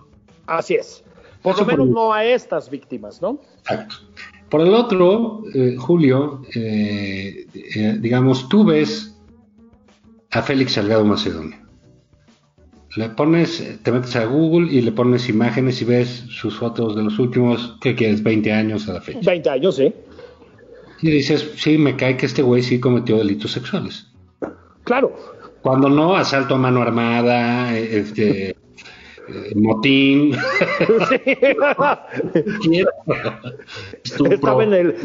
Así 0.47 0.75
es. 0.75 1.03
Por 1.41 1.59
lo 1.59 1.65
menos 1.65 1.87
no 1.89 2.13
a 2.13 2.23
estas 2.23 2.69
víctimas, 2.69 3.21
¿no? 3.21 3.39
Exacto. 3.59 3.95
Por 4.49 4.61
el 4.61 4.73
otro, 4.73 5.41
eh, 5.53 5.75
Julio, 5.77 6.41
eh, 6.55 7.47
digamos, 7.99 8.47
tú 8.47 8.63
ves 8.63 9.12
a 10.33 10.41
Félix 10.41 10.73
Salgado 10.73 11.05
Macedonio. 11.05 11.57
Le 12.95 13.09
pones, 13.09 13.79
te 13.81 13.91
metes 13.91 14.15
a 14.15 14.25
Google 14.25 14.71
y 14.71 14.81
le 14.81 14.91
pones 14.91 15.27
imágenes 15.29 15.81
y 15.81 15.85
ves 15.85 16.25
sus 16.29 16.57
fotos 16.57 16.95
de 16.95 17.03
los 17.03 17.17
últimos, 17.17 17.77
¿qué 17.81 17.95
quieres? 17.95 18.21
20 18.21 18.51
años 18.51 18.87
a 18.87 18.93
la 18.93 19.01
fecha. 19.01 19.19
20 19.23 19.49
años, 19.49 19.75
sí. 19.75 19.93
Y 21.01 21.09
dices, 21.09 21.51
sí, 21.55 21.77
me 21.77 21.95
cae 21.95 22.17
que 22.17 22.27
este 22.27 22.41
güey 22.41 22.61
sí 22.61 22.79
cometió 22.79 23.17
delitos 23.17 23.51
sexuales. 23.51 24.07
Claro. 24.83 25.15
Cuando 25.61 25.89
no, 25.89 26.15
asalto 26.15 26.55
a 26.55 26.57
mano 26.57 26.81
armada, 26.81 27.75
este, 27.77 28.55
eh, 29.27 29.53
motín. 29.55 30.35
estaba 34.29 34.63
en 34.63 34.73
el, 34.73 34.95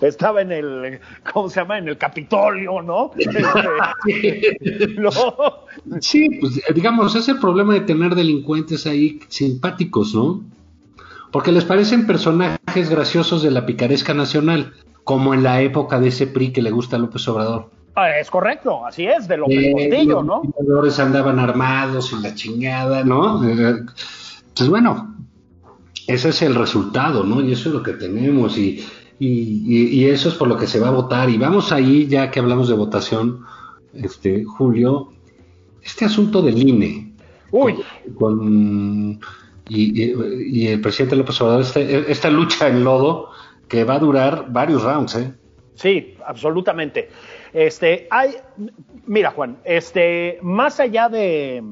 estaba 0.00 0.42
en 0.42 0.52
el, 0.52 1.00
¿cómo 1.32 1.48
se 1.48 1.60
llama? 1.60 1.78
En 1.78 1.88
el 1.88 1.98
Capitolio, 1.98 2.80
¿no? 2.82 3.10
Sí, 6.00 6.30
pues 6.40 6.60
digamos, 6.74 7.16
es 7.16 7.28
el 7.28 7.38
problema 7.38 7.74
de 7.74 7.80
tener 7.80 8.14
delincuentes 8.14 8.86
ahí 8.86 9.20
simpáticos, 9.28 10.14
¿no? 10.14 10.44
Porque 11.32 11.50
les 11.50 11.64
parecen 11.64 12.06
personajes 12.06 12.90
graciosos 12.90 13.42
de 13.42 13.50
la 13.50 13.66
picaresca 13.66 14.14
nacional, 14.14 14.74
como 15.02 15.34
en 15.34 15.42
la 15.42 15.62
época 15.62 15.98
de 15.98 16.08
ese 16.08 16.26
PRI 16.26 16.52
que 16.52 16.62
le 16.62 16.70
gusta 16.70 16.96
a 16.96 16.98
López 17.00 17.26
Obrador. 17.26 17.70
Ah, 17.94 18.18
es 18.18 18.30
correcto, 18.30 18.86
así 18.86 19.06
es, 19.06 19.28
de 19.28 19.36
lo 19.36 19.46
eh, 19.50 20.06
¿no? 20.06 20.42
Los 20.66 20.98
andaban 20.98 21.38
armados 21.38 22.12
y 22.12 22.22
la 22.22 22.34
chingada, 22.34 23.04
¿no? 23.04 23.46
Eh, 23.46 23.80
pues 24.56 24.68
bueno, 24.68 25.14
ese 26.06 26.30
es 26.30 26.42
el 26.42 26.54
resultado, 26.54 27.24
¿no? 27.24 27.42
Y 27.42 27.52
eso 27.52 27.68
es 27.68 27.74
lo 27.74 27.82
que 27.82 27.92
tenemos 27.92 28.56
y, 28.56 28.82
y, 29.18 30.06
eso 30.06 30.30
es 30.30 30.34
por 30.34 30.48
lo 30.48 30.56
que 30.56 30.66
se 30.66 30.80
va 30.80 30.88
a 30.88 30.92
votar. 30.92 31.28
Y 31.28 31.36
vamos 31.36 31.70
ahí, 31.70 32.06
ya 32.06 32.30
que 32.30 32.40
hablamos 32.40 32.68
de 32.68 32.74
votación, 32.74 33.44
este 33.94 34.44
Julio, 34.44 35.12
este 35.82 36.06
asunto 36.06 36.40
del 36.40 36.66
INE. 36.66 37.12
Uy. 37.50 37.76
Con, 38.18 39.20
y, 39.68 40.66
el 40.66 40.80
presidente 40.80 41.16
López 41.16 41.40
Obrador, 41.40 41.62
este, 41.62 42.10
esta 42.10 42.30
lucha 42.30 42.68
en 42.68 42.84
lodo 42.84 43.30
que 43.68 43.84
va 43.84 43.94
a 43.94 43.98
durar 43.98 44.46
varios 44.48 44.82
rounds, 44.82 45.14
¿eh? 45.16 45.32
Sí, 45.74 46.14
absolutamente. 46.26 47.08
Este, 47.52 48.06
hay, 48.10 48.36
mira, 49.06 49.30
Juan, 49.30 49.58
este, 49.64 50.38
más 50.42 50.80
allá 50.80 51.08
de, 51.08 51.62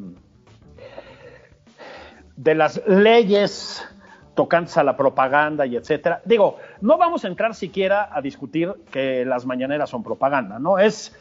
de 2.37 2.55
las 2.55 2.83
leyes 2.87 3.87
tocantes 4.35 4.77
a 4.77 4.85
la 4.85 4.97
propaganda 4.97 5.67
y 5.67 5.77
etcétera, 5.77 6.21
digo, 6.25 6.59
no 6.81 6.99
vamos 6.99 7.25
a 7.25 7.29
entrar 7.29 7.55
siquiera 7.55 8.09
a 8.13 8.21
discutir 8.21 8.73
que 8.91 9.25
las 9.25 9.47
mañaneras 9.47 9.91
son 9.91 10.03
propaganda, 10.03 10.59
¿no? 10.59 10.79
Es 10.79 11.17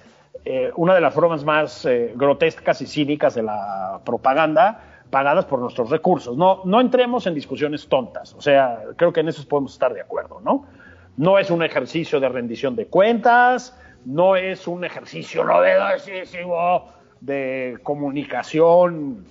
eh, 0.45 0.71
una 0.75 0.93
de 0.93 1.01
las 1.01 1.13
formas 1.13 1.43
más 1.43 1.85
eh, 1.85 2.13
grotescas 2.15 2.81
y 2.81 2.87
cínicas 2.87 3.35
de 3.35 3.43
la 3.43 3.99
propaganda 4.05 4.83
pagadas 5.09 5.45
por 5.45 5.59
nuestros 5.59 5.89
recursos. 5.89 6.37
No, 6.37 6.61
no 6.65 6.79
entremos 6.79 7.25
en 7.27 7.33
discusiones 7.33 7.87
tontas, 7.87 8.33
o 8.35 8.41
sea, 8.41 8.83
creo 8.95 9.11
que 9.11 9.21
en 9.21 9.29
eso 9.29 9.45
podemos 9.47 9.73
estar 9.73 9.93
de 9.93 10.01
acuerdo, 10.01 10.41
¿no? 10.41 10.65
No 11.17 11.37
es 11.37 11.49
un 11.49 11.63
ejercicio 11.63 12.19
de 12.19 12.29
rendición 12.29 12.75
de 12.75 12.87
cuentas, 12.87 13.75
no 14.05 14.35
es 14.35 14.67
un 14.67 14.85
ejercicio 14.85 15.43
novedosísimo 15.43 16.85
de 17.21 17.77
comunicación 17.83 19.25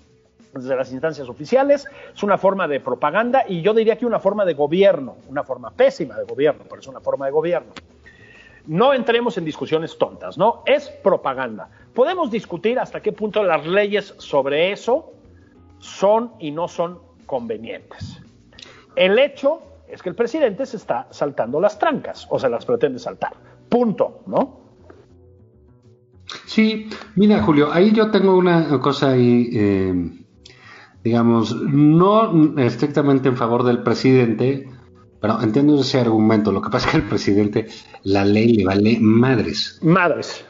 desde 0.53 0.77
las 0.77 0.93
instancias 0.93 1.29
oficiales, 1.29 1.87
es 2.15 2.23
una 2.23 2.39
forma 2.39 2.67
de 2.67 2.81
propaganda 2.81 3.45
y 3.47 3.63
yo 3.63 3.75
diría 3.75 3.97
que 3.97 4.07
una 4.07 4.19
forma 4.19 4.45
de 4.45 4.55
gobierno, 4.55 5.17
una 5.29 5.45
forma 5.45 5.71
pésima 5.71 6.17
de 6.17 6.25
gobierno, 6.25 6.65
pero 6.69 6.81
es 6.81 6.87
una 6.87 7.01
forma 7.01 7.27
de 7.27 7.33
gobierno. 7.33 7.73
No 8.67 8.93
entremos 8.93 9.39
en 9.39 9.45
discusiones 9.45 9.97
tontas, 9.97 10.37
¿no? 10.37 10.63
Es 10.67 10.89
propaganda. 10.91 11.71
Podemos 11.95 12.31
discutir 12.31 12.79
hasta 12.79 13.01
qué 13.01 13.13
punto 13.13 13.43
las 13.43 13.67
leyes 13.67 14.15
sobre 14.19 14.73
eso 14.73 15.13
son 15.79 16.33
y 16.39 16.51
no 16.51 16.69
son 16.69 16.99
convenientes. 17.25 18.21
El 18.95 19.19
hecho 19.19 19.63
es 19.89 20.03
que 20.03 20.11
el 20.11 20.15
presidente 20.15 20.67
se 20.67 20.77
está 20.77 21.07
saltando 21.11 21.61
las 21.61 21.79
trancas 21.79 22.27
o 22.31 22.39
se 22.39 22.49
las 22.49 22.67
pretende 22.67 22.99
saltar. 22.99 23.33
Punto, 23.69 24.23
¿no? 24.27 24.59
Sí, 26.47 26.89
mira 27.15 27.43
Julio, 27.43 27.73
ahí 27.73 27.93
yo 27.93 28.11
tengo 28.11 28.37
una 28.37 28.81
cosa 28.81 29.13
ahí, 29.13 29.49
eh, 29.53 30.11
digamos, 31.03 31.55
no 31.63 32.59
estrictamente 32.59 33.29
en 33.29 33.37
favor 33.37 33.65
del 33.65 33.83
presidente, 33.83 34.69
pero 35.21 35.41
entiendo 35.43 35.81
ese 35.81 36.01
argumento. 36.01 36.53
Lo 36.53 36.61
que 36.61 36.71
pasa 36.71 36.87
es 36.87 36.93
que 36.93 36.97
al 36.99 37.09
presidente 37.09 37.67
la 38.05 38.25
ley 38.25 38.55
le 38.55 38.65
vale 38.65 38.99
madres. 39.01 39.79
Madres. 39.83 40.45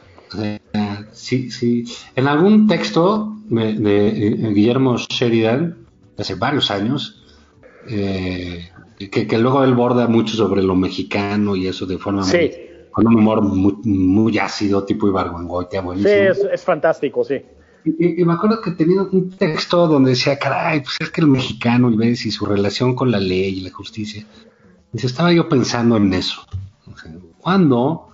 sí, 1.12 1.50
sí. 1.50 1.84
En 2.16 2.26
algún 2.26 2.66
texto 2.66 3.36
de, 3.48 4.08
eh, 4.08 4.52
Guillermo 4.52 4.96
Sheridan, 4.96 5.86
hace 6.18 6.34
varios 6.34 6.70
años, 6.70 7.22
eh, 7.88 8.68
que, 9.10 9.38
luego 9.38 9.62
él 9.62 9.74
borda 9.74 10.08
mucho 10.08 10.36
sobre 10.36 10.62
lo 10.62 10.74
mexicano 10.74 11.54
y 11.54 11.68
eso 11.68 11.86
de 11.86 11.98
forma 11.98 12.24
sí. 12.24 12.50
Con 12.98 13.06
un 13.06 13.14
humor 13.14 13.42
muy, 13.42 14.38
ácido, 14.38 14.82
tipo 14.82 15.06
Ibargüengoitia, 15.06 15.82
buenísimo. 15.82 16.34
Sí, 16.34 16.48
es, 16.52 16.64
fantástico, 16.64 17.22
sí. 17.22 17.40
Y, 17.84 18.24
me 18.24 18.32
acuerdo 18.32 18.60
que 18.60 18.72
tenía 18.72 19.02
un 19.02 19.30
texto 19.30 19.86
donde 19.86 20.10
decía, 20.10 20.36
caray, 20.36 20.80
pues 20.80 20.96
es 20.98 21.10
que 21.10 21.20
el 21.20 21.28
mexicano, 21.28 21.92
y 21.92 21.96
ves, 21.96 22.26
y 22.26 22.32
su 22.32 22.44
relación 22.44 22.96
con 22.96 23.12
la 23.12 23.20
ley 23.20 23.58
y 23.58 23.60
la 23.60 23.70
justicia. 23.70 24.26
Dice, 24.90 25.06
estaba 25.06 25.32
yo 25.32 25.48
pensando 25.48 25.96
en 25.96 26.12
eso. 26.12 26.44
cuando 27.38 28.08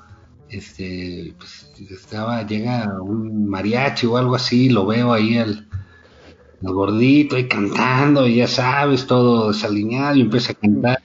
este, 0.51 1.33
pues, 1.39 1.73
estaba, 1.91 2.47
llega 2.47 3.01
un 3.01 3.49
mariachi 3.49 4.07
o 4.07 4.19
algo 4.19 4.35
así, 4.35 4.69
lo 4.69 4.85
veo 4.85 5.15
ahí 5.15 5.39
al, 5.39 5.67
el 6.61 6.73
gordito 6.75 7.37
ahí 7.37 7.49
cantando, 7.49 8.27
y 8.27 8.37
ya 8.37 8.49
sabes, 8.49 9.07
todo 9.07 9.49
desalineado, 9.49 10.17
y 10.17 10.21
empieza 10.21 10.53
a 10.53 10.57
cantar. 10.57 11.04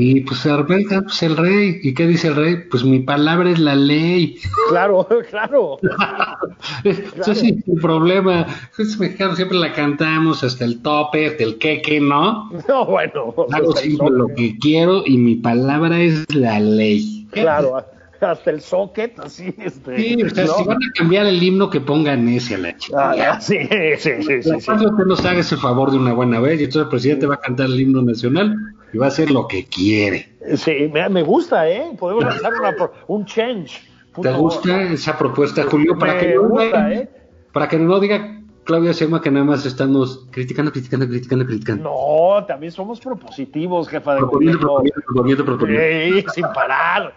Y 0.00 0.20
pues 0.20 0.44
de 0.44 0.56
repente, 0.56 1.02
pues 1.02 1.20
el 1.24 1.36
rey, 1.36 1.80
¿y 1.82 1.92
qué 1.92 2.06
dice 2.06 2.28
el 2.28 2.36
rey? 2.36 2.56
Pues 2.70 2.84
mi 2.84 3.00
palabra 3.00 3.50
es 3.50 3.58
la 3.58 3.74
ley. 3.74 4.38
Claro, 4.68 5.08
claro. 5.30 5.76
Eso 6.84 7.34
sí, 7.34 7.60
sin 7.64 7.76
problema. 7.80 8.46
Es 8.78 8.96
mexicano 8.96 9.34
siempre 9.34 9.58
la 9.58 9.72
cantamos 9.72 10.44
hasta 10.44 10.64
el 10.64 10.80
tope, 10.82 11.26
hasta 11.26 11.42
el 11.42 11.58
queque, 11.58 12.00
¿no? 12.00 12.48
No, 12.68 12.86
bueno. 12.86 13.34
Hago 13.52 13.72
siempre 13.72 14.10
lo 14.10 14.28
que 14.28 14.56
quiero 14.58 15.02
y 15.04 15.18
mi 15.18 15.34
palabra 15.34 16.00
es 16.00 16.32
la 16.32 16.60
ley. 16.60 17.26
Claro 17.32 17.84
hasta 18.26 18.50
el 18.50 18.60
socket, 18.60 19.18
así, 19.20 19.54
este. 19.58 19.96
Sí, 19.96 20.22
o 20.22 20.30
sea, 20.30 20.46
si 20.46 20.64
van 20.64 20.76
a 20.76 20.92
cambiar 20.96 21.26
el 21.26 21.42
himno, 21.42 21.70
que 21.70 21.80
pongan 21.80 22.28
ese 22.28 22.56
a 22.56 22.58
la 22.58 22.76
chica. 22.76 23.10
Ah, 23.10 23.40
sí, 23.40 23.58
sí, 23.60 23.96
sí. 23.98 24.22
sí, 24.22 24.42
sí. 24.42 24.56
usted 24.56 25.04
nos 25.06 25.24
haga 25.24 25.40
ese 25.40 25.56
favor 25.56 25.90
de 25.90 25.98
una 25.98 26.12
buena 26.12 26.40
vez, 26.40 26.60
y 26.60 26.64
entonces 26.64 26.82
el 26.82 26.88
presidente 26.88 27.26
va 27.26 27.34
a 27.34 27.40
cantar 27.40 27.66
el 27.66 27.80
himno 27.80 28.02
nacional 28.02 28.54
y 28.92 28.98
va 28.98 29.06
a 29.06 29.08
hacer 29.08 29.30
lo 29.30 29.46
que 29.46 29.66
quiere. 29.66 30.32
Sí, 30.56 30.90
me, 30.92 31.08
me 31.08 31.22
gusta, 31.22 31.68
¿eh? 31.68 31.92
Podemos 31.98 32.24
lanzar 32.24 32.52
una, 32.54 32.90
un 33.06 33.24
change. 33.24 33.82
¿Te 34.20 34.32
gusta 34.32 34.82
esa 34.82 35.16
propuesta, 35.16 35.62
Julio? 35.64 35.96
Para 35.98 36.18
que, 36.18 36.34
no, 36.34 36.48
gusta, 36.48 36.92
¿eh? 36.92 37.08
para 37.52 37.68
que 37.68 37.78
no 37.78 38.00
diga 38.00 38.37
Claudia 38.68 38.92
Sema 38.92 39.22
que 39.22 39.30
nada 39.30 39.46
más 39.46 39.64
estamos 39.64 40.26
criticando, 40.30 40.70
criticando, 40.70 41.08
criticando, 41.08 41.46
criticando. 41.46 41.84
No, 41.84 42.44
también 42.44 42.70
somos 42.70 43.00
propositivos, 43.00 43.88
jefa 43.88 44.12
de 44.12 44.18
proponiendo, 44.18 44.68
gobierno. 44.68 45.02
Proponiendo, 45.06 45.44
proponiendo, 45.46 46.20
Sí, 46.20 46.26
sin 46.34 46.44
parar. 46.54 47.14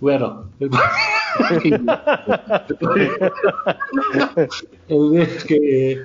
bueno. 0.00 0.48
es 5.12 5.44
que... 5.44 6.00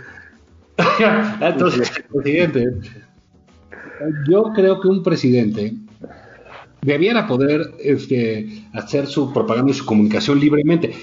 Entonces, 1.39 2.03
presidente, 2.13 2.65
yo 4.29 4.43
creo 4.53 4.81
que 4.81 4.89
un 4.89 5.03
presidente 5.03 5.73
debiera 6.81 7.27
poder 7.27 7.61
este, 7.79 8.65
hacer 8.73 9.07
su 9.07 9.31
propaganda 9.31 9.71
y 9.71 9.75
su 9.75 9.85
comunicación 9.85 10.37
libremente. 10.37 10.93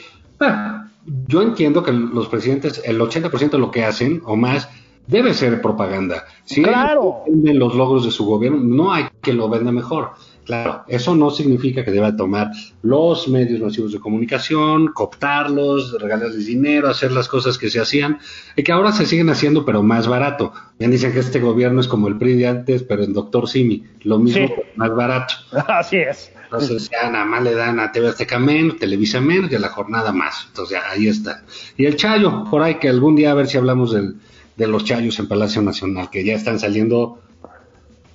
Ah, 0.40 0.83
yo 1.06 1.42
entiendo 1.42 1.82
que 1.82 1.92
los 1.92 2.28
presidentes, 2.28 2.82
el 2.84 3.00
80% 3.00 3.50
de 3.50 3.58
lo 3.58 3.70
que 3.70 3.84
hacen 3.84 4.22
o 4.24 4.36
más, 4.36 4.68
debe 5.06 5.34
ser 5.34 5.60
propaganda. 5.60 6.24
Si 6.44 6.62
claro. 6.62 7.22
venden 7.26 7.58
los 7.58 7.74
logros 7.74 8.04
de 8.04 8.10
su 8.10 8.24
gobierno, 8.24 8.58
no 8.58 8.92
hay 8.92 9.06
que 9.20 9.32
lo 9.32 9.48
venda 9.48 9.72
mejor. 9.72 10.12
Claro, 10.44 10.84
eso 10.88 11.16
no 11.16 11.30
significa 11.30 11.84
que 11.84 11.90
deba 11.90 12.16
tomar 12.16 12.50
los 12.82 13.28
medios 13.28 13.60
masivos 13.60 13.92
de 13.92 13.98
comunicación, 13.98 14.88
cooptarlos, 14.88 15.98
regalarles 15.98 16.46
dinero, 16.46 16.88
hacer 16.88 17.12
las 17.12 17.28
cosas 17.28 17.56
que 17.56 17.70
se 17.70 17.80
hacían 17.80 18.18
y 18.54 18.62
que 18.62 18.72
ahora 18.72 18.92
se 18.92 19.06
siguen 19.06 19.30
haciendo, 19.30 19.64
pero 19.64 19.82
más 19.82 20.06
barato. 20.06 20.52
Bien 20.78 20.90
dicen 20.90 21.12
que 21.12 21.20
este 21.20 21.40
gobierno 21.40 21.80
es 21.80 21.88
como 21.88 22.08
el 22.08 22.18
PRI 22.18 22.34
de 22.34 22.46
antes, 22.46 22.82
pero 22.82 23.04
en 23.04 23.14
Doctor 23.14 23.48
Simi, 23.48 23.84
lo 24.02 24.18
mismo, 24.18 24.48
más 24.76 24.94
barato. 24.94 25.34
Así 25.68 25.96
es. 25.96 26.30
Entonces 26.44 26.90
ya 26.90 27.10
nada 27.10 27.24
más 27.24 27.42
le 27.42 27.54
dan 27.54 27.80
a 27.80 27.90
TV 27.90 28.08
Azteca 28.08 28.38
menos, 28.38 28.76
Televisa 28.76 29.20
menos 29.20 29.50
y 29.50 29.54
a 29.54 29.58
la 29.58 29.70
jornada 29.70 30.12
más. 30.12 30.44
Entonces 30.48 30.78
ya, 30.78 30.90
ahí 30.90 31.08
está. 31.08 31.42
Y 31.76 31.86
el 31.86 31.96
Chayo, 31.96 32.44
por 32.50 32.62
ahí 32.62 32.76
que 32.76 32.88
algún 32.88 33.16
día 33.16 33.30
a 33.30 33.34
ver 33.34 33.46
si 33.46 33.56
hablamos 33.56 33.92
del, 33.92 34.16
de 34.56 34.66
los 34.66 34.84
Chayos 34.84 35.18
en 35.18 35.26
Palacio 35.26 35.62
Nacional, 35.62 36.10
que 36.10 36.24
ya 36.24 36.34
están 36.34 36.60
saliendo 36.60 37.18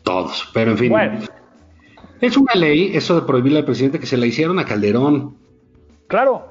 todos. 0.03 0.47
Pero 0.53 0.71
en 0.71 0.77
fin. 0.77 0.93
Es 2.21 2.35
una 2.35 2.53
ley 2.55 2.91
eso 2.93 3.15
de 3.15 3.21
prohibirle 3.21 3.59
al 3.59 3.65
presidente 3.65 3.99
que 3.99 4.05
se 4.05 4.17
la 4.17 4.25
hicieron 4.25 4.59
a 4.59 4.65
Calderón. 4.65 5.37
Claro. 6.07 6.45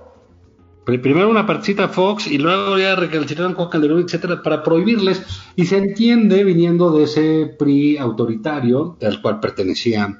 Primero 0.84 1.28
una 1.28 1.46
partecita 1.46 1.84
a 1.84 1.88
Fox 1.88 2.26
y 2.26 2.38
luego 2.38 2.78
ya 2.78 2.96
recalcitraron 2.96 3.52
con 3.52 3.68
Calderón, 3.68 4.00
etcétera, 4.00 4.42
para 4.42 4.62
prohibirles. 4.62 5.22
Y 5.54 5.66
se 5.66 5.76
entiende 5.76 6.44
viniendo 6.44 6.90
de 6.92 7.04
ese 7.04 7.54
PRI 7.58 7.98
autoritario, 7.98 8.96
al 9.02 9.20
cual 9.20 9.38
pertenecía 9.38 10.18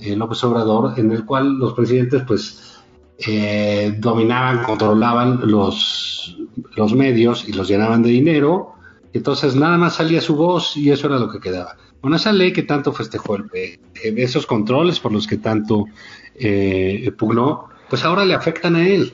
eh, 0.00 0.16
López 0.16 0.42
Obrador, 0.44 0.98
en 0.98 1.12
el 1.12 1.26
cual 1.26 1.58
los 1.58 1.74
presidentes, 1.74 2.22
pues, 2.26 2.78
eh, 3.26 3.94
dominaban, 3.98 4.62
controlaban 4.62 5.40
los, 5.44 6.38
los 6.74 6.94
medios 6.94 7.46
y 7.46 7.52
los 7.52 7.68
llenaban 7.68 8.02
de 8.02 8.08
dinero. 8.08 8.76
Entonces 9.12 9.56
nada 9.56 9.76
más 9.76 9.96
salía 9.96 10.22
su 10.22 10.36
voz 10.36 10.74
y 10.74 10.90
eso 10.90 11.08
era 11.08 11.18
lo 11.18 11.28
que 11.28 11.40
quedaba. 11.40 11.76
Bueno, 12.00 12.16
esa 12.16 12.32
ley 12.32 12.52
que 12.52 12.62
tanto 12.62 12.92
festejó 12.92 13.36
el 13.36 13.44
eh, 13.54 13.78
esos 14.16 14.46
controles 14.46 15.00
por 15.00 15.12
los 15.12 15.26
que 15.26 15.36
tanto 15.36 15.86
eh, 16.34 17.10
pugnó, 17.18 17.68
pues 17.88 18.04
ahora 18.04 18.24
le 18.24 18.34
afectan 18.34 18.76
a 18.76 18.86
él. 18.86 19.12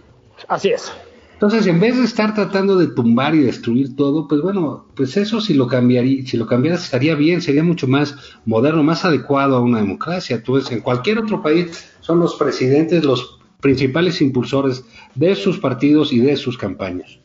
Así 0.49 0.68
es. 0.68 0.92
Entonces, 1.35 1.66
en 1.66 1.81
vez 1.81 1.97
de 1.99 2.05
estar 2.05 2.33
tratando 2.33 2.77
de 2.77 2.87
tumbar 2.87 3.35
y 3.35 3.40
destruir 3.40 3.97
todo, 3.97 4.29
pues 4.29 4.40
bueno, 4.40 4.87
pues 4.94 5.16
eso 5.16 5.40
si 5.40 5.53
lo 5.53 5.66
cambiaría, 5.66 6.25
si 6.27 6.37
lo 6.37 6.47
cambiaras 6.47 6.85
estaría 6.85 7.14
bien, 7.16 7.42
sería 7.42 7.64
mucho 7.64 7.88
más 7.88 8.16
moderno, 8.47 8.83
más 8.83 9.05
adecuado 9.05 9.57
a 9.57 9.61
una 9.61 9.79
democracia. 9.81 10.42
Tú 10.42 10.59
en 10.59 10.81
cualquier 10.81 11.18
otro 11.18 11.42
país 11.42 11.92
son 12.01 12.20
los 12.20 12.37
presidentes 12.37 13.05
los 13.05 13.40
principales 13.61 14.20
impulsores 14.20 14.85
de 15.14 15.35
sus 15.35 15.59
partidos 15.59 16.12
y 16.12 16.20
de 16.20 16.37
sus 16.37 16.57
campañas. 16.57 17.18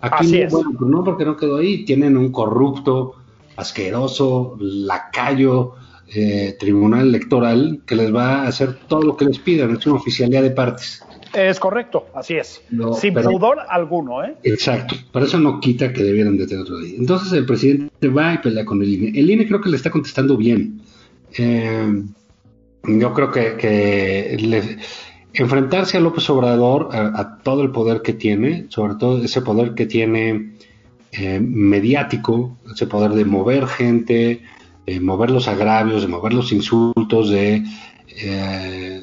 Aquí 0.00 0.26
Así 0.26 0.38
no, 0.40 0.46
es. 0.46 0.52
bueno, 0.52 0.72
pues 0.78 0.90
no 0.90 1.04
porque 1.04 1.24
no 1.24 1.36
quedó 1.36 1.56
ahí, 1.56 1.84
tienen 1.84 2.16
un 2.16 2.30
corrupto 2.30 3.14
asqueroso, 3.56 4.56
lacayo, 4.60 5.72
eh, 6.14 6.56
tribunal 6.58 7.08
electoral 7.08 7.80
que 7.86 7.96
les 7.96 8.14
va 8.14 8.42
a 8.42 8.48
hacer 8.48 8.74
todo 8.88 9.02
lo 9.02 9.16
que 9.16 9.24
les 9.24 9.38
pidan, 9.38 9.70
es 9.76 9.86
una 9.86 9.96
oficialidad 9.96 10.42
de 10.42 10.50
partes. 10.50 11.02
Es 11.32 11.58
correcto, 11.58 12.06
así 12.14 12.34
es. 12.34 12.62
No, 12.70 12.92
Sin 12.94 13.12
pero- 13.14 13.30
pudor 13.30 13.58
alguno, 13.68 14.22
¿eh? 14.22 14.36
Exacto, 14.44 14.94
pero 15.12 15.24
eso 15.26 15.38
no 15.40 15.58
quita 15.58 15.92
que 15.92 16.04
debieran 16.04 16.36
de 16.36 16.46
tener 16.46 16.62
otro 16.62 16.78
día. 16.78 16.94
Entonces 16.96 17.32
el 17.32 17.44
presidente 17.44 18.08
va 18.08 18.34
y 18.34 18.38
pelea 18.38 18.64
con 18.64 18.80
el 18.82 18.92
INE. 18.92 19.18
El 19.18 19.28
INE 19.30 19.46
creo 19.48 19.60
que 19.60 19.68
le 19.70 19.76
está 19.76 19.90
contestando 19.90 20.36
bien. 20.36 20.80
Eh, 21.36 22.02
yo 22.86 23.12
creo 23.14 23.32
que, 23.32 23.56
que 23.56 24.36
le- 24.40 24.76
enfrentarse 25.32 25.96
a 25.96 26.00
López 26.00 26.30
Obrador, 26.30 26.90
a, 26.92 27.18
a 27.20 27.38
todo 27.38 27.62
el 27.62 27.70
poder 27.72 28.02
que 28.02 28.12
tiene, 28.12 28.66
sobre 28.68 28.94
todo 28.94 29.20
ese 29.20 29.40
poder 29.40 29.74
que 29.74 29.86
tiene 29.86 30.52
eh, 31.16 31.38
mediático, 31.40 32.56
ese 32.72 32.86
poder 32.86 33.12
de 33.12 33.24
mover 33.24 33.66
gente, 33.66 34.42
de 34.84 35.00
mover 35.00 35.30
los 35.30 35.46
agravios, 35.46 36.02
de 36.02 36.08
mover 36.08 36.34
los 36.34 36.50
insultos, 36.50 37.30
de, 37.30 37.62
eh, 38.08 39.02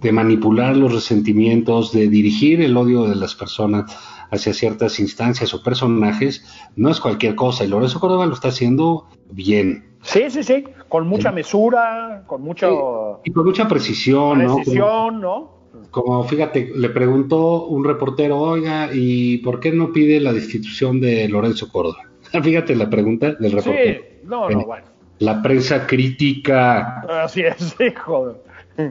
de 0.00 0.12
manipular 0.12 0.76
los 0.76 0.92
resentimientos, 0.92 1.92
de 1.92 2.08
dirigir 2.08 2.60
el 2.60 2.76
odio 2.76 3.04
de 3.04 3.14
las 3.14 3.34
personas 3.34 3.96
hacia 4.30 4.52
ciertas 4.52 5.00
instancias 5.00 5.54
o 5.54 5.62
personajes, 5.62 6.44
no 6.76 6.90
es 6.90 7.00
cualquier 7.00 7.34
cosa. 7.34 7.64
Y 7.64 7.68
Lorenzo 7.68 8.00
Córdoba 8.00 8.26
lo 8.26 8.34
está 8.34 8.48
haciendo 8.48 9.06
bien. 9.30 9.96
Sí, 10.02 10.24
sí, 10.28 10.42
sí, 10.42 10.64
con 10.88 11.08
mucha 11.08 11.32
mesura, 11.32 12.24
con 12.26 12.42
mucho... 12.42 13.22
Y, 13.24 13.32
con 13.32 13.46
mucha 13.46 13.66
precisión, 13.66 14.40
precisión 14.40 15.22
¿no? 15.22 15.53
Como, 15.90 16.24
fíjate, 16.24 16.72
le 16.74 16.88
preguntó 16.90 17.66
un 17.66 17.84
reportero, 17.84 18.38
oiga, 18.38 18.90
¿y 18.92 19.38
por 19.38 19.60
qué 19.60 19.72
no 19.72 19.92
pide 19.92 20.20
la 20.20 20.32
destitución 20.32 21.00
de 21.00 21.28
Lorenzo 21.28 21.68
Córdoba? 21.70 22.08
fíjate 22.42 22.74
la 22.76 22.90
pregunta 22.90 23.32
del 23.32 23.52
reportero. 23.52 24.02
Sí, 24.02 24.26
no, 24.26 24.50
no, 24.50 24.64
bueno. 24.64 24.86
La 25.20 25.42
prensa 25.42 25.86
crítica. 25.86 27.00
Así 27.22 27.42
es, 27.42 27.76
joder. 28.04 28.36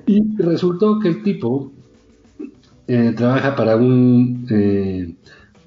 Y 0.05 0.23
resultó 0.37 0.99
que 0.99 1.09
el 1.09 1.23
tipo 1.23 1.71
eh, 2.87 3.13
trabaja 3.15 3.55
para 3.55 3.75
un 3.75 4.47
eh, 4.49 5.13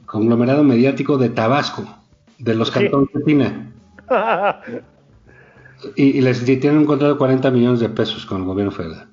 conglomerado 0.07 0.65
mediático 0.65 1.19
de 1.19 1.29
Tabasco, 1.29 1.85
de 2.39 2.55
los 2.55 2.71
cantones 2.71 3.11
de 3.13 3.21
Pina. 3.21 3.73
y, 5.97 6.21
les 6.21 6.45
tienen 6.45 6.79
un 6.79 6.87
contrato 6.87 7.15
de 7.15 7.19
40 7.19 7.51
millones 7.51 7.81
de 7.81 7.91
pesos 7.91 8.25
con 8.25 8.41
el 8.41 8.47
gobierno 8.47 8.73
federal. 8.73 9.09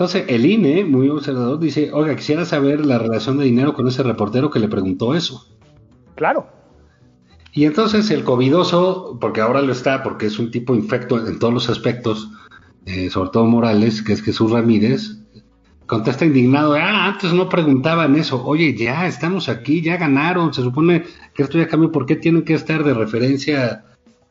Entonces, 0.00 0.24
el 0.28 0.46
INE, 0.46 0.86
muy 0.86 1.10
observador, 1.10 1.58
dice, 1.58 1.90
oiga, 1.92 2.16
quisiera 2.16 2.46
saber 2.46 2.86
la 2.86 2.96
relación 2.96 3.36
de 3.36 3.44
dinero 3.44 3.74
con 3.74 3.86
ese 3.86 4.02
reportero 4.02 4.50
que 4.50 4.58
le 4.58 4.66
preguntó 4.66 5.14
eso. 5.14 5.46
Claro. 6.14 6.48
Y 7.52 7.66
entonces 7.66 8.10
el 8.10 8.24
covidoso, 8.24 9.18
porque 9.20 9.42
ahora 9.42 9.60
lo 9.60 9.72
está, 9.72 10.02
porque 10.02 10.24
es 10.24 10.38
un 10.38 10.50
tipo 10.50 10.74
infecto 10.74 11.26
en 11.26 11.38
todos 11.38 11.52
los 11.52 11.68
aspectos, 11.68 12.30
eh, 12.86 13.10
sobre 13.10 13.28
todo 13.28 13.44
Morales, 13.44 14.00
que 14.00 14.14
es 14.14 14.22
Jesús 14.22 14.50
Ramírez, 14.50 15.18
contesta 15.84 16.24
indignado, 16.24 16.72
ah, 16.76 17.08
antes 17.08 17.34
no 17.34 17.50
preguntaban 17.50 18.16
eso, 18.16 18.42
oye, 18.42 18.74
ya 18.74 19.06
estamos 19.06 19.50
aquí, 19.50 19.82
ya 19.82 19.98
ganaron, 19.98 20.54
se 20.54 20.62
supone 20.62 21.04
que 21.34 21.42
esto 21.42 21.58
ya 21.58 21.68
cambió, 21.68 21.92
¿por 21.92 22.06
qué 22.06 22.16
tienen 22.16 22.44
que 22.44 22.54
estar 22.54 22.84
de 22.84 22.94
referencia? 22.94 23.84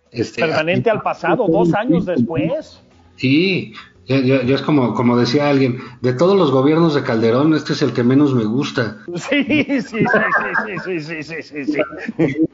Este, 0.10 0.42
Permanente 0.42 0.90
al 0.90 1.04
pasado, 1.04 1.46
dos 1.48 1.76
años 1.76 2.06
después. 2.08 2.82
Sí, 3.18 3.74
ya, 4.18 4.38
es 4.42 4.62
como, 4.64 4.96
como 4.96 5.16
decía 5.18 5.50
alguien, 5.50 5.78
de 6.02 6.14
todos 6.14 6.36
los 6.36 6.52
gobiernos 6.52 6.96
de 6.96 7.04
Calderón, 7.04 7.54
este 7.54 7.74
es 7.74 7.82
el 7.84 7.94
que 7.94 8.04
menos 8.04 8.34
me 8.34 8.44
gusta. 8.44 8.98
Sí, 9.16 9.46
sí, 9.46 9.82
sí, 9.82 10.06
sí, 10.84 11.00
sí, 11.00 11.24
sí, 11.24 11.44
sí, 11.44 11.66
sí. 11.66 11.82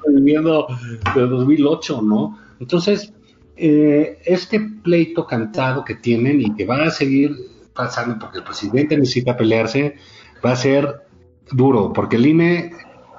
Viviendo 0.08 0.68
de 1.16 1.22
2008, 1.22 2.02
¿no? 2.02 2.38
Entonces, 2.60 3.14
eh, 3.56 4.20
este 4.26 4.60
pleito 4.84 5.26
cantado 5.26 5.86
que 5.86 5.96
tienen 5.96 6.42
y 6.42 6.54
que 6.56 6.66
va 6.66 6.84
a 6.84 6.92
seguir 6.92 7.34
pasando 7.74 8.20
porque 8.20 8.40
el 8.40 8.44
presidente 8.44 8.98
necesita 8.98 9.38
pelearse, 9.38 9.96
va 10.46 10.52
a 10.52 10.56
ser 10.58 11.04
duro, 11.52 11.94
porque 11.94 12.18
el 12.18 12.26
INE, 12.26 12.72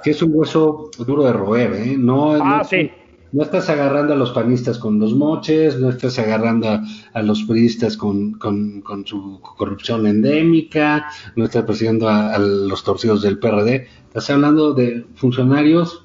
que 0.05 0.11
es 0.11 0.23
un 0.23 0.33
hueso 0.35 0.91
duro 0.99 1.25
de 1.25 1.33
roer, 1.33 1.73
¿eh? 1.75 1.97
No, 1.97 2.33
ah, 2.33 2.59
no, 2.59 2.65
sí. 2.65 2.91
No, 3.33 3.43
estás 3.43 3.69
agarrando 3.69 4.13
a 4.13 4.17
los 4.17 4.31
panistas 4.31 4.79
con 4.79 4.99
los 4.99 5.15
moches, 5.15 5.79
no 5.79 5.91
estás 5.91 6.19
agarrando 6.19 6.81
a, 7.13 7.23
los 7.23 7.43
periodistas 7.43 7.97
con, 7.97 8.33
con, 8.35 8.83
su 9.07 9.41
corrupción 9.41 10.07
endémica, 10.07 11.09
no 11.35 11.45
estás 11.45 11.65
persiguiendo 11.65 12.09
a, 12.09 12.39
los 12.39 12.85
torcidos 12.85 13.23
del 13.23 13.39
PRD, 13.39 13.89
estás 14.09 14.31
hablando 14.31 14.75
de 14.75 15.05
funcionarios 15.15 16.05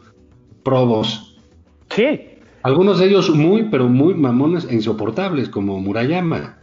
probos. 0.63 1.37
Sí, 1.89 2.31
algunos 2.63 2.99
de 2.99 3.07
ellos 3.07 3.29
muy, 3.31 3.69
pero 3.69 3.87
muy 3.87 4.13
mamones 4.13 4.67
e 4.69 4.75
insoportables, 4.75 5.49
como 5.49 5.79
Murayama. 5.79 6.59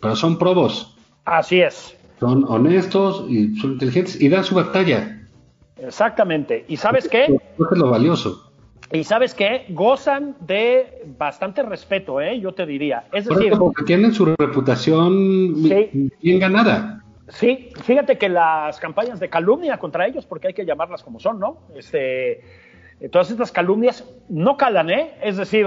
Pero 0.00 0.16
son 0.16 0.38
probos. 0.38 0.96
Así 1.24 1.60
es. 1.60 1.96
Son 2.18 2.44
honestos 2.48 3.24
y 3.28 3.54
son 3.56 3.72
inteligentes 3.72 4.20
y 4.20 4.28
dan 4.28 4.44
su 4.44 4.54
batalla. 4.54 5.28
Exactamente. 5.78 6.64
¿Y 6.68 6.76
sabes 6.76 7.08
qué? 7.08 7.24
Eso 7.24 7.68
es 7.70 7.78
lo 7.78 7.90
valioso. 7.90 8.45
Y 8.92 9.04
sabes 9.04 9.34
qué? 9.34 9.66
Gozan 9.70 10.36
de 10.40 11.02
bastante 11.18 11.62
respeto, 11.62 12.20
¿eh? 12.20 12.38
Yo 12.40 12.52
te 12.52 12.66
diría. 12.66 13.04
Es 13.12 13.26
decir, 13.26 13.52
porque 13.58 13.84
tienen 13.84 14.12
su 14.12 14.24
reputación 14.24 15.62
bien 15.62 16.38
ganada. 16.38 17.02
Sí, 17.28 17.70
fíjate 17.82 18.18
que 18.18 18.28
las 18.28 18.78
campañas 18.78 19.18
de 19.18 19.28
calumnia 19.28 19.78
contra 19.78 20.06
ellos, 20.06 20.26
porque 20.26 20.48
hay 20.48 20.54
que 20.54 20.64
llamarlas 20.64 21.02
como 21.02 21.18
son, 21.18 21.40
¿no? 21.40 21.58
Este, 21.74 22.40
eh, 23.00 23.08
todas 23.10 23.30
estas 23.30 23.50
calumnias 23.50 24.04
no 24.28 24.56
calan, 24.56 24.90
¿eh? 24.90 25.14
Es 25.20 25.36
decir, 25.36 25.66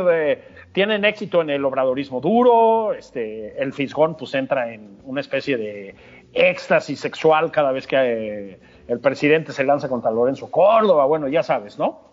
tienen 0.72 1.04
éxito 1.04 1.42
en 1.42 1.50
el 1.50 1.66
obradorismo 1.66 2.22
duro, 2.22 2.94
este, 2.94 3.62
el 3.62 3.74
fisgón 3.74 4.16
pues 4.16 4.34
entra 4.36 4.74
en 4.74 4.98
una 5.04 5.22
especie 5.22 5.58
de 5.58 5.96
éxtasis 6.34 7.00
sexual 7.00 7.52
cada 7.52 7.72
vez 7.72 7.88
que 7.88 7.96
eh, 7.98 8.60
el 8.88 9.00
presidente 9.00 9.52
se 9.52 9.64
lanza 9.64 9.90
contra 9.90 10.12
Lorenzo 10.12 10.50
Córdoba, 10.52 11.06
bueno, 11.06 11.28
ya 11.28 11.44
sabes, 11.44 11.78
¿no? 11.80 12.09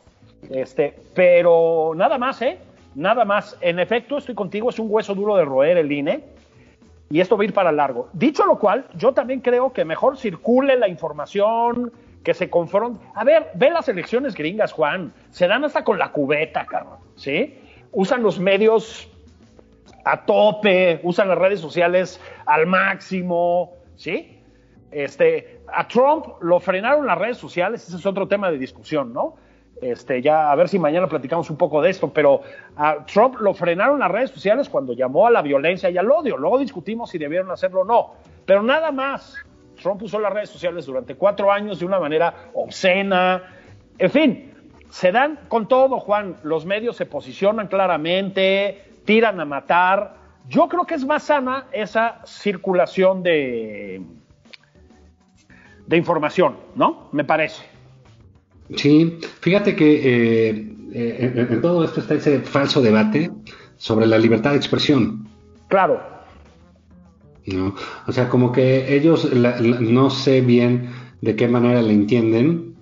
Este, 0.50 0.94
pero 1.14 1.92
nada 1.94 2.18
más, 2.18 2.40
¿eh? 2.42 2.58
Nada 2.94 3.24
más. 3.24 3.56
En 3.60 3.78
efecto, 3.78 4.18
estoy 4.18 4.34
contigo, 4.34 4.70
es 4.70 4.78
un 4.78 4.86
hueso 4.90 5.14
duro 5.14 5.36
de 5.36 5.44
roer 5.44 5.78
el 5.78 5.92
INE 5.92 6.24
y 7.10 7.20
esto 7.20 7.36
va 7.36 7.42
a 7.42 7.46
ir 7.46 7.54
para 7.54 7.72
largo. 7.72 8.08
Dicho 8.12 8.44
lo 8.46 8.58
cual, 8.58 8.86
yo 8.94 9.12
también 9.12 9.40
creo 9.40 9.72
que 9.72 9.84
mejor 9.84 10.16
circule 10.16 10.76
la 10.76 10.88
información, 10.88 11.92
que 12.24 12.34
se 12.34 12.50
confrontan. 12.50 13.08
A 13.14 13.22
ver, 13.22 13.50
ve 13.54 13.70
las 13.70 13.88
elecciones 13.88 14.34
gringas, 14.34 14.72
Juan. 14.72 15.12
Se 15.30 15.46
dan 15.46 15.64
hasta 15.64 15.84
con 15.84 15.98
la 15.98 16.10
cubeta, 16.10 16.66
cabrón. 16.66 16.98
¿Sí? 17.14 17.60
Usan 17.92 18.22
los 18.22 18.40
medios 18.40 19.08
a 20.04 20.24
tope, 20.24 21.00
usan 21.04 21.28
las 21.28 21.38
redes 21.38 21.60
sociales 21.60 22.20
al 22.44 22.66
máximo. 22.66 23.74
¿Sí? 23.94 24.40
Este, 24.90 25.60
a 25.72 25.86
Trump 25.86 26.26
lo 26.40 26.58
frenaron 26.58 27.06
las 27.06 27.18
redes 27.18 27.38
sociales, 27.38 27.86
ese 27.86 27.96
es 27.96 28.06
otro 28.06 28.26
tema 28.26 28.50
de 28.50 28.58
discusión, 28.58 29.12
¿no? 29.12 29.36
Este, 29.80 30.22
ya 30.22 30.50
a 30.50 30.54
ver 30.54 30.68
si 30.68 30.78
mañana 30.78 31.06
platicamos 31.06 31.50
un 31.50 31.56
poco 31.56 31.82
de 31.82 31.90
esto, 31.90 32.10
pero 32.10 32.40
a 32.76 33.04
Trump 33.04 33.36
lo 33.40 33.52
frenaron 33.52 33.98
las 33.98 34.10
redes 34.10 34.30
sociales 34.30 34.70
cuando 34.70 34.94
llamó 34.94 35.26
a 35.26 35.30
la 35.30 35.42
violencia 35.42 35.90
y 35.90 35.98
al 35.98 36.10
odio. 36.10 36.36
Luego 36.38 36.58
discutimos 36.58 37.10
si 37.10 37.18
debieron 37.18 37.50
hacerlo 37.50 37.80
o 37.80 37.84
no, 37.84 38.14
pero 38.46 38.62
nada 38.62 38.90
más. 38.90 39.36
Trump 39.80 40.02
usó 40.02 40.18
las 40.18 40.32
redes 40.32 40.48
sociales 40.48 40.86
durante 40.86 41.16
cuatro 41.16 41.52
años 41.52 41.78
de 41.78 41.84
una 41.84 42.00
manera 42.00 42.32
obscena. 42.54 43.42
En 43.98 44.10
fin, 44.10 44.54
se 44.88 45.12
dan 45.12 45.40
con 45.48 45.68
todo, 45.68 46.00
Juan. 46.00 46.36
Los 46.42 46.64
medios 46.64 46.96
se 46.96 47.04
posicionan 47.04 47.68
claramente, 47.68 49.00
tiran 49.04 49.38
a 49.38 49.44
matar. 49.44 50.14
Yo 50.48 50.68
creo 50.68 50.86
que 50.86 50.94
es 50.94 51.04
más 51.04 51.24
sana 51.24 51.66
esa 51.72 52.22
circulación 52.24 53.22
de, 53.22 54.00
de 55.86 55.96
información, 55.98 56.56
¿no? 56.74 57.08
Me 57.12 57.24
parece. 57.24 57.75
Sí, 58.74 59.18
fíjate 59.40 59.76
que 59.76 59.94
eh, 59.94 60.76
eh, 60.92 61.46
en 61.50 61.60
todo 61.60 61.84
esto 61.84 62.00
está 62.00 62.14
ese 62.14 62.40
falso 62.40 62.80
debate 62.80 63.30
sobre 63.76 64.06
la 64.06 64.18
libertad 64.18 64.52
de 64.52 64.56
expresión. 64.56 65.28
Claro. 65.68 66.00
¿no? 67.46 67.74
O 68.06 68.12
sea, 68.12 68.28
como 68.28 68.52
que 68.52 68.94
ellos 68.94 69.30
no 69.32 70.10
sé 70.10 70.40
bien 70.40 70.90
de 71.20 71.36
qué 71.36 71.48
manera 71.48 71.82
le 71.82 71.92
entienden, 71.92 72.74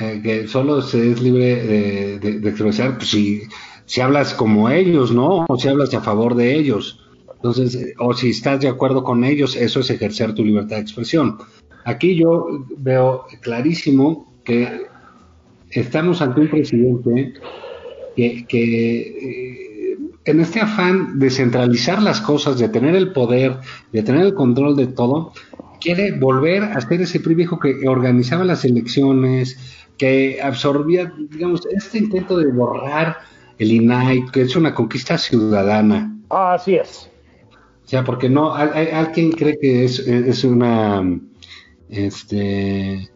eh, 0.00 0.20
que 0.22 0.48
solo 0.48 0.82
se 0.82 1.12
es 1.12 1.22
libre 1.22 2.18
de, 2.18 2.48
expresar 2.48 2.96
pues, 2.96 3.10
si, 3.10 3.42
si 3.86 4.00
hablas 4.00 4.34
como 4.34 4.70
ellos, 4.70 5.12
¿no? 5.12 5.46
O 5.48 5.58
si 5.58 5.68
hablas 5.68 5.92
a 5.94 6.00
favor 6.00 6.34
de 6.34 6.54
ellos. 6.54 7.00
Entonces, 7.34 7.94
o 7.98 8.14
si 8.14 8.30
estás 8.30 8.60
de 8.60 8.68
acuerdo 8.68 9.02
con 9.02 9.24
ellos, 9.24 9.56
eso 9.56 9.80
es 9.80 9.90
ejercer 9.90 10.34
tu 10.34 10.44
libertad 10.44 10.76
de 10.76 10.82
expresión. 10.82 11.38
Aquí 11.84 12.14
yo 12.14 12.46
veo 12.76 13.24
clarísimo 13.40 14.32
que 14.44 14.86
estamos 15.72 16.22
ante 16.22 16.40
un 16.40 16.48
presidente 16.48 17.34
que, 18.16 18.46
que 18.46 19.00
eh, 19.00 19.98
en 20.24 20.40
este 20.40 20.60
afán 20.60 21.18
de 21.18 21.30
centralizar 21.30 22.02
las 22.02 22.20
cosas, 22.20 22.58
de 22.58 22.68
tener 22.68 22.94
el 22.94 23.12
poder, 23.12 23.58
de 23.92 24.02
tener 24.02 24.22
el 24.26 24.34
control 24.34 24.76
de 24.76 24.86
todo, 24.86 25.32
quiere 25.80 26.12
volver 26.12 26.62
a 26.62 26.80
ser 26.80 27.02
ese 27.02 27.20
privilegio 27.20 27.58
que 27.58 27.88
organizaba 27.88 28.44
las 28.44 28.64
elecciones, 28.64 29.58
que 29.98 30.40
absorbía, 30.42 31.12
digamos, 31.30 31.66
este 31.66 31.98
intento 31.98 32.38
de 32.38 32.50
borrar 32.52 33.18
el 33.58 33.72
INAI, 33.72 34.26
que 34.32 34.42
es 34.42 34.56
una 34.56 34.74
conquista 34.74 35.18
ciudadana. 35.18 36.16
Así 36.28 36.76
es. 36.76 37.10
O 37.84 37.88
sea, 37.88 38.04
porque 38.04 38.28
no, 38.28 38.54
hay, 38.54 38.88
alguien 38.88 39.32
cree 39.32 39.58
que 39.58 39.84
es, 39.84 39.98
es 39.98 40.44
una, 40.44 41.02
este, 41.88 43.10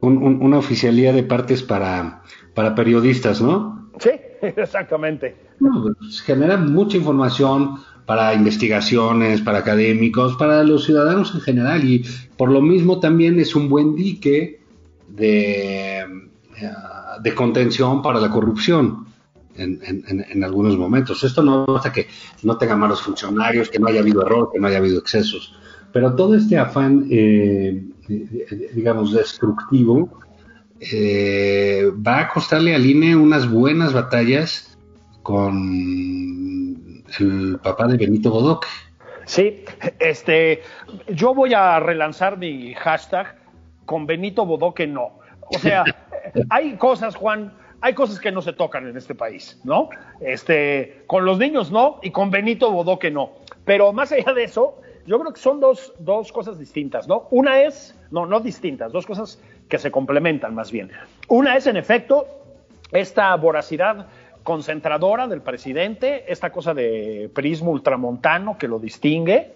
una 0.00 0.58
oficialía 0.58 1.12
de 1.12 1.22
partes 1.22 1.62
para, 1.62 2.22
para 2.54 2.74
periodistas, 2.74 3.40
¿no? 3.40 3.90
Sí, 3.98 4.10
exactamente. 4.42 5.36
Pues, 5.58 6.22
genera 6.22 6.56
mucha 6.56 6.96
información 6.96 7.76
para 8.06 8.34
investigaciones, 8.34 9.40
para 9.40 9.58
académicos, 9.58 10.36
para 10.36 10.64
los 10.64 10.84
ciudadanos 10.84 11.32
en 11.34 11.40
general 11.42 11.84
y 11.84 12.04
por 12.36 12.50
lo 12.50 12.60
mismo 12.60 12.98
también 12.98 13.38
es 13.38 13.54
un 13.54 13.68
buen 13.68 13.94
dique 13.94 14.60
de, 15.06 16.00
eh, 16.00 16.06
de 17.22 17.34
contención 17.34 18.02
para 18.02 18.20
la 18.20 18.30
corrupción. 18.30 19.06
En, 19.56 20.42
algunos 20.42 20.78
momentos. 20.78 21.22
Esto 21.22 21.42
no 21.42 21.66
basta 21.66 21.92
que 21.92 22.06
no 22.44 22.56
tenga 22.56 22.76
malos 22.76 23.02
funcionarios, 23.02 23.68
que 23.68 23.78
no 23.78 23.88
haya 23.88 24.00
habido 24.00 24.22
error, 24.24 24.48
que 24.50 24.58
no 24.58 24.68
haya 24.68 24.78
habido 24.78 24.98
excesos. 24.98 25.54
pero 25.92 26.14
todo 26.14 26.34
este 26.34 26.56
afán, 26.56 27.06
eh, 27.10 27.84
digamos, 28.74 29.12
destructivo, 29.12 30.20
eh, 30.80 31.90
va 32.06 32.20
a 32.20 32.28
costarle 32.28 32.74
al 32.74 32.86
INE 32.86 33.16
unas 33.16 33.50
buenas 33.50 33.92
batallas 33.92 34.78
con 35.22 37.04
el 37.18 37.58
papá 37.62 37.86
de 37.86 37.96
Benito 37.96 38.30
Bodoque. 38.30 38.68
Sí, 39.26 39.64
este, 39.98 40.62
yo 41.08 41.34
voy 41.34 41.54
a 41.54 41.78
relanzar 41.78 42.36
mi 42.38 42.74
hashtag 42.74 43.36
con 43.84 44.06
Benito 44.06 44.46
Bodoque 44.46 44.86
no. 44.86 45.18
O 45.54 45.58
sea, 45.58 45.84
hay 46.50 46.76
cosas, 46.76 47.14
Juan, 47.14 47.52
hay 47.80 47.94
cosas 47.94 48.18
que 48.18 48.32
no 48.32 48.42
se 48.42 48.52
tocan 48.52 48.86
en 48.88 48.96
este 48.96 49.14
país, 49.14 49.60
¿no? 49.64 49.88
Este, 50.20 51.04
con 51.06 51.24
los 51.24 51.38
niños 51.38 51.70
no 51.70 51.98
y 52.02 52.10
con 52.10 52.30
Benito 52.30 52.70
Bodoque 52.70 53.10
no. 53.10 53.32
Pero 53.64 53.92
más 53.92 54.12
allá 54.12 54.32
de 54.32 54.44
eso, 54.44 54.79
yo 55.06 55.18
creo 55.18 55.32
que 55.32 55.40
son 55.40 55.60
dos, 55.60 55.92
dos 55.98 56.32
cosas 56.32 56.58
distintas, 56.58 57.08
¿no? 57.08 57.26
Una 57.30 57.62
es, 57.62 57.98
no, 58.10 58.26
no 58.26 58.40
distintas, 58.40 58.92
dos 58.92 59.06
cosas 59.06 59.40
que 59.68 59.78
se 59.78 59.90
complementan 59.90 60.54
más 60.54 60.70
bien. 60.70 60.90
Una 61.28 61.56
es, 61.56 61.66
en 61.66 61.76
efecto, 61.76 62.26
esta 62.92 63.34
voracidad 63.36 64.06
concentradora 64.42 65.26
del 65.28 65.42
presidente, 65.42 66.30
esta 66.30 66.50
cosa 66.50 66.74
de 66.74 67.30
prismo 67.32 67.70
ultramontano 67.70 68.58
que 68.58 68.68
lo 68.68 68.78
distingue. 68.78 69.52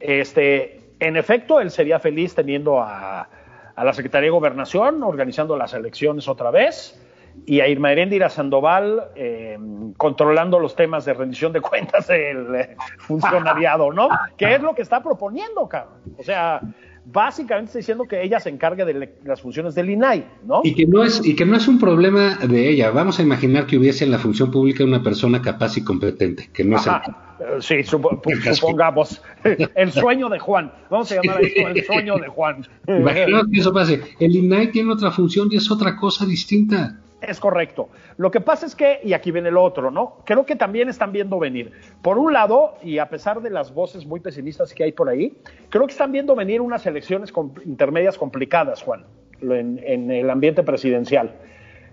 Este, 0.00 0.80
en 1.00 1.16
efecto, 1.16 1.60
él 1.60 1.70
sería 1.70 1.98
feliz 1.98 2.34
teniendo 2.34 2.80
a, 2.80 3.28
a 3.74 3.84
la 3.84 3.92
Secretaría 3.92 4.26
de 4.26 4.30
Gobernación 4.30 5.02
organizando 5.02 5.56
las 5.56 5.74
elecciones 5.74 6.28
otra 6.28 6.50
vez 6.50 6.98
y 7.46 7.60
a 7.60 7.68
Irma 7.68 7.92
Heréndira 7.92 8.28
Sandoval 8.28 9.10
eh, 9.14 9.58
controlando 9.96 10.58
los 10.58 10.76
temas 10.76 11.04
de 11.04 11.14
rendición 11.14 11.52
de 11.52 11.60
cuentas 11.60 12.06
del 12.06 12.54
eh, 12.54 12.76
funcionariado, 12.98 13.92
¿no? 13.92 14.08
Que 14.36 14.54
es 14.54 14.62
lo 14.62 14.74
que 14.74 14.82
está 14.82 15.02
proponiendo, 15.02 15.68
cabrón. 15.68 15.98
O 16.18 16.22
sea, 16.22 16.60
básicamente 17.04 17.70
está 17.70 17.78
diciendo 17.78 18.04
que 18.04 18.22
ella 18.22 18.38
se 18.38 18.48
encargue 18.48 18.84
de 18.84 19.16
las 19.24 19.40
funciones 19.40 19.74
del 19.74 19.90
INAI, 19.90 20.24
¿no? 20.44 20.60
Y 20.62 20.74
que 20.74 20.86
no 20.86 21.02
es 21.02 21.24
y 21.24 21.34
que 21.34 21.44
no 21.44 21.56
es 21.56 21.66
un 21.66 21.78
problema 21.78 22.36
de 22.36 22.68
ella. 22.68 22.90
Vamos 22.90 23.18
a 23.18 23.22
imaginar 23.22 23.66
que 23.66 23.76
hubiese 23.76 24.04
en 24.04 24.12
la 24.12 24.18
función 24.18 24.50
pública 24.50 24.84
una 24.84 25.02
persona 25.02 25.42
capaz 25.42 25.76
y 25.76 25.84
competente, 25.84 26.50
que 26.52 26.64
no 26.64 26.76
es 26.76 26.86
el... 26.86 26.92
Eh, 26.92 27.60
sí, 27.60 27.82
supongamos 28.54 29.20
el 29.74 29.92
sueño 29.92 30.28
de 30.28 30.38
Juan. 30.38 30.72
Vamos 30.90 31.10
a 31.12 31.16
llamar 31.16 31.38
a 31.38 31.40
esto 31.40 31.68
el 31.68 31.84
sueño 31.84 32.18
de 32.18 32.28
Juan. 32.28 32.66
Imagínate 32.86 33.50
que 33.52 33.60
eso 33.60 33.72
pase. 33.72 34.00
El 34.20 34.36
INAI 34.36 34.70
tiene 34.70 34.92
otra 34.92 35.10
función 35.10 35.48
y 35.50 35.56
es 35.56 35.70
otra 35.70 35.96
cosa 35.96 36.24
distinta. 36.24 36.98
Es 37.22 37.38
correcto. 37.38 37.88
Lo 38.16 38.30
que 38.32 38.40
pasa 38.40 38.66
es 38.66 38.74
que, 38.74 38.98
y 39.04 39.12
aquí 39.12 39.30
viene 39.30 39.48
el 39.48 39.56
otro, 39.56 39.92
¿no? 39.92 40.18
Creo 40.24 40.44
que 40.44 40.56
también 40.56 40.88
están 40.88 41.12
viendo 41.12 41.38
venir. 41.38 41.72
Por 42.02 42.18
un 42.18 42.32
lado, 42.32 42.74
y 42.82 42.98
a 42.98 43.08
pesar 43.08 43.40
de 43.40 43.50
las 43.50 43.72
voces 43.72 44.04
muy 44.04 44.18
pesimistas 44.18 44.74
que 44.74 44.82
hay 44.82 44.92
por 44.92 45.08
ahí, 45.08 45.38
creo 45.70 45.86
que 45.86 45.92
están 45.92 46.10
viendo 46.10 46.34
venir 46.34 46.60
unas 46.60 46.84
elecciones 46.84 47.32
intermedias 47.64 48.18
complicadas, 48.18 48.82
Juan, 48.82 49.04
en, 49.40 50.10
el 50.10 50.28
ambiente 50.30 50.64
presidencial. 50.64 51.32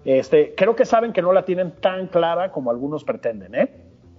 Este, 0.03 0.55
creo 0.55 0.75
que 0.75 0.85
saben 0.85 1.13
que 1.13 1.21
no 1.21 1.31
la 1.31 1.45
tienen 1.45 1.73
tan 1.79 2.07
clara 2.07 2.51
como 2.51 2.71
algunos 2.71 3.03
pretenden, 3.03 3.53
¿eh? 3.53 3.69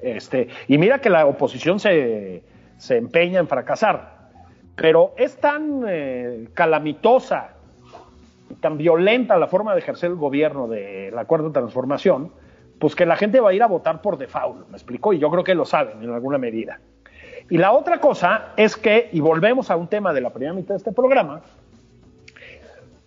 Este, 0.01 0.49
y 0.69 0.79
mira 0.79 1.01
que 1.01 1.11
la 1.11 1.27
oposición 1.27 1.81
se, 1.81 2.43
empeña 2.89 3.41
en 3.41 3.49
fracasar, 3.49 4.31
pero 4.77 5.13
es 5.19 5.37
tan 5.37 5.83
eh, 5.89 6.49
calamitosa 6.55 7.57
tan 8.61 8.77
violenta 8.79 9.39
la 9.39 9.47
forma 9.47 9.75
de 9.75 9.81
ejercer 9.81 10.11
el 10.11 10.17
gobierno 10.17 10.69
del 10.69 11.17
acuerdo 11.19 11.49
de 11.49 11.55
transformación, 11.55 12.33
pues 12.79 12.95
que 12.95 13.07
la 13.07 13.17
gente 13.17 13.41
va 13.41 13.51
a 13.51 13.53
ir 13.53 13.63
a 13.63 13.67
votar 13.67 14.01
por 14.01 14.17
default, 14.19 14.69
me 14.69 14.77
explicó, 14.77 15.13
y 15.13 15.19
yo 15.19 15.31
creo 15.31 15.45
que 15.45 15.55
lo 15.55 15.65
saben 15.65 16.03
en 16.03 16.11
alguna 16.11 16.39
medida. 16.39 16.81
Y 17.49 17.59
la 17.59 17.73
otra 17.73 18.01
cosa 18.01 18.53
es 18.57 18.77
que, 18.77 19.11
y 19.13 19.21
volvemos 19.21 19.71
a 19.71 19.77
un 19.77 19.89
tema 19.89 20.13
de 20.13 20.21
la 20.21 20.31
primera 20.31 20.53
mitad 20.53 20.75
de 20.75 20.79
este 20.79 20.93
programa, 20.93 21.43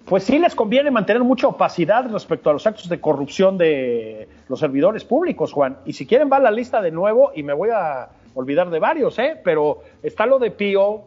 pues 0.05 0.25
sí 0.25 0.37
les 0.37 0.53
conviene 0.53 0.91
mantener 0.91 1.23
mucha 1.23 1.47
opacidad 1.47 2.11
respecto 2.11 2.49
a 2.49 2.53
los 2.53 2.67
actos 2.67 2.89
de 2.89 2.99
corrupción 2.99 3.57
de 3.57 4.27
los 4.49 4.59
servidores 4.59 5.05
públicos, 5.05 5.53
Juan. 5.53 5.77
Y 5.85 5.93
si 5.93 6.05
quieren 6.05 6.29
va 6.31 6.37
a 6.37 6.41
la 6.41 6.51
lista 6.51 6.81
de 6.81 6.91
nuevo, 6.91 7.31
y 7.33 7.43
me 7.43 7.53
voy 7.53 7.69
a 7.69 8.09
olvidar 8.35 8.69
de 8.69 8.79
varios, 8.79 9.17
¿eh? 9.19 9.39
pero 9.43 9.81
está 10.01 10.25
lo 10.25 10.39
de 10.39 10.51
Pío, 10.51 11.03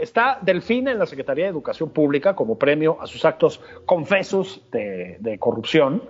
Está 0.00 0.38
Delfina 0.40 0.90
en 0.90 0.98
la 0.98 1.04
Secretaría 1.04 1.44
de 1.44 1.50
Educación 1.50 1.90
Pública 1.90 2.34
como 2.34 2.58
premio 2.58 2.96
a 3.02 3.06
sus 3.06 3.24
actos 3.26 3.60
confesos 3.84 4.62
de, 4.72 5.36
corrupción. 5.38 6.02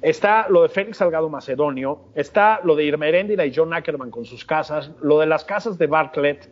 Está 0.00 0.48
lo 0.48 0.62
de 0.62 0.70
Félix 0.70 0.98
Salgado 0.98 1.28
Macedonio, 1.28 2.00
está 2.14 2.60
lo 2.64 2.74
de 2.74 2.84
Irma 2.84 3.06
Heréndira 3.06 3.44
y 3.44 3.52
John 3.54 3.74
Ackerman 3.74 4.10
con 4.10 4.24
sus 4.24 4.44
casas, 4.44 4.92
lo 5.02 5.18
de 5.18 5.26
las 5.26 5.44
casas 5.44 5.76
de 5.76 5.88
Bartlett, 5.88 6.48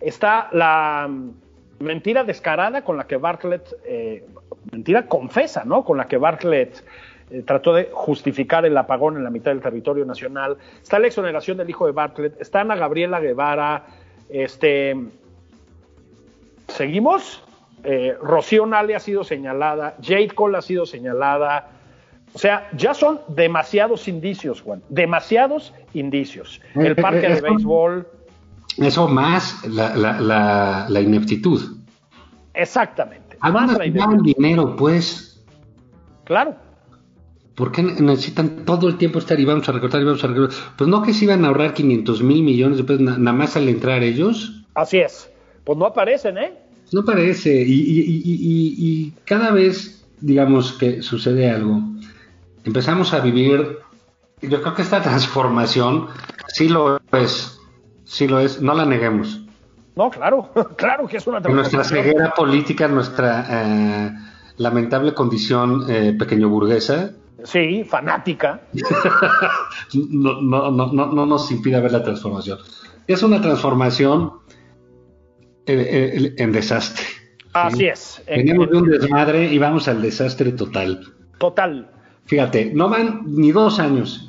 está 0.00 0.48
la 0.52 1.06
mm, 1.08 1.30
mentira 1.78 2.24
descarada 2.24 2.82
con 2.82 2.96
la 2.96 3.06
que 3.06 3.16
Bartlett, 3.16 3.74
eh, 3.84 4.26
mentira 4.72 5.06
confesa, 5.06 5.64
¿no? 5.64 5.84
Con 5.84 5.96
la 5.96 6.08
que 6.08 6.18
Bartlett 6.18 6.84
eh, 7.30 7.42
trató 7.46 7.72
de 7.72 7.88
justificar 7.92 8.66
el 8.66 8.76
apagón 8.76 9.16
en 9.16 9.24
la 9.24 9.30
mitad 9.30 9.52
del 9.52 9.60
territorio 9.60 10.04
nacional, 10.04 10.58
está 10.82 10.98
la 10.98 11.06
exoneración 11.06 11.56
del 11.56 11.70
hijo 11.70 11.86
de 11.86 11.92
Bartlett, 11.92 12.40
está 12.40 12.60
Ana 12.60 12.74
Gabriela 12.74 13.20
Guevara, 13.20 13.86
este, 14.28 14.96
seguimos. 16.70 17.42
Eh, 17.82 18.14
Rocío 18.20 18.66
Nale 18.66 18.94
ha 18.94 19.00
sido 19.00 19.24
señalada, 19.24 19.96
Jade 20.02 20.28
Cole 20.28 20.58
ha 20.58 20.62
sido 20.62 20.86
señalada. 20.86 21.70
O 22.32 22.38
sea, 22.38 22.68
ya 22.76 22.94
son 22.94 23.20
demasiados 23.28 24.06
indicios, 24.06 24.60
Juan, 24.60 24.82
demasiados 24.88 25.72
indicios. 25.94 26.60
Eh, 26.74 26.86
el 26.86 26.96
parque 26.96 27.26
eh, 27.26 27.34
de 27.34 27.40
béisbol. 27.40 28.06
Eso 28.76 29.08
más 29.08 29.66
la, 29.66 31.00
ineptitud. 31.00 31.78
Exactamente. 32.54 33.36
Más 33.40 33.76
la 33.76 33.84
dinero, 34.22 34.76
pues. 34.76 35.44
Claro. 36.24 36.54
¿Por 37.56 37.72
qué 37.72 37.82
necesitan 37.82 38.64
todo 38.64 38.88
el 38.88 38.96
tiempo 38.96 39.18
estar 39.18 39.38
y 39.38 39.44
vamos 39.44 39.68
a 39.68 39.72
recortar 39.72 40.00
y 40.00 40.04
vamos 40.04 40.22
a 40.22 40.28
recortar? 40.28 40.58
Pues 40.78 40.88
no 40.88 41.02
que 41.02 41.12
se 41.12 41.24
iban 41.24 41.44
a 41.44 41.48
ahorrar 41.48 41.74
500 41.74 42.22
mil 42.22 42.42
millones 42.42 42.78
de 42.78 42.84
pesos 42.84 43.02
nada 43.02 43.32
más 43.32 43.56
al 43.56 43.68
entrar 43.68 44.02
ellos. 44.02 44.62
Así 44.74 44.98
es. 44.98 45.30
Pues 45.64 45.76
no 45.76 45.84
aparecen, 45.84 46.38
¿eh? 46.38 46.54
No 46.92 47.04
parece. 47.04 47.64
Y, 47.66 49.12
cada 49.24 49.50
vez, 49.52 50.04
digamos, 50.20 50.72
que 50.72 51.02
sucede 51.02 51.50
algo, 51.50 51.80
empezamos 52.64 53.12
a 53.14 53.20
vivir. 53.20 53.78
Yo 54.42 54.62
creo 54.62 54.74
que 54.74 54.82
esta 54.82 55.02
transformación 55.02 56.08
sí 56.48 56.68
lo 56.68 57.00
es. 57.12 57.60
Sí 58.04 58.26
lo 58.26 58.40
es. 58.40 58.60
No 58.60 58.74
la 58.74 58.86
neguemos. 58.86 59.42
No, 59.94 60.10
claro. 60.10 60.50
claro 60.76 61.06
que 61.06 61.18
es 61.18 61.26
una 61.26 61.40
transformación. 61.40 61.76
Nuestra 61.76 61.84
ceguera 61.84 62.32
política, 62.32 62.88
nuestra 62.88 63.46
eh, 63.48 64.12
lamentable 64.56 65.14
condición 65.14 65.84
eh, 65.88 66.14
pequeño 66.18 66.48
burguesa. 66.48 67.12
Sí, 67.44 67.84
fanática. 67.84 68.62
no, 69.94 70.40
no, 70.40 70.70
no, 70.70 71.06
no 71.06 71.26
nos 71.26 71.50
impide 71.50 71.80
ver 71.80 71.92
la 71.92 72.02
transformación. 72.02 72.58
Es 73.06 73.22
una 73.22 73.40
transformación 73.40 74.39
en 75.66 76.52
desastre. 76.52 77.04
Así 77.52 77.86
es. 77.86 78.22
Venimos 78.26 78.70
de 78.70 78.76
un 78.76 78.90
desmadre 78.90 79.52
y 79.52 79.58
vamos 79.58 79.88
al 79.88 80.02
desastre 80.02 80.52
total. 80.52 81.04
Total. 81.38 81.90
Fíjate, 82.26 82.72
no 82.74 82.88
van 82.88 83.22
ni 83.26 83.50
dos 83.50 83.80
años 83.80 84.28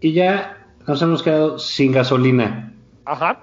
y 0.00 0.12
ya 0.12 0.66
nos 0.86 1.00
hemos 1.00 1.22
quedado 1.22 1.58
sin 1.58 1.92
gasolina. 1.92 2.74
Ajá. 3.04 3.42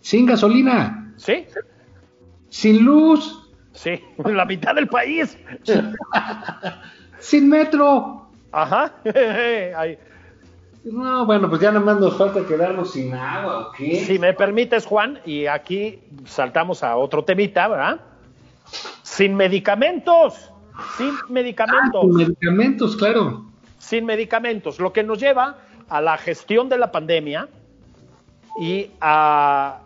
Sin 0.00 0.26
gasolina. 0.26 1.12
Sí. 1.16 1.46
Sin 2.48 2.84
luz. 2.84 3.52
Sí, 3.72 4.00
la 4.24 4.44
mitad 4.44 4.74
del 4.74 4.88
país. 4.88 5.38
sin 7.20 7.48
metro. 7.48 8.28
Ajá. 8.50 8.92
No, 10.84 11.24
bueno, 11.24 11.48
pues 11.48 11.62
ya 11.62 11.72
nada 11.72 11.84
más 11.84 11.98
nos 11.98 12.16
falta 12.16 12.44
quedarnos 12.44 12.92
sin 12.92 13.14
agua, 13.14 13.68
¿ok? 13.68 13.76
Si 13.76 14.18
me 14.18 14.34
permites, 14.34 14.84
Juan, 14.84 15.18
y 15.24 15.46
aquí 15.46 16.00
saltamos 16.26 16.82
a 16.82 16.96
otro 16.96 17.24
temita, 17.24 17.68
¿verdad? 17.68 18.00
Sin 19.02 19.34
medicamentos, 19.34 20.52
sin 20.98 21.14
medicamentos. 21.30 22.02
sin 22.02 22.16
medicamentos, 22.16 22.96
claro. 22.96 23.44
Sin 23.78 24.04
medicamentos, 24.04 24.78
lo 24.78 24.92
que 24.92 25.02
nos 25.02 25.18
lleva 25.18 25.56
a 25.88 26.02
la 26.02 26.18
gestión 26.18 26.68
de 26.68 26.76
la 26.76 26.92
pandemia 26.92 27.48
y 28.60 28.90
a 29.00 29.78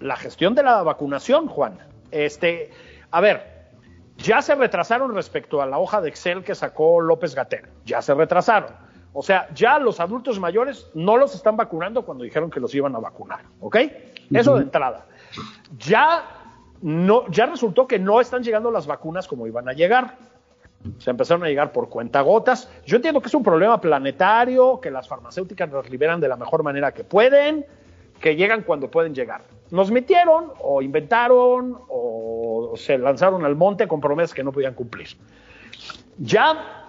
la 0.00 0.16
gestión 0.16 0.54
de 0.54 0.62
la 0.62 0.82
vacunación, 0.82 1.48
Juan. 1.48 1.78
Este, 2.10 2.70
a 3.10 3.20
ver, 3.20 3.68
ya 4.16 4.40
se 4.40 4.54
retrasaron 4.54 5.14
respecto 5.14 5.60
a 5.60 5.66
la 5.66 5.78
hoja 5.78 6.00
de 6.00 6.08
Excel 6.08 6.42
que 6.42 6.54
sacó 6.54 7.02
López 7.02 7.34
Gatel, 7.34 7.66
ya 7.84 8.00
se 8.00 8.14
retrasaron 8.14 8.85
o 9.18 9.22
sea, 9.22 9.48
ya 9.54 9.78
los 9.78 9.98
adultos 9.98 10.38
mayores 10.38 10.90
no 10.92 11.16
los 11.16 11.34
están 11.34 11.56
vacunando 11.56 12.04
cuando 12.04 12.22
dijeron 12.22 12.50
que 12.50 12.60
los 12.60 12.74
iban 12.74 12.94
a 12.96 12.98
vacunar, 12.98 13.46
¿ok? 13.60 13.76
Eso 14.30 14.56
de 14.56 14.64
entrada. 14.64 15.06
Ya, 15.78 16.22
no, 16.82 17.26
ya 17.30 17.46
resultó 17.46 17.86
que 17.86 17.98
no 17.98 18.20
están 18.20 18.42
llegando 18.42 18.70
las 18.70 18.86
vacunas 18.86 19.26
como 19.26 19.46
iban 19.46 19.70
a 19.70 19.72
llegar. 19.72 20.18
Se 20.98 21.08
empezaron 21.08 21.44
a 21.44 21.46
llegar 21.48 21.72
por 21.72 21.88
cuentagotas. 21.88 22.70
Yo 22.84 22.96
entiendo 22.96 23.22
que 23.22 23.28
es 23.28 23.34
un 23.34 23.42
problema 23.42 23.80
planetario, 23.80 24.80
que 24.82 24.90
las 24.90 25.08
farmacéuticas 25.08 25.72
las 25.72 25.88
liberan 25.88 26.20
de 26.20 26.28
la 26.28 26.36
mejor 26.36 26.62
manera 26.62 26.92
que 26.92 27.02
pueden, 27.02 27.64
que 28.20 28.36
llegan 28.36 28.64
cuando 28.64 28.90
pueden 28.90 29.14
llegar. 29.14 29.44
nos 29.70 29.90
metieron 29.90 30.52
o 30.60 30.82
inventaron 30.82 31.78
o 31.88 32.74
se 32.76 32.98
lanzaron 32.98 33.46
al 33.46 33.56
monte 33.56 33.88
con 33.88 33.98
promesas 33.98 34.34
que 34.34 34.44
no 34.44 34.52
podían 34.52 34.74
cumplir. 34.74 35.08
Ya 36.18 36.85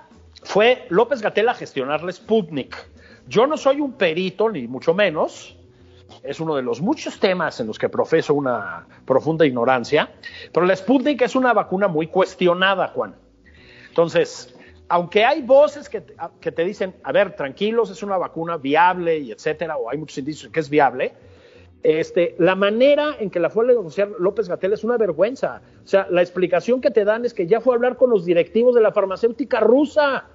fue 0.48 0.86
López 0.90 1.22
Gatel 1.22 1.50
a 1.50 1.54
gestionar 1.54 2.02
Sputnik. 2.10 2.74
Yo 3.28 3.46
no 3.48 3.58
soy 3.58 3.82
un 3.82 3.92
perito, 3.94 4.50
ni 4.50 4.66
mucho 4.66 4.94
menos. 4.94 5.58
Es 6.24 6.40
uno 6.40 6.56
de 6.56 6.62
los 6.62 6.80
muchos 6.80 7.20
temas 7.20 7.60
en 7.60 7.68
los 7.68 7.78
que 7.78 7.90
profeso 7.90 8.34
una 8.34 8.88
profunda 9.06 9.46
ignorancia. 9.46 10.10
Pero 10.54 10.66
la 10.66 10.74
Sputnik 10.74 11.22
es 11.22 11.36
una 11.36 11.52
vacuna 11.52 11.90
muy 11.90 12.08
cuestionada, 12.08 12.88
Juan. 12.88 13.14
Entonces, 13.90 14.56
aunque 14.88 15.26
hay 15.26 15.42
voces 15.42 15.90
que, 15.90 16.02
que 16.40 16.54
te 16.54 16.64
dicen, 16.64 16.96
a 17.04 17.12
ver, 17.12 17.36
tranquilos, 17.36 17.90
es 17.90 18.02
una 18.02 18.18
vacuna 18.18 18.56
viable 18.56 19.20
y 19.20 19.34
etcétera, 19.34 19.76
o 19.76 19.90
hay 19.90 19.98
muchos 19.98 20.18
indicios 20.18 20.50
que 20.50 20.62
es 20.62 20.70
viable, 20.70 21.14
este, 21.84 22.36
la 22.40 22.56
manera 22.56 23.18
en 23.20 23.30
que 23.30 23.40
la 23.40 23.50
fue 23.50 23.66
a 23.66 23.68
negociar 23.68 24.10
López 24.18 24.48
Gatel 24.48 24.74
es 24.74 24.84
una 24.86 24.98
vergüenza. 24.98 25.62
O 25.84 25.88
sea, 25.88 26.08
la 26.10 26.22
explicación 26.22 26.82
que 26.82 26.92
te 26.92 27.06
dan 27.06 27.26
es 27.26 27.34
que 27.34 27.48
ya 27.48 27.62
fue 27.62 27.74
a 27.74 27.76
hablar 27.76 27.98
con 27.98 28.10
los 28.10 28.26
directivos 28.26 28.76
de 28.76 28.82
la 28.82 28.92
farmacéutica 28.92 29.60
rusa. 29.60 30.26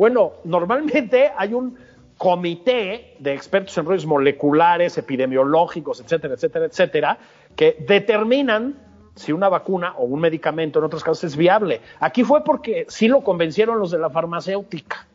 Bueno, 0.00 0.32
normalmente 0.44 1.30
hay 1.36 1.52
un 1.52 1.76
comité 2.16 3.16
de 3.18 3.34
expertos 3.34 3.76
en 3.76 3.84
rollos 3.84 4.06
moleculares, 4.06 4.96
epidemiológicos, 4.96 6.00
etcétera, 6.00 6.32
etcétera, 6.32 6.64
etcétera, 6.64 7.18
que 7.54 7.76
determinan 7.86 8.78
si 9.14 9.32
una 9.32 9.50
vacuna 9.50 9.92
o 9.98 10.04
un 10.04 10.18
medicamento 10.22 10.78
en 10.78 10.86
otros 10.86 11.04
casos 11.04 11.24
es 11.24 11.36
viable. 11.36 11.82
Aquí 11.98 12.24
fue 12.24 12.42
porque 12.44 12.86
sí 12.88 13.08
lo 13.08 13.22
convencieron 13.22 13.78
los 13.78 13.90
de 13.90 13.98
la 13.98 14.08
farmacéutica. 14.08 15.06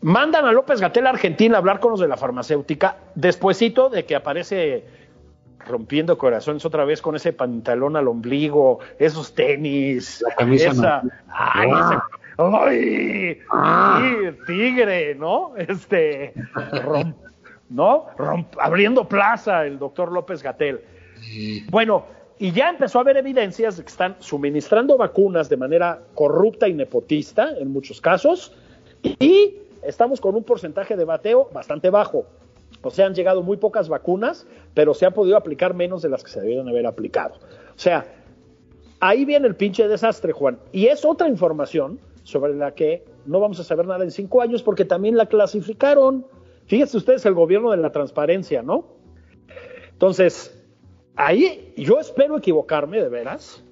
Mandan 0.00 0.44
a 0.44 0.52
López 0.52 0.80
Gatel 0.80 1.08
a 1.08 1.10
Argentina 1.10 1.56
a 1.56 1.58
hablar 1.58 1.80
con 1.80 1.90
los 1.90 1.98
de 1.98 2.06
la 2.06 2.16
farmacéutica, 2.16 2.98
despuesito 3.16 3.88
de 3.90 4.04
que 4.04 4.14
aparece 4.14 4.84
rompiendo 5.66 6.16
corazones 6.16 6.64
otra 6.64 6.84
vez 6.84 7.02
con 7.02 7.16
ese 7.16 7.32
pantalón 7.32 7.96
al 7.96 8.06
ombligo, 8.06 8.78
esos 9.00 9.34
tenis, 9.34 10.22
La 10.28 10.36
camisa 10.36 10.68
esa, 10.70 11.02
no. 11.02 11.10
ay, 11.26 11.68
Ah. 11.74 11.90
ese- 11.90 12.25
ay, 12.38 13.38
Ah. 13.50 14.00
sí, 14.02 14.38
tigre, 14.46 15.14
¿no? 15.14 15.52
Este, 15.56 16.34
rom- 16.54 17.14
¿no? 17.70 18.06
Romp- 18.16 18.56
abriendo 18.60 19.08
plaza 19.08 19.66
el 19.66 19.78
doctor 19.78 20.12
López 20.12 20.42
Gatel. 20.42 20.80
Bueno, 21.70 22.04
y 22.38 22.52
ya 22.52 22.68
empezó 22.70 22.98
a 22.98 23.02
haber 23.02 23.16
evidencias 23.16 23.76
de 23.78 23.82
que 23.82 23.88
están 23.88 24.16
suministrando 24.18 24.96
vacunas 24.98 25.48
de 25.48 25.56
manera 25.56 26.00
corrupta 26.14 26.68
y 26.68 26.74
nepotista 26.74 27.50
en 27.58 27.72
muchos 27.72 28.00
casos, 28.00 28.54
y 29.02 29.54
estamos 29.82 30.20
con 30.20 30.34
un 30.34 30.44
porcentaje 30.44 30.96
de 30.96 31.04
bateo 31.04 31.48
bastante 31.52 31.90
bajo. 31.90 32.26
O 32.82 32.90
sea, 32.90 33.06
han 33.06 33.14
llegado 33.14 33.42
muy 33.42 33.56
pocas 33.56 33.88
vacunas, 33.88 34.46
pero 34.74 34.92
se 34.94 35.06
han 35.06 35.12
podido 35.14 35.36
aplicar 35.36 35.72
menos 35.74 36.02
de 36.02 36.08
las 36.10 36.22
que 36.22 36.30
se 36.30 36.40
debieron 36.40 36.68
haber 36.68 36.86
aplicado. 36.86 37.34
O 37.36 37.78
sea, 37.78 38.04
ahí 39.00 39.24
viene 39.24 39.46
el 39.48 39.54
pinche 39.56 39.88
desastre, 39.88 40.32
Juan. 40.32 40.58
Y 40.72 40.86
es 40.86 41.04
otra 41.04 41.28
información 41.28 41.98
sobre 42.26 42.54
la 42.54 42.74
que 42.74 43.04
no 43.24 43.38
vamos 43.38 43.60
a 43.60 43.64
saber 43.64 43.86
nada 43.86 44.02
en 44.02 44.10
cinco 44.10 44.42
años 44.42 44.60
porque 44.60 44.84
también 44.84 45.16
la 45.16 45.26
clasificaron. 45.26 46.26
Fíjense 46.66 46.96
ustedes 46.96 47.24
el 47.24 47.34
gobierno 47.34 47.70
de 47.70 47.76
la 47.76 47.92
transparencia, 47.92 48.64
¿no? 48.64 48.84
Entonces, 49.92 50.60
ahí 51.14 51.72
yo 51.76 52.00
espero 52.00 52.36
equivocarme, 52.36 53.00
de 53.00 53.08
veras. 53.08 53.62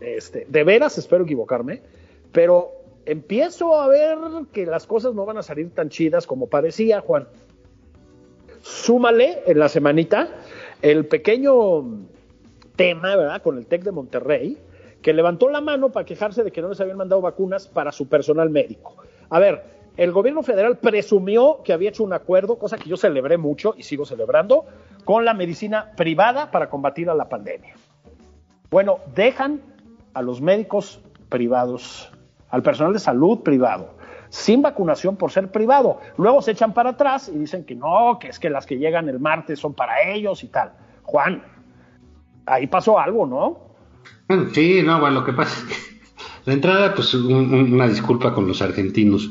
Este, 0.00 0.46
de 0.48 0.64
veras 0.64 0.96
espero 0.96 1.24
equivocarme, 1.24 1.82
pero 2.32 2.72
empiezo 3.04 3.78
a 3.78 3.86
ver 3.86 4.16
que 4.50 4.64
las 4.64 4.86
cosas 4.86 5.14
no 5.14 5.26
van 5.26 5.36
a 5.36 5.42
salir 5.42 5.68
tan 5.68 5.90
chidas 5.90 6.26
como 6.26 6.46
parecía, 6.46 7.02
Juan. 7.02 7.28
Súmale 8.62 9.42
en 9.46 9.58
la 9.58 9.68
semanita 9.68 10.30
el 10.80 11.04
pequeño 11.04 12.06
tema, 12.76 13.14
¿verdad? 13.14 13.42
Con 13.42 13.58
el 13.58 13.66
TEC 13.66 13.82
de 13.82 13.92
Monterrey, 13.92 14.58
que 15.04 15.12
levantó 15.12 15.50
la 15.50 15.60
mano 15.60 15.90
para 15.90 16.06
quejarse 16.06 16.42
de 16.42 16.50
que 16.50 16.62
no 16.62 16.70
les 16.70 16.80
habían 16.80 16.96
mandado 16.96 17.20
vacunas 17.20 17.68
para 17.68 17.92
su 17.92 18.08
personal 18.08 18.48
médico. 18.48 18.96
A 19.28 19.38
ver, 19.38 19.62
el 19.98 20.12
gobierno 20.12 20.42
federal 20.42 20.78
presumió 20.78 21.60
que 21.62 21.74
había 21.74 21.90
hecho 21.90 22.04
un 22.04 22.14
acuerdo, 22.14 22.58
cosa 22.58 22.78
que 22.78 22.88
yo 22.88 22.96
celebré 22.96 23.36
mucho 23.36 23.74
y 23.76 23.82
sigo 23.82 24.06
celebrando, 24.06 24.64
con 25.04 25.26
la 25.26 25.34
medicina 25.34 25.92
privada 25.94 26.50
para 26.50 26.70
combatir 26.70 27.10
a 27.10 27.14
la 27.14 27.28
pandemia. 27.28 27.74
Bueno, 28.70 29.00
dejan 29.14 29.60
a 30.14 30.22
los 30.22 30.40
médicos 30.40 31.02
privados, 31.28 32.10
al 32.48 32.62
personal 32.62 32.94
de 32.94 32.98
salud 32.98 33.40
privado, 33.40 33.96
sin 34.30 34.62
vacunación 34.62 35.16
por 35.16 35.30
ser 35.30 35.50
privado. 35.50 36.00
Luego 36.16 36.40
se 36.40 36.52
echan 36.52 36.72
para 36.72 36.90
atrás 36.90 37.28
y 37.28 37.36
dicen 37.36 37.66
que 37.66 37.74
no, 37.74 38.18
que 38.18 38.28
es 38.28 38.38
que 38.38 38.48
las 38.48 38.64
que 38.64 38.78
llegan 38.78 39.10
el 39.10 39.20
martes 39.20 39.58
son 39.58 39.74
para 39.74 40.00
ellos 40.00 40.42
y 40.44 40.48
tal. 40.48 40.72
Juan, 41.02 41.44
ahí 42.46 42.66
pasó 42.68 42.98
algo, 42.98 43.26
¿no? 43.26 43.63
Bueno, 44.28 44.46
sí, 44.52 44.82
no, 44.82 45.00
bueno, 45.00 45.20
lo 45.20 45.26
que 45.26 45.32
pasa 45.32 45.58
es 45.60 45.64
que 45.66 45.74
la 46.46 46.52
entrada, 46.54 46.94
pues 46.94 47.12
un- 47.14 47.32
un- 47.54 47.72
una 47.74 47.88
disculpa 47.88 48.34
con 48.34 48.46
los 48.48 48.60
argentinos. 48.62 49.30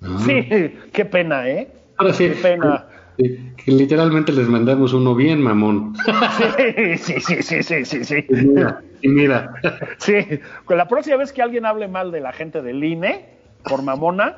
¿no? 0.00 0.18
Sí, 0.20 0.46
qué 0.92 1.04
pena, 1.04 1.48
¿eh? 1.48 1.68
Ahora 1.96 2.12
sí, 2.12 2.28
Qué 2.28 2.34
pena. 2.36 2.86
que, 3.16 3.52
que 3.56 3.70
literalmente 3.72 4.32
les 4.32 4.48
mandamos 4.48 4.92
uno 4.92 5.14
bien, 5.14 5.40
mamón. 5.40 5.94
Sí, 6.98 7.20
sí, 7.20 7.42
sí, 7.42 7.62
sí, 7.62 7.84
sí, 7.84 8.04
sí. 8.04 8.24
Y 8.28 8.34
mira, 8.34 8.80
y 9.02 9.08
mira. 9.08 9.54
Sí, 9.98 10.14
con 10.64 10.76
la 10.76 10.88
próxima 10.88 11.16
vez 11.16 11.32
que 11.32 11.42
alguien 11.42 11.64
hable 11.66 11.88
mal 11.88 12.10
de 12.10 12.20
la 12.20 12.32
gente 12.32 12.60
del 12.62 12.82
INE, 12.84 13.24
por 13.62 13.82
mamona, 13.82 14.36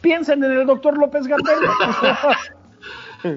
piensen 0.00 0.42
en 0.44 0.52
el 0.52 0.66
doctor 0.66 0.96
López 0.96 1.26
Gatel. 1.26 1.54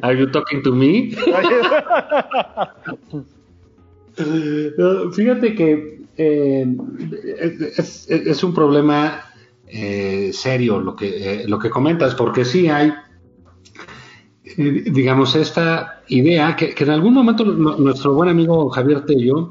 Are 0.01 0.17
you 0.17 0.29
talking 0.31 0.61
to 0.63 0.71
me? 0.73 1.11
No, 4.77 5.11
Fíjate 5.11 5.53
que 5.55 6.01
eh, 6.17 6.65
es, 7.77 8.09
es 8.09 8.43
un 8.43 8.53
problema 8.53 9.21
eh, 9.67 10.31
serio 10.33 10.79
lo 10.79 10.95
que, 10.95 11.41
eh, 11.41 11.47
lo 11.47 11.59
que 11.59 11.69
comentas, 11.69 12.15
porque 12.15 12.43
sí 12.45 12.67
hay, 12.67 12.91
eh, 14.57 14.83
digamos, 14.91 15.35
esta 15.35 16.01
idea 16.07 16.55
que, 16.55 16.73
que 16.73 16.83
en 16.83 16.89
algún 16.91 17.13
momento 17.13 17.43
nu- 17.45 17.77
nuestro 17.77 18.13
buen 18.13 18.29
amigo 18.29 18.69
Javier 18.69 19.05
Tello 19.05 19.49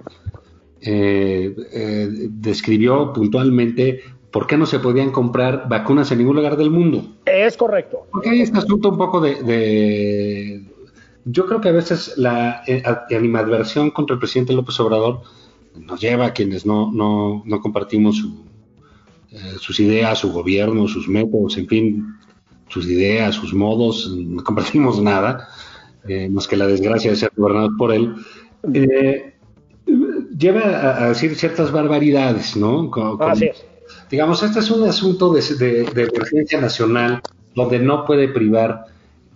eh, 0.80 1.54
eh, 1.72 2.08
describió 2.30 3.12
puntualmente 3.12 4.00
por 4.30 4.46
qué 4.46 4.56
no 4.56 4.66
se 4.66 4.78
podían 4.80 5.10
comprar 5.12 5.68
vacunas 5.68 6.10
en 6.12 6.18
ningún 6.18 6.36
lugar 6.36 6.56
del 6.56 6.70
mundo. 6.70 7.06
Es 7.24 7.56
correcto. 7.56 8.06
Porque 8.10 8.30
hay 8.30 8.40
este 8.42 8.58
asunto 8.58 8.90
un 8.90 8.98
poco 8.98 9.20
de, 9.20 9.42
de- 9.42 10.62
Yo 11.28 11.44
creo 11.46 11.60
que 11.60 11.68
a 11.68 11.72
veces 11.72 12.14
la 12.16 12.62
eh, 12.68 12.82
animadversión 13.16 13.90
contra 13.90 14.14
el 14.14 14.20
presidente 14.20 14.52
López 14.52 14.78
Obrador 14.80 15.22
nos 15.78 16.00
lleva 16.00 16.26
a 16.26 16.32
quienes 16.32 16.64
no, 16.64 16.90
no, 16.92 17.42
no 17.44 17.60
compartimos 17.60 18.16
su, 18.16 18.44
eh, 19.32 19.56
sus 19.60 19.80
ideas, 19.80 20.18
su 20.20 20.32
gobierno, 20.32 20.86
sus 20.86 21.08
métodos, 21.08 21.58
en 21.58 21.66
fin, 21.66 22.06
sus 22.68 22.86
ideas, 22.86 23.34
sus 23.34 23.52
modos, 23.52 24.08
no 24.16 24.42
compartimos 24.44 25.02
nada, 25.02 25.48
eh, 26.08 26.28
más 26.30 26.46
que 26.46 26.56
la 26.56 26.66
desgracia 26.68 27.10
de 27.10 27.16
ser 27.16 27.32
gobernados 27.36 27.72
por 27.76 27.92
él. 27.92 28.14
eh, 28.72 29.34
lleva 30.38 30.60
a, 30.62 31.04
a 31.04 31.08
decir 31.08 31.34
ciertas 31.34 31.70
barbaridades, 31.72 32.56
¿no? 32.56 32.90
Co- 32.90 33.18
con- 33.18 33.30
Así 33.32 33.46
es. 33.46 33.64
digamos, 34.10 34.42
este 34.42 34.60
es 34.60 34.70
un 34.70 34.88
asunto 34.88 35.32
de, 35.32 35.42
de- 35.42 35.84
de 35.84 36.02
emergencia 36.04 36.60
nacional 36.60 37.20
donde 37.54 37.78
no 37.78 38.04
puede 38.04 38.28
privar 38.28 38.84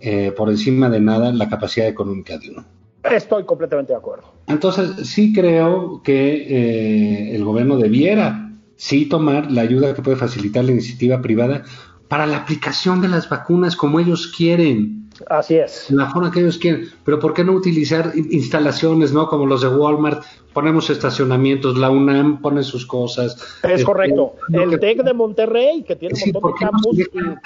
eh, 0.01 0.33
por 0.35 0.49
encima 0.49 0.89
de 0.89 0.99
nada 0.99 1.31
la 1.31 1.49
capacidad 1.49 1.87
económica 1.87 2.37
de 2.37 2.49
uno. 2.49 2.65
Estoy 3.03 3.45
completamente 3.45 3.93
de 3.93 3.97
acuerdo. 3.97 4.31
Entonces, 4.47 5.07
sí 5.07 5.33
creo 5.33 6.01
que 6.03 6.33
eh, 6.33 7.35
el 7.35 7.43
gobierno 7.43 7.77
debiera 7.77 8.51
sí 8.75 9.05
tomar 9.05 9.51
la 9.51 9.61
ayuda 9.61 9.93
que 9.93 10.01
puede 10.01 10.17
facilitar 10.17 10.65
la 10.65 10.71
iniciativa 10.71 11.21
privada 11.21 11.63
para 12.07 12.25
la 12.25 12.37
aplicación 12.37 13.01
de 13.01 13.07
las 13.07 13.29
vacunas 13.29 13.75
como 13.75 13.99
ellos 13.99 14.27
quieren, 14.35 15.00
Así 15.29 15.55
es. 15.55 15.89
en 15.89 15.97
la 15.97 16.09
forma 16.09 16.31
que 16.31 16.39
ellos 16.41 16.57
quieren. 16.57 16.85
Pero 17.03 17.19
¿por 17.19 17.33
qué 17.33 17.43
no 17.43 17.53
utilizar 17.53 18.11
in- 18.15 18.27
instalaciones, 18.31 19.13
no? 19.13 19.27
Como 19.27 19.45
los 19.45 19.61
de 19.61 19.67
Walmart, 19.69 20.23
ponemos 20.53 20.89
estacionamientos, 20.89 21.77
la 21.77 21.89
UNAM 21.89 22.41
pone 22.41 22.63
sus 22.63 22.85
cosas. 22.85 23.35
Es 23.63 23.71
Este, 23.71 23.83
correcto. 23.85 24.33
El 24.51 24.69
que- 24.71 24.77
TEC 24.77 25.03
de 25.03 25.13
Monterrey, 25.13 25.83
que 25.83 25.95
tiene 25.95 26.15
Sí, 26.15 26.31
un 26.33 26.41
¿por 26.41 26.51
montón 26.51 26.59
de 26.59 26.71
campus 26.71 26.97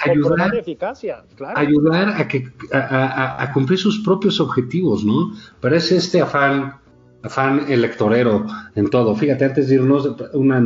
y 0.06 0.10
ayudar? 0.10 0.54
eficacia. 0.56 1.22
Claro. 1.36 1.58
ayudar 1.58 2.08
a 2.20 2.26
que 2.28 2.48
a, 2.72 2.78
a- 2.78 3.42
a 3.42 3.52
cumplir 3.52 3.78
sus 3.78 4.00
propios 4.00 4.40
objetivos, 4.40 5.04
¿no? 5.04 5.32
Pero 5.60 5.76
es 5.76 5.90
este 5.92 6.20
afán 6.20 6.74
afán 7.22 7.64
electorero 7.68 8.46
en 8.76 8.88
todo. 8.88 9.16
Fíjate, 9.16 9.46
antes 9.46 9.68
de 9.68 9.74
irnos, 9.76 10.08
una, 10.34 10.62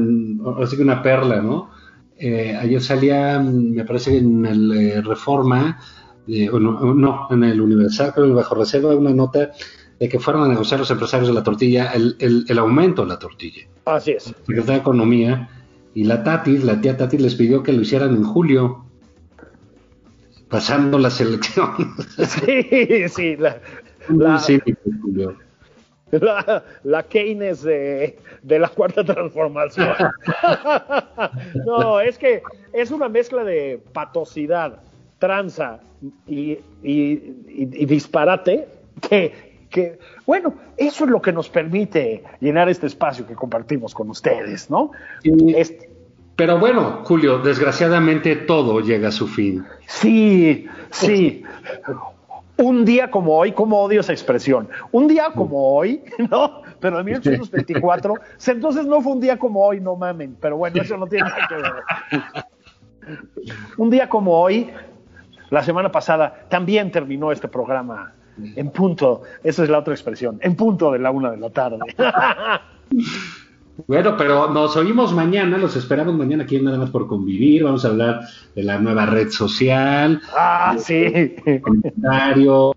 así 0.63 0.77
que 0.77 0.83
una 0.83 1.03
perla, 1.03 1.41
¿no? 1.41 1.71
Eh, 2.19 2.55
ayer 2.55 2.83
salía, 2.83 3.39
me 3.39 3.83
parece, 3.87 4.19
en 4.19 4.45
el 4.45 4.73
eh, 4.73 5.01
Reforma, 5.01 5.79
eh, 6.31 6.49
no, 6.53 6.95
no, 6.95 7.27
en 7.31 7.45
el 7.45 7.61
Universal, 7.61 8.13
creo, 8.13 8.25
en 8.25 8.31
el 8.31 8.37
Bajo 8.37 8.55
Reserva, 8.55 8.95
una 8.95 9.11
nota 9.11 9.51
de 9.99 10.09
que 10.09 10.19
fueron 10.19 10.45
a 10.45 10.49
negociar 10.49 10.81
los 10.81 10.91
empresarios 10.91 11.29
de 11.29 11.35
la 11.35 11.43
tortilla 11.43 11.93
el, 11.93 12.17
el- 12.21 12.45
el 12.49 12.59
aumento 12.59 13.03
de 13.03 13.09
la 13.09 13.19
tortilla. 13.19 13.63
Así 13.85 14.13
es. 14.13 14.25
Secretaria 14.25 14.73
de 14.75 14.79
Economía, 14.79 15.49
y 15.95 16.05
la 16.05 16.23
Tati, 16.23 16.59
la 16.59 16.81
tía 16.81 16.97
Tati 16.97 17.19
les 17.19 17.35
pidió 17.35 17.63
que 17.63 17.73
lo 17.73 17.83
hicieran 17.83 18.15
en 18.15 18.25
julio, 18.25 18.85
pasando 20.49 20.99
las 20.99 21.21
elecciones. 21.21 21.87
Sí, 22.17 23.09
sí. 23.09 23.37
La, 23.37 23.59
la- 24.09 24.39
cínico, 24.39 24.79
Julio. 25.03 25.37
la, 26.13 27.03
Keynes 27.09 27.63
de, 27.63 28.17
la 28.43 28.69
cuarta 28.69 29.05
transformación. 29.05 29.89
no, 31.67 32.01
es 32.01 32.19
que 32.19 32.43
es 32.73 32.91
una 32.91 33.09
mezcla 33.09 33.45
de 33.45 33.81
patosidad, 33.93 34.81
tranza 35.21 35.79
y, 36.27 36.59
disparate 37.87 38.67
que, 39.01 39.67
que, 39.71 40.01
bueno, 40.27 40.55
eso 40.77 41.05
es 41.05 41.11
lo 41.11 41.23
que 41.23 41.33
nos 41.33 41.49
permite 41.49 42.25
llenar 42.41 42.69
este 42.69 42.89
espacio 42.89 43.25
que 43.25 43.37
compartimos 43.37 43.95
con 43.95 44.11
ustedes, 44.11 44.69
¿no? 44.69 44.91
pero 46.35 46.59
bueno, 46.59 47.03
Julio, 47.05 47.39
desgraciadamente 47.39 48.35
todo 48.35 48.81
llega 48.81 49.09
a 49.09 49.13
su 49.13 49.29
fin. 49.29 49.63
Sí, 49.87 50.67
sí 50.91 51.45
un 52.61 52.85
día 52.85 53.11
como 53.11 53.37
hoy, 53.37 53.53
como 53.53 53.81
odio 53.81 54.01
esa 54.01 54.13
expresión, 54.13 54.69
un 54.93 55.09
día 55.09 55.31
como 55.35 55.75
hoy, 55.75 56.03
¿no? 56.31 56.63
Pero 56.79 57.01
en 57.01 57.07
1824, 57.07 58.15
entonces 58.47 58.87
no 58.87 59.01
fue 59.01 59.13
un 59.13 59.21
día 59.21 59.39
como 59.39 59.65
hoy, 59.65 59.81
no 59.81 59.97
mamen, 59.97 60.37
pero 60.41 60.57
bueno, 60.57 60.81
eso 60.81 60.97
no 60.97 61.07
tiene 61.07 61.29
nada 61.29 61.49
que 61.49 61.55
ver. 61.55 62.45
Un 63.79 63.91
día 63.91 64.09
como 64.09 64.39
hoy, 64.39 64.71
la 65.51 65.63
semana 65.63 65.93
pasada, 65.93 66.47
también 66.49 66.91
terminó 66.91 67.33
este 67.33 67.49
programa 67.49 68.15
en 68.57 68.71
punto, 68.71 69.23
esa 69.43 69.65
es 69.65 69.71
la 69.71 69.79
otra 69.79 69.95
expresión, 69.95 70.39
en 70.41 70.57
punto 70.57 70.93
de 70.93 70.99
la 70.99 71.11
una 71.11 71.31
de 71.31 71.37
la 71.37 71.51
tarde. 71.51 71.79
Bueno, 73.87 74.15
pero 74.17 74.51
nos 74.51 74.77
oímos 74.77 75.15
mañana, 75.15 75.57
los 75.57 75.75
esperamos 75.75 76.15
mañana 76.15 76.45
aquí 76.45 76.61
Nada 76.61 76.77
más 76.77 76.91
por 76.91 77.07
convivir. 77.07 77.65
Vamos 77.65 77.83
a 77.85 77.89
hablar 77.89 78.21
de 78.55 78.63
la 78.63 78.79
nueva 78.79 79.07
red 79.07 79.31
social. 79.31 80.21
Ah, 80.37 80.77
sí. 80.79 81.35
Comentarios. 81.63 82.77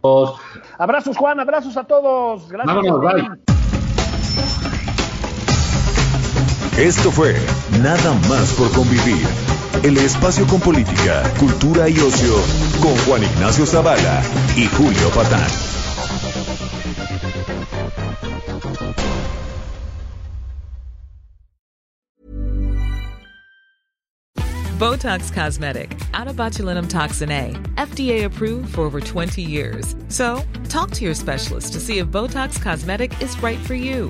Abrazos, 0.77 1.17
Juan, 1.17 1.41
abrazos 1.41 1.75
a 1.75 1.83
todos. 1.83 2.47
Gracias. 2.49 2.75
Vámonos, 2.75 3.01
bye. 3.01 3.29
Esto 6.77 7.11
fue 7.11 7.35
Nada 7.81 8.13
más 8.29 8.53
por 8.53 8.71
convivir. 8.71 9.27
El 9.83 9.97
espacio 9.97 10.47
con 10.47 10.61
política, 10.61 11.23
cultura 11.37 11.89
y 11.89 11.99
ocio 11.99 12.35
con 12.81 12.95
Juan 12.99 13.21
Ignacio 13.21 13.65
Zavala 13.65 14.23
y 14.55 14.65
Julio 14.67 15.09
Patán. 15.09 15.49
Botox 24.79 25.33
Cosmetic, 25.33 25.97
out 26.13 26.27
of 26.27 26.37
botulinum 26.37 26.89
toxin 26.89 27.29
A, 27.29 27.51
FDA 27.75 28.23
approved 28.23 28.73
for 28.73 28.81
over 28.85 29.01
20 29.01 29.41
years. 29.41 29.97
So, 30.07 30.41
talk 30.69 30.91
to 30.91 31.03
your 31.03 31.13
specialist 31.13 31.73
to 31.73 31.81
see 31.81 31.97
if 31.99 32.07
Botox 32.07 32.61
Cosmetic 32.61 33.21
is 33.21 33.37
right 33.43 33.59
for 33.59 33.75
you. 33.75 34.09